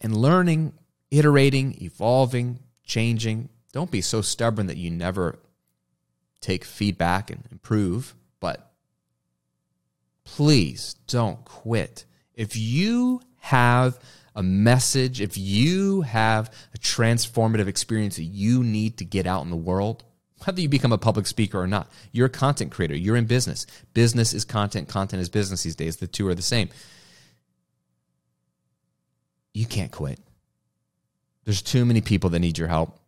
and 0.00 0.16
learning, 0.16 0.74
iterating, 1.10 1.76
evolving, 1.82 2.60
changing. 2.84 3.48
Don't 3.72 3.90
be 3.90 4.00
so 4.00 4.22
stubborn 4.22 4.68
that 4.68 4.76
you 4.76 4.90
never 4.90 5.38
take 6.40 6.64
feedback 6.64 7.30
and 7.30 7.42
improve, 7.50 8.14
but 8.38 8.70
please 10.24 10.94
don't 11.08 11.44
quit. 11.44 12.04
If 12.34 12.56
you 12.56 13.22
have 13.38 13.98
a 14.36 14.42
message, 14.42 15.20
if 15.20 15.36
you 15.38 16.02
have 16.02 16.52
a 16.74 16.78
transformative 16.78 17.66
experience 17.66 18.16
that 18.16 18.24
you 18.24 18.62
need 18.62 18.98
to 18.98 19.04
get 19.04 19.26
out 19.26 19.42
in 19.42 19.50
the 19.50 19.56
world, 19.56 20.04
whether 20.44 20.60
you 20.60 20.68
become 20.68 20.92
a 20.92 20.98
public 20.98 21.26
speaker 21.26 21.58
or 21.58 21.66
not, 21.66 21.90
you're 22.12 22.26
a 22.26 22.30
content 22.30 22.70
creator, 22.70 22.94
you're 22.94 23.16
in 23.16 23.24
business. 23.24 23.66
Business 23.94 24.34
is 24.34 24.44
content, 24.44 24.88
content 24.88 25.22
is 25.22 25.30
business 25.30 25.62
these 25.62 25.74
days. 25.74 25.96
The 25.96 26.06
two 26.06 26.28
are 26.28 26.34
the 26.34 26.42
same. 26.42 26.68
You 29.54 29.64
can't 29.64 29.90
quit. 29.90 30.20
There's 31.44 31.62
too 31.62 31.86
many 31.86 32.02
people 32.02 32.28
that 32.30 32.40
need 32.40 32.58
your 32.58 32.68
help. 32.68 32.98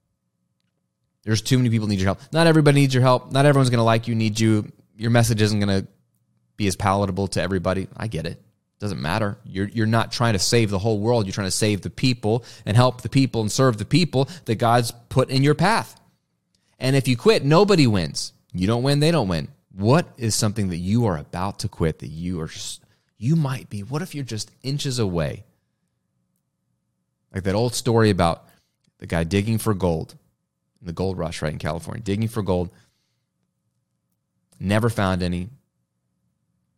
There's 1.25 1.43
too 1.43 1.59
many 1.59 1.69
people 1.69 1.89
need 1.89 1.99
your 1.99 2.07
help. 2.07 2.21
Not 2.33 2.47
everybody 2.47 2.81
needs 2.81 2.95
your 2.95 3.03
help. 3.03 3.31
Not 3.31 3.45
everyone's 3.45 3.69
going 3.69 3.79
to 3.79 3.85
like 3.85 4.09
you, 4.09 4.15
need 4.15 4.41
you. 4.41 4.73
Your 4.97 5.11
message 5.11 5.43
isn't 5.43 5.61
going 5.61 5.83
to 5.83 5.87
be 6.57 6.67
as 6.67 6.75
palatable 6.75 7.29
to 7.29 7.43
everybody. 7.43 7.87
I 7.95 8.07
get 8.07 8.27
it. 8.27 8.43
Doesn't 8.79 9.03
matter. 9.03 9.39
You're, 9.45 9.69
you're 9.69 9.87
not 9.87 10.13
trying 10.13 10.35
to 10.35 10.39
save 10.39 10.71
the 10.71 10.79
whole 10.79 11.01
world. 11.01 11.27
You're 11.27 11.33
trying 11.33 11.49
to 11.49 11.53
save 11.53 11.81
the 11.83 11.91
people 11.91 12.45
and 12.65 12.77
help 12.77 13.03
the 13.03 13.09
people 13.09 13.41
and 13.41 13.51
serve 13.51 13.77
the 13.77 13.85
people 13.85 14.29
that 14.45 14.57
God's 14.57 14.93
put 15.09 15.31
in 15.31 15.43
your 15.43 15.57
path. 15.57 16.01
And 16.79 16.95
if 16.95 17.09
you 17.09 17.17
quit, 17.17 17.45
nobody 17.45 17.87
wins. 17.87 18.33
You 18.53 18.67
don't 18.67 18.85
win, 18.85 19.01
they 19.01 19.11
don't 19.11 19.29
win. 19.29 19.49
What 19.73 20.07
is 20.17 20.35
something 20.35 20.69
that 20.69 20.77
you 20.77 21.07
are 21.07 21.19
about 21.19 21.61
to 21.61 21.69
quit 21.69 21.99
that 22.01 22.09
you 22.09 22.41
are 22.41 22.47
just, 22.47 22.83
you 23.17 23.37
might 23.37 23.69
be? 23.69 23.83
What 23.83 24.03
if 24.03 24.15
you're 24.15 24.25
just 24.25 24.51
inches 24.63 24.99
away? 24.99 25.45
Like 27.35 27.45
that 27.45 27.55
old 27.55 27.75
story 27.75 28.11
about 28.11 28.45
the 28.99 29.07
guy 29.07 29.25
digging 29.25 29.59
for 29.59 29.75
gold 29.75 30.15
in 30.81 30.87
the 30.87 30.93
gold 30.93 31.19
rush, 31.19 31.43
right 31.43 31.53
in 31.53 31.59
California, 31.59 32.03
digging 32.03 32.29
for 32.29 32.43
gold, 32.43 32.71
never 34.59 34.89
found 34.89 35.23
any, 35.23 35.49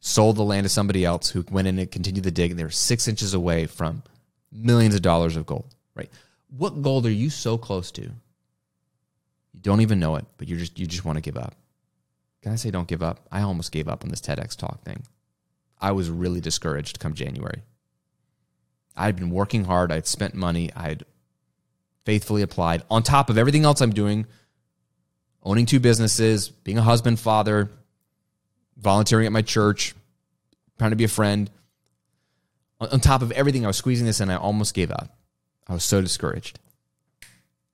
sold 0.01 0.37
the 0.37 0.43
land 0.43 0.65
to 0.65 0.69
somebody 0.69 1.05
else 1.05 1.31
who 1.31 1.45
went 1.51 1.69
in 1.69 1.79
and 1.79 1.91
continued 1.91 2.25
the 2.25 2.31
dig, 2.31 2.51
and 2.51 2.59
they 2.59 2.65
were 2.65 2.71
six 2.71 3.07
inches 3.07 3.35
away 3.35 3.67
from 3.67 4.03
millions 4.51 4.95
of 4.95 5.03
dollars 5.03 5.37
of 5.37 5.47
gold, 5.47 5.75
right? 5.95 6.11
What 6.49 6.83
gold 6.83 7.07
are 7.07 7.11
you 7.11 7.31
so 7.31 7.59
close 7.59 7.91
to? 7.93 8.03
You 8.03 9.61
don't 9.61 9.83
even 9.83 10.01
know 10.01 10.17
it, 10.17 10.25
but 10.39 10.49
you 10.49 10.57
just 10.57 10.79
you 10.79 10.87
just 10.87 11.05
want 11.05 11.17
to 11.17 11.23
give 11.23 11.37
up. 11.37 11.55
Can 12.43 12.53
I 12.53 12.57
say 12.57 12.71
don't 12.71 12.89
give 12.89 13.03
up? 13.03 13.27
I 13.31 13.43
almost 13.43 13.73
gave 13.73 13.89
up 13.89 14.03
on 14.03 14.11
this 14.11 14.21
TEDx 14.21 14.57
talk 14.57 14.83
thing. 14.83 15.03
I 15.79 15.93
was 15.93 16.09
really 16.11 16.41
discouraged 16.41 16.99
come 16.99 17.15
January. 17.15 17.63
I'd 18.97 19.17
been 19.17 19.31
working 19.31 19.65
hard, 19.65 19.93
I'd 19.93 20.07
spent 20.07 20.35
money, 20.35 20.71
I'd 20.75 21.05
faithfully 22.05 22.43
applied 22.43 22.83
on 22.91 23.03
top 23.03 23.31
of 23.31 23.39
everything 23.39 23.65
else 23.65 23.81
I'm 23.81 23.93
doing, 23.93 24.27
owning 25.43 25.67
two 25.67 25.81
businesses, 25.81 26.49
being 26.49 26.79
a 26.79 26.83
husband, 26.83 27.21
father, 27.21 27.71
volunteering 28.81 29.27
at 29.27 29.33
my 29.33 29.43
church, 29.43 29.95
trying 30.79 30.91
to 30.91 30.97
be 30.97 31.05
a 31.05 31.09
friend. 31.09 31.51
On, 32.81 33.01
top 33.01 33.23
of 33.23 33.31
everything, 33.33 33.65
I 33.65 33.69
was 33.69 33.77
squeezing 33.77 34.07
this 34.07 34.21
and 34.21 34.33
I 34.33 34.37
almost 34.37 34.75
gave 34.75 34.91
up. 34.91 35.17
I 35.69 35.75
was 35.75 35.85
so 35.85 36.01
discouraged. 36.01 36.59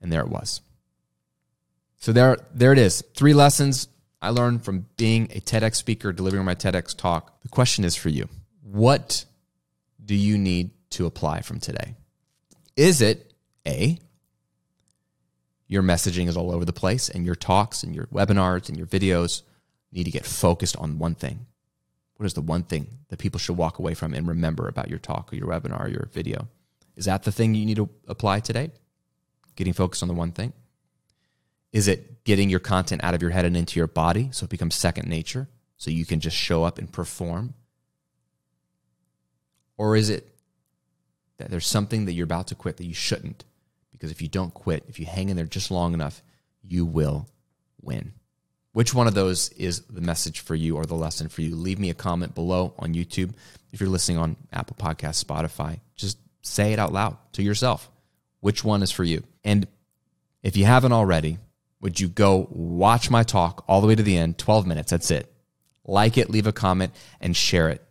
And 0.00 0.12
there 0.12 0.20
it 0.20 0.28
was. 0.28 0.60
So 1.98 2.12
there, 2.12 2.36
there 2.52 2.72
it 2.72 2.78
is. 2.78 3.02
Three 3.14 3.32
lessons 3.32 3.88
I 4.20 4.30
learned 4.30 4.64
from 4.64 4.86
being 4.96 5.24
a 5.34 5.40
TEDx 5.40 5.76
speaker, 5.76 6.12
delivering 6.12 6.44
my 6.44 6.54
TEDx 6.54 6.96
talk. 6.96 7.40
The 7.42 7.48
question 7.48 7.84
is 7.84 7.94
for 7.94 8.08
you 8.08 8.28
What 8.62 9.24
do 10.04 10.14
you 10.14 10.36
need 10.36 10.70
to 10.90 11.06
apply 11.06 11.40
from 11.42 11.60
today? 11.60 11.94
Is 12.76 13.00
it 13.00 13.32
A, 13.66 13.98
your 15.68 15.82
messaging 15.82 16.28
is 16.28 16.36
all 16.36 16.52
over 16.52 16.64
the 16.64 16.72
place 16.72 17.08
and 17.08 17.24
your 17.24 17.34
talks 17.34 17.82
and 17.82 17.94
your 17.94 18.06
webinars 18.06 18.68
and 18.68 18.76
your 18.76 18.86
videos 18.86 19.42
need 19.96 20.04
to 20.04 20.10
get 20.10 20.26
focused 20.26 20.76
on 20.76 20.98
one 20.98 21.14
thing. 21.14 21.46
What 22.16 22.26
is 22.26 22.34
the 22.34 22.40
one 22.40 22.62
thing 22.62 22.86
that 23.08 23.18
people 23.18 23.38
should 23.38 23.56
walk 23.56 23.78
away 23.78 23.94
from 23.94 24.14
and 24.14 24.28
remember 24.28 24.68
about 24.68 24.88
your 24.88 24.98
talk 24.98 25.32
or 25.32 25.36
your 25.36 25.48
webinar 25.48 25.84
or 25.84 25.88
your 25.88 26.08
video? 26.12 26.48
Is 26.96 27.06
that 27.06 27.24
the 27.24 27.32
thing 27.32 27.54
you 27.54 27.66
need 27.66 27.76
to 27.76 27.88
apply 28.06 28.40
today? 28.40 28.70
Getting 29.54 29.72
focused 29.72 30.02
on 30.02 30.08
the 30.08 30.14
one 30.14 30.32
thing? 30.32 30.52
Is 31.72 31.88
it 31.88 32.24
getting 32.24 32.48
your 32.48 32.60
content 32.60 33.04
out 33.04 33.14
of 33.14 33.20
your 33.20 33.32
head 33.32 33.44
and 33.44 33.56
into 33.56 33.78
your 33.78 33.86
body 33.86 34.30
so 34.32 34.44
it 34.44 34.50
becomes 34.50 34.74
second 34.74 35.08
nature 35.08 35.48
so 35.76 35.90
you 35.90 36.06
can 36.06 36.20
just 36.20 36.36
show 36.36 36.64
up 36.64 36.78
and 36.78 36.90
perform? 36.90 37.54
Or 39.76 39.94
is 39.94 40.08
it 40.08 40.34
that 41.36 41.50
there's 41.50 41.66
something 41.66 42.06
that 42.06 42.12
you're 42.12 42.24
about 42.24 42.46
to 42.48 42.54
quit 42.54 42.78
that 42.78 42.86
you 42.86 42.94
shouldn't? 42.94 43.44
Because 43.92 44.10
if 44.10 44.22
you 44.22 44.28
don't 44.28 44.54
quit, 44.54 44.84
if 44.88 44.98
you 44.98 45.06
hang 45.06 45.28
in 45.28 45.36
there 45.36 45.46
just 45.46 45.70
long 45.70 45.92
enough, 45.92 46.22
you 46.62 46.86
will 46.86 47.28
win. 47.82 48.12
Which 48.76 48.92
one 48.92 49.06
of 49.06 49.14
those 49.14 49.48
is 49.52 49.80
the 49.84 50.02
message 50.02 50.40
for 50.40 50.54
you 50.54 50.76
or 50.76 50.84
the 50.84 50.96
lesson 50.96 51.30
for 51.30 51.40
you? 51.40 51.56
Leave 51.56 51.78
me 51.78 51.88
a 51.88 51.94
comment 51.94 52.34
below 52.34 52.74
on 52.78 52.92
YouTube. 52.92 53.32
If 53.72 53.80
you're 53.80 53.88
listening 53.88 54.18
on 54.18 54.36
Apple 54.52 54.76
Podcasts, 54.78 55.24
Spotify, 55.24 55.80
just 55.94 56.18
say 56.42 56.74
it 56.74 56.78
out 56.78 56.92
loud 56.92 57.16
to 57.32 57.42
yourself. 57.42 57.90
Which 58.40 58.64
one 58.64 58.82
is 58.82 58.92
for 58.92 59.02
you? 59.02 59.22
And 59.44 59.66
if 60.42 60.58
you 60.58 60.66
haven't 60.66 60.92
already, 60.92 61.38
would 61.80 61.98
you 61.98 62.06
go 62.06 62.48
watch 62.50 63.08
my 63.08 63.22
talk 63.22 63.64
all 63.66 63.80
the 63.80 63.86
way 63.86 63.94
to 63.94 64.02
the 64.02 64.18
end, 64.18 64.36
12 64.36 64.66
minutes, 64.66 64.90
that's 64.90 65.10
it. 65.10 65.32
Like 65.86 66.18
it, 66.18 66.28
leave 66.28 66.46
a 66.46 66.52
comment, 66.52 66.92
and 67.18 67.34
share 67.34 67.70
it. 67.70 67.82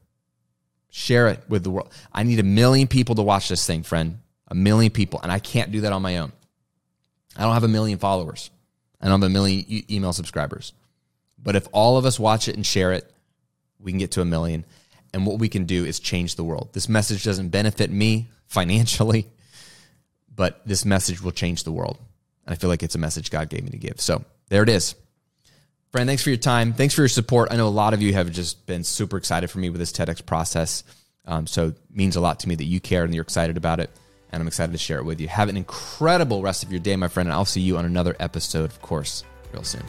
Share 0.92 1.30
it 1.30 1.40
with 1.50 1.64
the 1.64 1.72
world. 1.72 1.92
I 2.14 2.22
need 2.22 2.38
a 2.38 2.44
million 2.44 2.88
people 2.88 3.16
to 3.16 3.24
watch 3.24 3.50
this 3.50 3.66
thing, 3.66 3.82
friend. 3.82 4.20
A 4.50 4.54
million 4.54 4.92
people. 4.92 5.20
And 5.24 5.32
I 5.32 5.40
can't 5.40 5.72
do 5.72 5.82
that 5.82 5.94
on 5.94 6.04
my 6.04 6.18
own. 6.18 6.32
I 7.36 7.42
don't 7.42 7.56
have 7.56 7.64
a 7.64 7.68
million 7.68 7.98
followers. 7.98 8.52
I 9.06 9.10
don't 9.10 9.22
have 9.22 9.30
a 9.30 9.34
million 9.34 9.64
e- 9.68 9.86
email 9.90 10.14
subscribers. 10.14 10.74
But 11.42 11.56
if 11.56 11.68
all 11.72 11.98
of 11.98 12.06
us 12.06 12.20
watch 12.20 12.48
it 12.48 12.56
and 12.56 12.66
share 12.66 12.92
it, 12.92 13.10
we 13.80 13.92
can 13.92 14.00
get 14.00 14.12
to 14.12 14.22
a 14.22 14.26
million. 14.26 14.66
And 15.14 15.28
what 15.28 15.38
we 15.38 15.48
can 15.48 15.66
do 15.66 15.86
is 15.86 16.00
change 16.00 16.36
the 16.36 16.44
world. 16.44 16.70
This 16.74 16.90
message 16.90 17.24
doesn't 17.24 17.50
benefit 17.50 17.92
me 17.92 18.30
financially, 18.48 19.28
but 20.34 20.66
this 20.66 20.86
message 20.86 21.22
will 21.22 21.32
change 21.32 21.64
the 21.64 21.72
world. 21.72 22.00
And 22.48 22.54
I 22.54 22.58
feel 22.58 22.70
like 22.70 22.82
it's 22.82 22.96
a 22.96 23.00
message 23.00 23.30
God 23.30 23.48
gave 23.48 23.64
me 23.64 23.70
to 23.70 23.78
give. 23.78 24.02
So 24.02 24.26
there 24.50 24.64
it 24.64 24.70
is. 24.70 24.96
Friend, 25.92 26.08
thanks 26.08 26.24
for 26.24 26.32
your 26.32 26.38
time. 26.38 26.74
Thanks 26.74 26.96
for 26.96 27.02
your 27.02 27.08
support. 27.08 27.50
I 27.52 27.58
know 27.58 27.68
a 27.68 27.70
lot 27.70 27.94
of 27.94 28.02
you 28.02 28.12
have 28.14 28.32
just 28.32 28.66
been 28.66 28.84
super 28.84 29.18
excited 29.18 29.52
for 29.52 29.60
me 29.60 29.70
with 29.70 29.80
this 29.80 29.92
TEDx 29.92 30.26
process. 30.26 30.84
Um, 31.26 31.46
so 31.46 31.68
it 31.68 31.78
means 31.94 32.16
a 32.16 32.22
lot 32.22 32.40
to 32.42 32.50
me 32.50 32.56
that 32.56 32.66
you 32.66 32.80
care 32.80 33.04
and 33.04 33.14
you're 33.14 33.22
excited 33.22 33.56
about 33.56 33.80
it 33.80 33.92
and 34.36 34.42
I'm 34.42 34.48
excited 34.48 34.74
to 34.74 34.78
share 34.78 35.00
it 35.00 35.06
with 35.06 35.22
you. 35.22 35.30
Have 35.30 35.48
an 35.48 35.56
incredible 35.56 36.42
rest 36.42 36.62
of 36.62 36.70
your 36.70 36.82
day, 36.82 36.98
my 36.98 37.08
friend, 37.08 37.30
and 37.30 37.34
I'll 37.34 37.46
see 37.46 37.62
you 37.62 37.78
on 37.78 37.86
another 37.86 38.18
episode, 38.20 38.66
of 38.66 38.82
course, 38.82 39.24
real 39.54 39.64
soon. 39.64 39.84